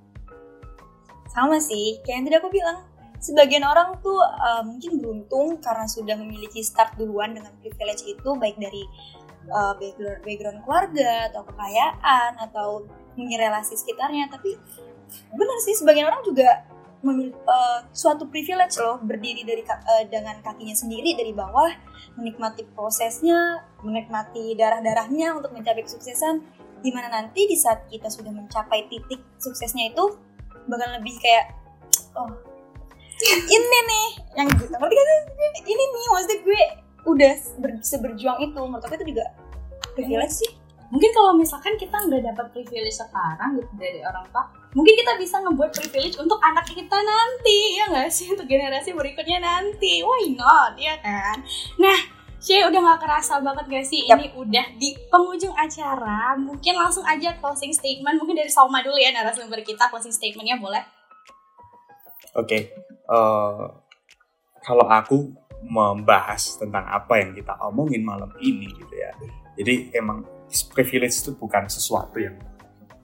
Sama 1.38 1.62
sih, 1.62 2.02
kayak 2.02 2.16
yang 2.18 2.26
tadi 2.26 2.38
aku 2.42 2.50
bilang 2.50 2.82
sebagian 3.22 3.62
orang 3.62 3.94
tuh 4.02 4.18
uh, 4.18 4.66
mungkin 4.66 4.98
beruntung 4.98 5.62
karena 5.62 5.86
sudah 5.86 6.18
memiliki 6.18 6.66
start 6.66 6.98
duluan 6.98 7.38
dengan 7.38 7.54
privilege 7.62 8.02
itu 8.10 8.30
baik 8.42 8.58
dari 8.58 8.82
uh, 9.54 9.78
background, 9.78 10.26
background 10.26 10.60
keluarga 10.66 11.30
atau 11.30 11.46
kekayaan 11.46 12.32
atau 12.42 12.70
mungkin 13.14 13.38
relasi 13.38 13.78
sekitarnya. 13.78 14.34
Tapi 14.34 14.58
benar 15.38 15.58
sih 15.62 15.78
sebagian 15.78 16.10
orang 16.10 16.26
juga 16.26 16.66
memiliki 17.06 17.38
uh, 17.46 17.86
suatu 17.94 18.26
privilege 18.34 18.82
loh 18.82 18.98
berdiri 18.98 19.46
dari 19.46 19.62
uh, 19.62 20.10
dengan 20.10 20.42
kakinya 20.42 20.74
sendiri 20.74 21.14
dari 21.14 21.38
bawah 21.38 21.70
menikmati 22.18 22.66
prosesnya 22.74 23.62
menikmati 23.86 24.58
darah-darahnya 24.58 25.38
untuk 25.38 25.54
mencapai 25.54 25.86
kesuksesan 25.86 26.42
di 26.82 26.90
mana 26.90 27.14
nanti 27.14 27.46
di 27.46 27.54
saat 27.54 27.86
kita 27.86 28.10
sudah 28.10 28.34
mencapai 28.34 28.90
titik 28.90 29.22
suksesnya 29.38 29.94
itu 29.94 30.18
bakal 30.68 30.88
lebih 31.00 31.16
kayak 31.20 31.56
oh 32.14 32.30
ini 33.26 33.80
nih 33.90 34.08
yang 34.38 34.48
gue 34.54 34.68
ngerti 34.70 34.96
kan 34.96 35.10
ini 35.66 35.84
nih 35.84 36.06
maksudnya 36.14 36.38
gue 36.46 36.62
udah 37.08 37.34
ber, 37.64 37.72
seberjuang 37.82 38.38
itu. 38.44 38.60
Menurut 38.60 38.84
aku 38.84 38.96
itu 39.00 39.16
juga 39.16 39.26
privilege 39.96 40.36
sih. 40.44 40.52
Mungkin 40.88 41.12
kalau 41.12 41.36
misalkan 41.36 41.76
kita 41.76 41.98
nggak 42.00 42.24
dapat 42.32 42.46
privilege 42.56 42.96
sekarang 42.96 43.60
gitu 43.60 43.72
dari 43.76 44.00
orang 44.08 44.24
tua 44.32 44.48
mungkin 44.72 44.94
kita 44.94 45.18
bisa 45.18 45.42
ngebuat 45.42 45.74
privilege 45.74 46.16
untuk 46.22 46.38
anak 46.46 46.64
kita 46.70 46.96
nanti 47.02 47.82
ya 47.82 47.90
nggak 47.92 48.14
sih? 48.14 48.30
Untuk 48.32 48.46
generasi 48.46 48.94
berikutnya 48.94 49.42
nanti. 49.42 50.06
Why 50.06 50.38
not? 50.38 50.78
Ya 50.78 50.96
kan? 51.02 51.42
Nah 51.82 52.17
Shay 52.38 52.62
udah 52.62 52.80
gak 52.94 53.02
kerasa 53.02 53.42
banget 53.42 53.66
gak 53.66 53.86
sih 53.90 54.06
yep. 54.06 54.22
ini 54.22 54.30
udah 54.38 54.66
di 54.78 54.94
penghujung 55.10 55.58
acara 55.58 56.38
mungkin 56.38 56.78
langsung 56.78 57.02
aja 57.02 57.34
closing 57.42 57.74
statement 57.74 58.22
mungkin 58.22 58.38
dari 58.38 58.52
Salma 58.54 58.86
dulu 58.86 58.94
ya 58.94 59.10
narasumber 59.10 59.66
kita 59.66 59.90
closing 59.90 60.14
statementnya 60.14 60.62
boleh 60.62 60.86
Oke, 62.38 62.54
okay. 62.54 62.62
uh, 63.10 63.66
eh, 63.66 63.66
kalau 64.62 64.86
aku 64.86 65.34
membahas 65.66 66.62
tentang 66.62 66.86
apa 66.86 67.18
yang 67.18 67.34
kita 67.34 67.58
omongin 67.66 68.06
malam 68.06 68.30
ini 68.38 68.70
gitu 68.78 68.94
ya. 68.94 69.10
Jadi 69.58 69.90
emang 69.98 70.22
privilege 70.70 71.18
itu 71.18 71.34
bukan 71.34 71.66
sesuatu 71.66 72.22
yang 72.22 72.38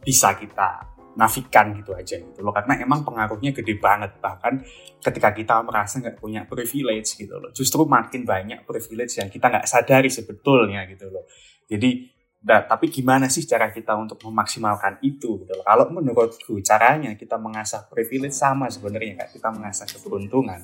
bisa 0.06 0.38
kita 0.38 0.93
nafikan 1.14 1.78
gitu 1.78 1.94
aja 1.94 2.18
gitu 2.18 2.40
loh 2.42 2.50
karena 2.50 2.82
emang 2.82 3.06
pengaruhnya 3.06 3.54
gede 3.54 3.78
banget 3.78 4.18
bahkan 4.18 4.62
ketika 4.98 5.30
kita 5.30 5.62
merasa 5.62 6.02
nggak 6.02 6.18
punya 6.18 6.42
privilege 6.50 7.14
gitu 7.18 7.38
loh 7.38 7.54
justru 7.54 7.86
makin 7.86 8.26
banyak 8.26 8.66
privilege 8.66 9.22
yang 9.22 9.30
kita 9.30 9.50
nggak 9.50 9.70
sadari 9.70 10.10
sebetulnya 10.10 10.86
gitu 10.90 11.14
loh 11.14 11.30
jadi 11.70 12.14
Nah, 12.44 12.60
tapi 12.68 12.92
gimana 12.92 13.32
sih 13.32 13.48
cara 13.48 13.72
kita 13.72 13.96
untuk 13.96 14.20
memaksimalkan 14.28 15.00
itu 15.00 15.40
gitu 15.40 15.52
loh. 15.56 15.64
Kalau 15.64 15.88
menurutku 15.96 16.60
caranya 16.60 17.16
kita 17.16 17.40
mengasah 17.40 17.88
privilege 17.88 18.36
sama 18.36 18.68
sebenarnya 18.68 19.16
kayak 19.16 19.32
kita 19.32 19.48
mengasah 19.48 19.88
keberuntungan. 19.88 20.60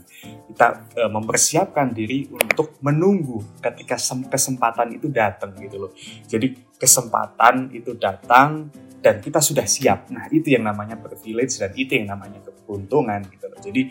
Kita 0.51 0.91
e, 0.91 1.01
mempersiapkan 1.07 1.95
diri 1.95 2.27
untuk 2.27 2.75
menunggu 2.83 3.63
ketika 3.63 3.95
kesempatan 4.27 4.91
itu 4.91 5.07
datang 5.07 5.55
gitu 5.55 5.87
loh. 5.87 5.91
Jadi 6.27 6.75
kesempatan 6.75 7.71
itu 7.71 7.95
datang 7.95 8.67
dan 8.99 9.23
kita 9.23 9.39
sudah 9.39 9.63
siap. 9.63 10.11
Nah, 10.11 10.27
itu 10.31 10.51
yang 10.51 10.67
namanya 10.67 10.99
privilege 10.99 11.55
dan 11.59 11.71
itu 11.75 11.95
yang 11.95 12.11
namanya 12.11 12.43
keberuntungan 12.43 13.23
gitu 13.31 13.45
loh. 13.47 13.59
Jadi 13.59 13.81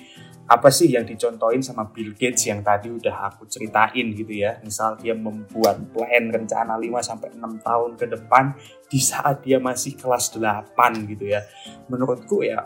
apa 0.49 0.73
sih 0.73 0.89
yang 0.97 1.05
dicontohin 1.05 1.61
sama 1.61 1.93
Bill 1.93 2.17
Gates 2.17 2.49
yang 2.49 2.65
tadi 2.65 2.89
udah 2.89 3.33
aku 3.33 3.45
ceritain 3.49 4.13
gitu 4.17 4.33
ya. 4.33 4.61
Misal 4.65 4.97
dia 5.01 5.13
membuat 5.13 5.81
plan 5.93 6.25
rencana 6.33 6.77
5 6.81 7.05
sampai 7.05 7.29
6 7.37 7.61
tahun 7.61 7.91
ke 8.01 8.07
depan 8.17 8.45
di 8.89 9.01
saat 9.01 9.45
dia 9.45 9.61
masih 9.61 9.97
kelas 9.97 10.33
8 10.37 10.73
gitu 11.09 11.29
ya. 11.29 11.45
Menurutku 11.93 12.41
ya 12.45 12.65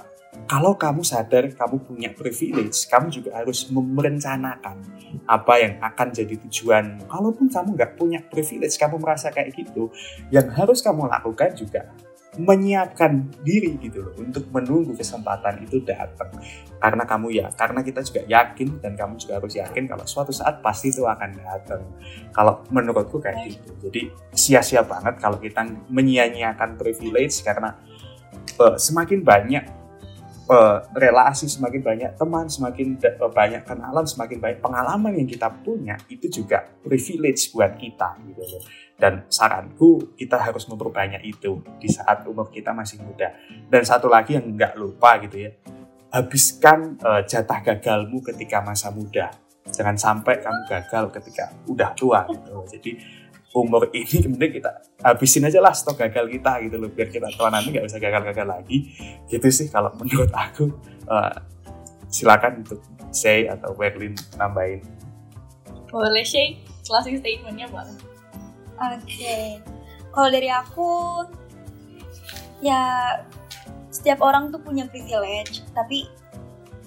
kalau 0.48 0.72
kamu 0.78 1.04
sadar 1.04 1.44
kamu 1.52 1.76
punya 1.84 2.08
privilege, 2.08 2.88
kamu 2.88 3.12
juga 3.12 3.36
harus 3.36 3.68
merencanakan 3.68 4.80
apa 5.28 5.54
yang 5.60 5.74
akan 5.76 6.08
jadi 6.08 6.40
tujuan. 6.48 7.04
Kalaupun 7.04 7.52
kamu 7.52 7.76
nggak 7.76 7.92
punya 8.00 8.20
privilege, 8.24 8.80
kamu 8.80 8.96
merasa 8.96 9.28
kayak 9.28 9.52
gitu, 9.52 9.92
yang 10.32 10.48
harus 10.56 10.80
kamu 10.80 11.04
lakukan 11.04 11.52
juga 11.52 11.92
menyiapkan 12.40 13.28
diri 13.44 13.76
gitu 13.76 14.08
loh 14.08 14.14
untuk 14.16 14.48
menunggu 14.48 14.96
kesempatan 14.96 15.60
itu 15.60 15.84
datang. 15.84 16.32
Karena 16.80 17.04
kamu 17.04 17.28
ya 17.28 17.46
karena 17.52 17.84
kita 17.84 18.00
juga 18.00 18.24
yakin 18.24 18.80
dan 18.80 18.96
kamu 18.96 19.20
juga 19.20 19.36
harus 19.36 19.52
yakin 19.52 19.84
kalau 19.84 20.04
suatu 20.08 20.32
saat 20.32 20.64
pasti 20.64 20.88
itu 20.88 21.04
akan 21.04 21.30
datang. 21.36 21.84
Kalau 22.32 22.64
menurutku 22.72 23.20
kayak 23.20 23.52
gitu. 23.52 23.70
Jadi 23.84 24.00
sia-sia 24.32 24.80
banget 24.80 25.20
kalau 25.20 25.36
kita 25.36 25.60
menyia-nyiakan 25.92 26.80
privilege 26.80 27.44
karena 27.44 27.76
uh, 28.56 28.80
semakin 28.80 29.20
banyak 29.20 29.64
uh, 30.48 30.82
relasi 30.96 31.46
semakin 31.46 31.80
banyak 31.82 32.10
teman 32.16 32.46
semakin 32.48 32.98
uh, 32.98 33.30
banyak 33.30 33.62
kenalan 33.62 34.06
semakin 34.06 34.38
banyak 34.38 34.60
pengalaman 34.62 35.12
yang 35.18 35.28
kita 35.28 35.48
punya 35.62 35.94
itu 36.08 36.26
juga 36.30 36.64
privilege 36.82 37.52
buat 37.52 37.76
kita 37.76 38.18
gitu 38.26 38.42
loh 38.42 38.62
dan 39.02 39.26
saranku 39.26 40.14
kita 40.14 40.38
harus 40.38 40.62
memperbanyak 40.70 41.26
itu 41.26 41.58
di 41.82 41.90
saat 41.90 42.22
umur 42.22 42.54
kita 42.54 42.70
masih 42.70 43.02
muda. 43.02 43.34
Dan 43.66 43.82
satu 43.82 44.06
lagi 44.06 44.38
yang 44.38 44.54
nggak 44.54 44.78
lupa 44.78 45.18
gitu 45.26 45.42
ya, 45.42 45.50
habiskan 46.14 47.02
uh, 47.02 47.26
jatah 47.26 47.66
gagalmu 47.66 48.22
ketika 48.22 48.62
masa 48.62 48.94
muda. 48.94 49.34
Jangan 49.74 49.98
sampai 49.98 50.38
kamu 50.38 50.60
gagal 50.70 51.04
ketika 51.18 51.50
udah 51.66 51.90
tua 51.98 52.30
gitu. 52.30 52.62
Jadi 52.78 52.90
umur 53.52 53.92
ini 53.92 54.24
kemudian 54.24 54.48
kita 54.48 54.70
habisin 55.04 55.44
aja 55.44 55.60
lah 55.60 55.76
stok 55.76 56.00
gagal 56.00 56.24
kita 56.32 56.56
gitu 56.64 56.76
loh 56.80 56.88
biar 56.88 57.12
kita 57.12 57.28
tua 57.36 57.52
nanti 57.52 57.68
nggak 57.68 57.84
usah 57.84 58.00
gagal-gagal 58.00 58.46
lagi. 58.48 58.92
Gitu 59.28 59.48
sih 59.52 59.68
kalau 59.68 59.92
menurut 60.00 60.32
aku. 60.32 60.72
Uh, 61.08 61.52
silakan 62.12 62.60
untuk 62.60 62.84
say 63.10 63.48
atau 63.48 63.72
Berlin 63.72 64.12
nambahin. 64.36 64.84
Boleh 65.88 66.22
sih 66.22 66.60
closing 66.84 67.18
statementnya 67.18 67.66
boleh. 67.72 67.96
Oke, 68.82 69.08
okay. 69.08 69.46
kalau 70.12 70.28
dari 70.28 70.52
aku 70.52 70.90
ya 72.60 73.16
setiap 73.92 74.20
orang 74.20 74.52
tuh 74.52 74.60
punya 74.60 74.88
privilege, 74.88 75.64
tapi 75.72 76.08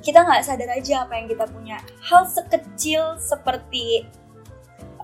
kita 0.05 0.21
nggak 0.21 0.45
sadar 0.45 0.69
aja 0.77 1.05
apa 1.05 1.17
yang 1.17 1.27
kita 1.29 1.45
punya. 1.49 1.77
Hal 2.05 2.29
sekecil 2.29 3.17
seperti 3.17 4.05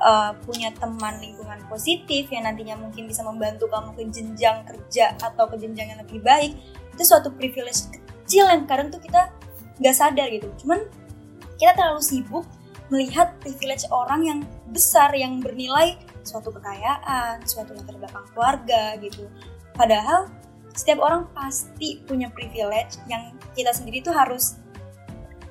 uh, 0.01 0.33
punya 0.43 0.73
teman 0.75 1.21
lingkungan 1.21 1.61
positif 1.69 2.27
yang 2.33 2.49
nantinya 2.49 2.75
mungkin 2.75 3.05
bisa 3.05 3.21
membantu 3.21 3.69
kamu 3.69 3.93
ke 3.95 4.03
jenjang 4.09 4.65
kerja 4.65 5.15
atau 5.21 5.45
ke 5.47 5.55
jenjang 5.61 5.93
yang 5.93 5.99
lebih 6.01 6.19
baik, 6.25 6.57
itu 6.91 7.03
suatu 7.05 7.29
privilege 7.31 7.87
kecil 7.93 8.49
yang 8.49 8.65
kadang 8.65 8.89
tuh 8.89 8.99
kita 8.99 9.29
nggak 9.79 9.95
sadar 9.95 10.27
gitu. 10.33 10.49
Cuman 10.65 10.83
kita 11.61 11.77
terlalu 11.77 12.01
sibuk 12.01 12.45
melihat 12.91 13.37
privilege 13.39 13.87
orang 13.93 14.21
yang 14.27 14.39
besar 14.75 15.13
yang 15.15 15.39
bernilai 15.39 15.95
suatu 16.27 16.51
kekayaan, 16.51 17.41
suatu 17.47 17.71
latar 17.77 17.95
belakang 17.95 18.25
keluarga 18.35 18.83
gitu. 18.99 19.29
Padahal 19.71 20.27
setiap 20.75 20.99
orang 21.03 21.27
pasti 21.31 22.03
punya 22.03 22.27
privilege 22.31 22.99
yang 23.07 23.35
kita 23.55 23.71
sendiri 23.71 24.03
tuh 24.03 24.15
harus 24.15 24.59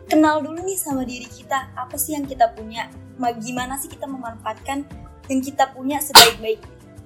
kenal 0.08 0.42
dulu 0.44 0.60
nih 0.60 0.76
sama 0.76 1.06
diri 1.06 1.26
kita. 1.28 1.72
Apa 1.76 1.96
sih 1.96 2.16
yang 2.16 2.28
kita 2.28 2.52
punya? 2.52 2.88
Gimana 3.20 3.76
sih 3.76 3.92
kita 3.92 4.08
memanfaatkan 4.08 4.84
yang 5.30 5.40
kita 5.44 5.70
punya 5.70 6.02
sebaik-baik 6.02 6.58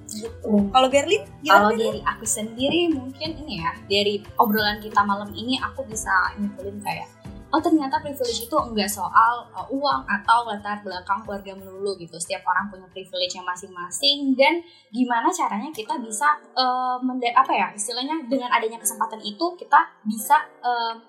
gitu. 0.09 0.49
Hmm. 0.49 0.69
Kalau 0.71 0.87
Berlin, 0.89 1.23
kalau 1.45 1.71
dari 1.73 2.01
aku 2.01 2.25
sendiri 2.25 2.93
mungkin 2.93 3.35
ini 3.45 3.61
ya 3.61 3.71
dari 3.89 4.21
obrolan 4.37 4.77
kita 4.81 5.01
malam 5.01 5.29
ini 5.33 5.57
aku 5.61 5.85
bisa 5.85 6.13
nyimpulin 6.37 6.77
kayak 6.81 7.09
oh 7.53 7.61
ternyata 7.61 8.03
privilege 8.03 8.51
itu 8.51 8.57
enggak 8.57 8.91
soal 8.91 9.47
uh, 9.55 9.63
uang 9.71 10.01
atau 10.03 10.43
latar 10.49 10.81
belakang 10.83 11.23
keluarga 11.23 11.55
melulu 11.55 11.95
gitu. 11.97 12.17
Setiap 12.19 12.43
orang 12.45 12.67
punya 12.67 12.87
privilege 12.91 13.33
yang 13.37 13.47
masing-masing 13.47 14.35
dan 14.35 14.59
gimana 14.91 15.31
caranya 15.31 15.71
kita 15.71 15.95
bisa 16.01 16.35
uh, 16.57 16.99
apa 16.99 17.51
ya 17.53 17.67
istilahnya 17.71 18.27
dengan 18.27 18.51
adanya 18.51 18.81
kesempatan 18.81 19.21
itu 19.23 19.45
kita 19.55 19.79
bisa 20.03 20.35
uh, 20.61 20.99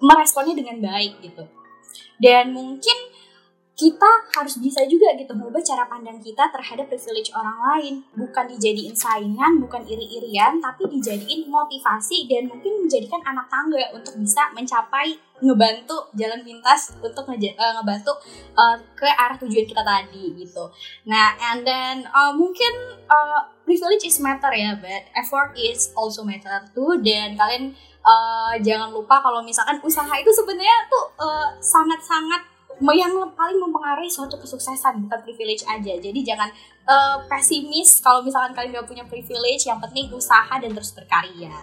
meresponnya 0.00 0.56
dengan 0.56 0.80
baik 0.80 1.20
gitu. 1.20 1.44
Dan 2.16 2.56
mungkin 2.56 2.96
kita 3.76 4.08
harus 4.32 4.56
bisa 4.56 4.80
juga 4.88 5.12
gitu 5.20 5.36
merubah 5.36 5.60
cara 5.60 5.84
pandang 5.84 6.16
kita 6.16 6.48
terhadap 6.48 6.88
privilege 6.88 7.28
orang 7.36 7.60
lain. 7.60 7.94
Bukan 8.16 8.48
dijadiin 8.56 8.96
saingan 8.96 9.60
bukan 9.60 9.84
iri-irian 9.84 10.56
tapi 10.64 10.88
dijadiin 10.88 11.44
motivasi 11.44 12.24
dan 12.24 12.48
mungkin 12.48 12.88
menjadikan 12.88 13.20
anak 13.28 13.44
tangga 13.52 13.92
untuk 13.92 14.16
bisa 14.16 14.48
mencapai 14.56 15.20
ngebantu 15.44 16.08
jalan 16.16 16.40
pintas 16.40 16.96
untuk 17.04 17.28
nge 17.28 17.52
uh, 17.60 17.76
ngebantu 17.76 18.16
uh, 18.56 18.80
ke 18.96 19.04
arah 19.04 19.36
tujuan 19.36 19.68
kita 19.68 19.84
tadi 19.84 20.32
gitu. 20.40 20.72
Nah 21.04 21.36
and 21.52 21.60
then 21.68 22.08
uh, 22.16 22.32
mungkin 22.32 22.96
uh, 23.12 23.44
privilege 23.68 24.08
is 24.08 24.16
matter 24.24 24.56
ya 24.56 24.72
but 24.80 25.04
effort 25.12 25.52
is 25.52 25.92
also 25.92 26.24
matter 26.24 26.64
too. 26.72 26.96
Dan 27.04 27.36
kalian 27.36 27.76
uh, 28.00 28.56
jangan 28.64 28.88
lupa 28.88 29.20
kalau 29.20 29.44
misalkan 29.44 29.76
usaha 29.84 30.16
itu 30.16 30.32
sebenarnya 30.32 30.88
tuh 30.88 31.12
uh, 31.20 31.52
sangat-sangat 31.60 32.55
yang 32.92 33.12
paling 33.32 33.56
mempengaruhi 33.56 34.08
suatu 34.12 34.36
kesuksesan 34.36 35.08
bukan 35.08 35.20
privilege 35.24 35.64
aja. 35.64 35.96
Jadi 35.96 36.20
jangan 36.20 36.52
uh, 36.84 37.24
pesimis 37.24 38.04
kalau 38.04 38.20
misalkan 38.20 38.52
kalian 38.52 38.76
gak 38.76 38.88
punya 38.88 39.04
privilege 39.08 39.64
yang 39.64 39.80
penting 39.80 40.12
usaha 40.12 40.52
dan 40.60 40.70
terus 40.76 40.92
berkarya. 40.92 41.56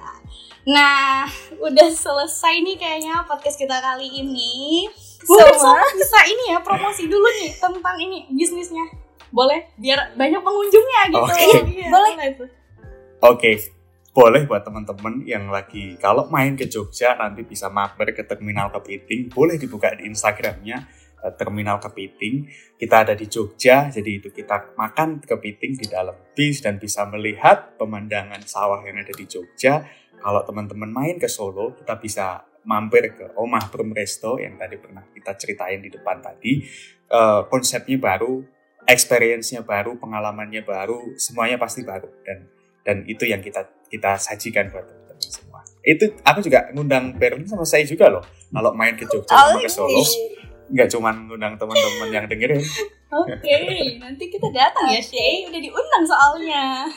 Nah 0.65 1.29
udah 1.65 1.87
selesai 1.93 2.65
nih 2.65 2.75
kayaknya 2.81 3.21
podcast 3.29 3.61
kita 3.61 3.77
kali 3.77 4.09
ini. 4.09 4.89
Mungkin 5.23 5.55
Sama. 5.55 5.87
bisa 5.95 6.19
ini 6.27 6.43
ya 6.51 6.59
promosi 6.59 7.07
dulu 7.07 7.27
nih 7.39 7.51
tentang 7.61 7.95
ini 8.01 8.27
bisnisnya. 8.33 8.83
Boleh? 9.29 9.69
Biar 9.77 10.17
banyak 10.17 10.41
pengunjungnya 10.41 11.01
gitu. 11.09 11.25
Okay. 11.29 11.47
iya, 11.73 11.87
boleh. 11.89 12.13
oke 12.17 12.41
okay 13.21 13.55
boleh 14.13 14.45
buat 14.45 14.61
teman-teman 14.61 15.25
yang 15.25 15.49
lagi 15.49 15.97
kalau 15.97 16.29
main 16.29 16.53
ke 16.53 16.69
Jogja 16.69 17.17
nanti 17.17 17.41
bisa 17.41 17.65
mampir 17.73 18.13
ke 18.13 18.21
terminal 18.21 18.69
kepiting. 18.69 19.33
Boleh 19.33 19.57
dibuka 19.57 19.89
di 19.97 20.05
Instagramnya 20.05 20.85
terminal 21.31 21.79
kepiting. 21.79 22.51
Kita 22.75 23.07
ada 23.07 23.15
di 23.15 23.31
Jogja, 23.31 23.87
jadi 23.87 24.19
itu 24.19 24.27
kita 24.35 24.75
makan 24.75 25.23
kepiting 25.23 25.79
di 25.79 25.87
dalam 25.87 26.15
bis 26.35 26.59
dan 26.59 26.75
bisa 26.75 27.07
melihat 27.07 27.79
pemandangan 27.79 28.43
sawah 28.43 28.83
yang 28.83 28.99
ada 28.99 29.15
di 29.15 29.23
Jogja. 29.23 29.87
Kalau 30.19 30.41
teman-teman 30.43 30.91
main 30.91 31.15
ke 31.19 31.27
Solo, 31.27 31.75
kita 31.75 31.99
bisa 31.99 32.43
mampir 32.63 33.11
ke 33.11 33.35
Omah 33.35 33.67
Brum 33.67 33.91
Resto 33.91 34.39
yang 34.39 34.55
tadi 34.55 34.79
pernah 34.79 35.03
kita 35.11 35.35
ceritain 35.35 35.83
di 35.83 35.91
depan 35.91 36.23
tadi. 36.23 36.63
Uh, 37.11 37.45
konsepnya 37.51 37.99
baru, 37.99 38.41
experience-nya 38.87 39.61
baru, 39.67 39.99
pengalamannya 39.99 40.63
baru, 40.63 41.13
semuanya 41.19 41.59
pasti 41.59 41.83
baru 41.83 42.09
dan 42.23 42.47
dan 42.83 42.97
itu 43.07 43.23
yang 43.27 43.39
kita 43.39 43.63
kita 43.87 44.19
sajikan 44.19 44.71
buat 44.71 44.87
teman-teman 44.87 45.29
semua. 45.29 45.61
Itu 45.83 46.15
aku 46.23 46.39
juga 46.39 46.71
ngundang 46.71 47.15
Berlin 47.19 47.47
sama 47.47 47.67
saya 47.67 47.83
juga 47.83 48.07
loh. 48.07 48.23
Kalau 48.23 48.71
main 48.75 48.95
ke 48.95 49.03
Jogja 49.07 49.35
sama 49.35 49.59
ke 49.59 49.71
Solo, 49.71 50.03
nggak 50.71 50.87
cuma 50.91 51.11
ngundang 51.11 51.59
teman-teman 51.59 52.09
yang 52.13 52.25
dengerin. 52.29 52.63
Oke, 53.13 53.37
okay, 53.37 53.99
nanti 54.01 54.25
kita 54.31 54.49
datang 54.49 54.89
ya, 54.89 55.01
Shay. 55.03 55.45
Udah 55.45 55.59
diundang 55.59 56.03
soalnya. 56.07 56.87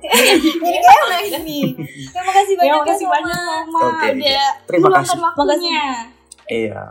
Jadi 0.00 0.78
kayak 0.80 1.42
nih. 1.44 1.64
Terima 2.08 2.32
kasih 2.32 2.54
banyak 2.56 2.72
Terima 2.72 2.88
kasih 2.88 3.06
banyak 3.06 3.64
Mama. 3.68 3.80
Okay, 4.00 4.10
udah 4.16 4.48
terima 4.64 4.88
kasih. 5.00 5.18
waktunya. 5.20 5.84
Iya. 6.50 6.82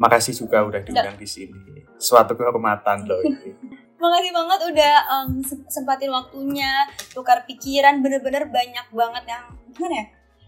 Makasih 0.00 0.32
juga 0.32 0.64
udah 0.64 0.80
diundang 0.80 1.16
di 1.20 1.28
sini. 1.28 1.84
Suatu 2.00 2.32
kehormatan 2.36 3.04
loh 3.04 3.20
ini. 3.24 3.52
Makasih 4.00 4.32
banget 4.32 4.60
udah 4.72 4.94
um, 5.12 5.44
sempatin 5.68 6.08
waktunya, 6.08 6.88
tukar 7.12 7.44
pikiran, 7.44 8.00
bener-bener 8.00 8.48
banyak 8.48 8.86
banget 8.96 9.24
yang 9.28 9.44
gimana 9.76 9.94
ya? 10.00 10.06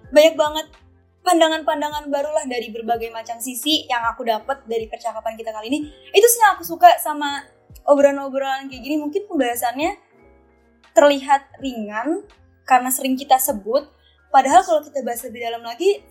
Banyak 0.08 0.34
banget 0.40 0.66
pandangan-pandangan 1.22 2.10
barulah 2.10 2.44
dari 2.50 2.68
berbagai 2.74 3.14
macam 3.14 3.38
sisi 3.38 3.86
yang 3.86 4.02
aku 4.10 4.26
dapat 4.26 4.66
dari 4.66 4.90
percakapan 4.90 5.38
kita 5.38 5.54
kali 5.54 5.70
ini. 5.70 5.80
Itu 6.10 6.26
sih 6.26 6.42
yang 6.42 6.58
aku 6.58 6.66
suka 6.66 6.98
sama 6.98 7.46
obrolan-obrolan 7.86 8.66
kayak 8.66 8.82
gini. 8.82 8.98
Mungkin 8.98 9.30
pembahasannya 9.30 9.96
terlihat 10.92 11.56
ringan 11.62 12.26
karena 12.66 12.90
sering 12.90 13.14
kita 13.14 13.38
sebut. 13.38 13.86
Padahal 14.34 14.66
kalau 14.66 14.80
kita 14.82 15.04
bahas 15.04 15.22
lebih 15.22 15.40
dalam 15.44 15.62
lagi, 15.62 16.02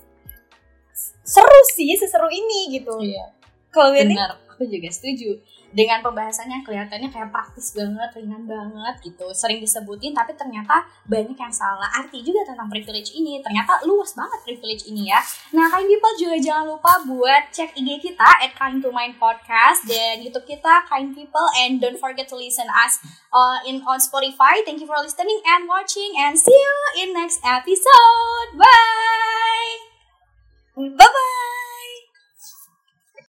seru 1.25 1.59
sih, 1.73 1.91
seseru 1.97 2.29
ini 2.29 2.79
gitu. 2.79 2.95
Iya. 3.01 3.33
Kalau 3.71 3.95
Benar, 3.95 4.35
aku 4.51 4.67
juga 4.67 4.91
setuju 4.91 5.39
dengan 5.71 6.03
pembahasannya 6.03 6.63
kelihatannya 6.67 7.09
kayak 7.09 7.31
praktis 7.31 7.71
banget, 7.71 8.11
ringan 8.15 8.43
banget 8.43 8.95
gitu. 9.03 9.27
Sering 9.31 9.63
disebutin 9.63 10.11
tapi 10.11 10.35
ternyata 10.35 10.83
banyak 11.07 11.35
yang 11.35 11.53
salah 11.53 11.87
arti 11.95 12.19
juga 12.21 12.43
tentang 12.47 12.67
privilege 12.67 13.15
ini. 13.15 13.39
Ternyata 13.39 13.83
luas 13.87 14.11
banget 14.13 14.39
privilege 14.43 14.87
ini 14.87 15.09
ya. 15.11 15.19
Nah, 15.55 15.71
kind 15.71 15.87
people 15.87 16.13
juga 16.19 16.35
jangan 16.39 16.65
lupa 16.75 16.91
buat 17.07 17.51
cek 17.55 17.75
IG 17.79 18.11
kita 18.11 18.29
at 18.43 18.51
kind 18.55 18.83
to 18.83 18.91
mind 18.91 19.15
podcast 19.15 19.87
dan 19.87 20.19
YouTube 20.19 20.45
kita 20.45 20.85
kind 20.91 21.15
people 21.15 21.47
and 21.63 21.79
don't 21.79 21.97
forget 21.97 22.27
to 22.27 22.35
listen 22.35 22.67
us 22.83 22.99
uh, 23.31 23.59
in 23.65 23.79
on 23.87 23.97
Spotify. 23.97 24.59
Thank 24.67 24.83
you 24.83 24.87
for 24.87 24.99
listening 24.99 25.39
and 25.47 25.65
watching 25.65 26.11
and 26.19 26.35
see 26.35 26.53
you 26.53 26.77
in 27.03 27.15
next 27.15 27.39
episode. 27.41 28.59
Bye. 28.59 29.91
Bye 30.75 30.95
bye. 30.97 31.70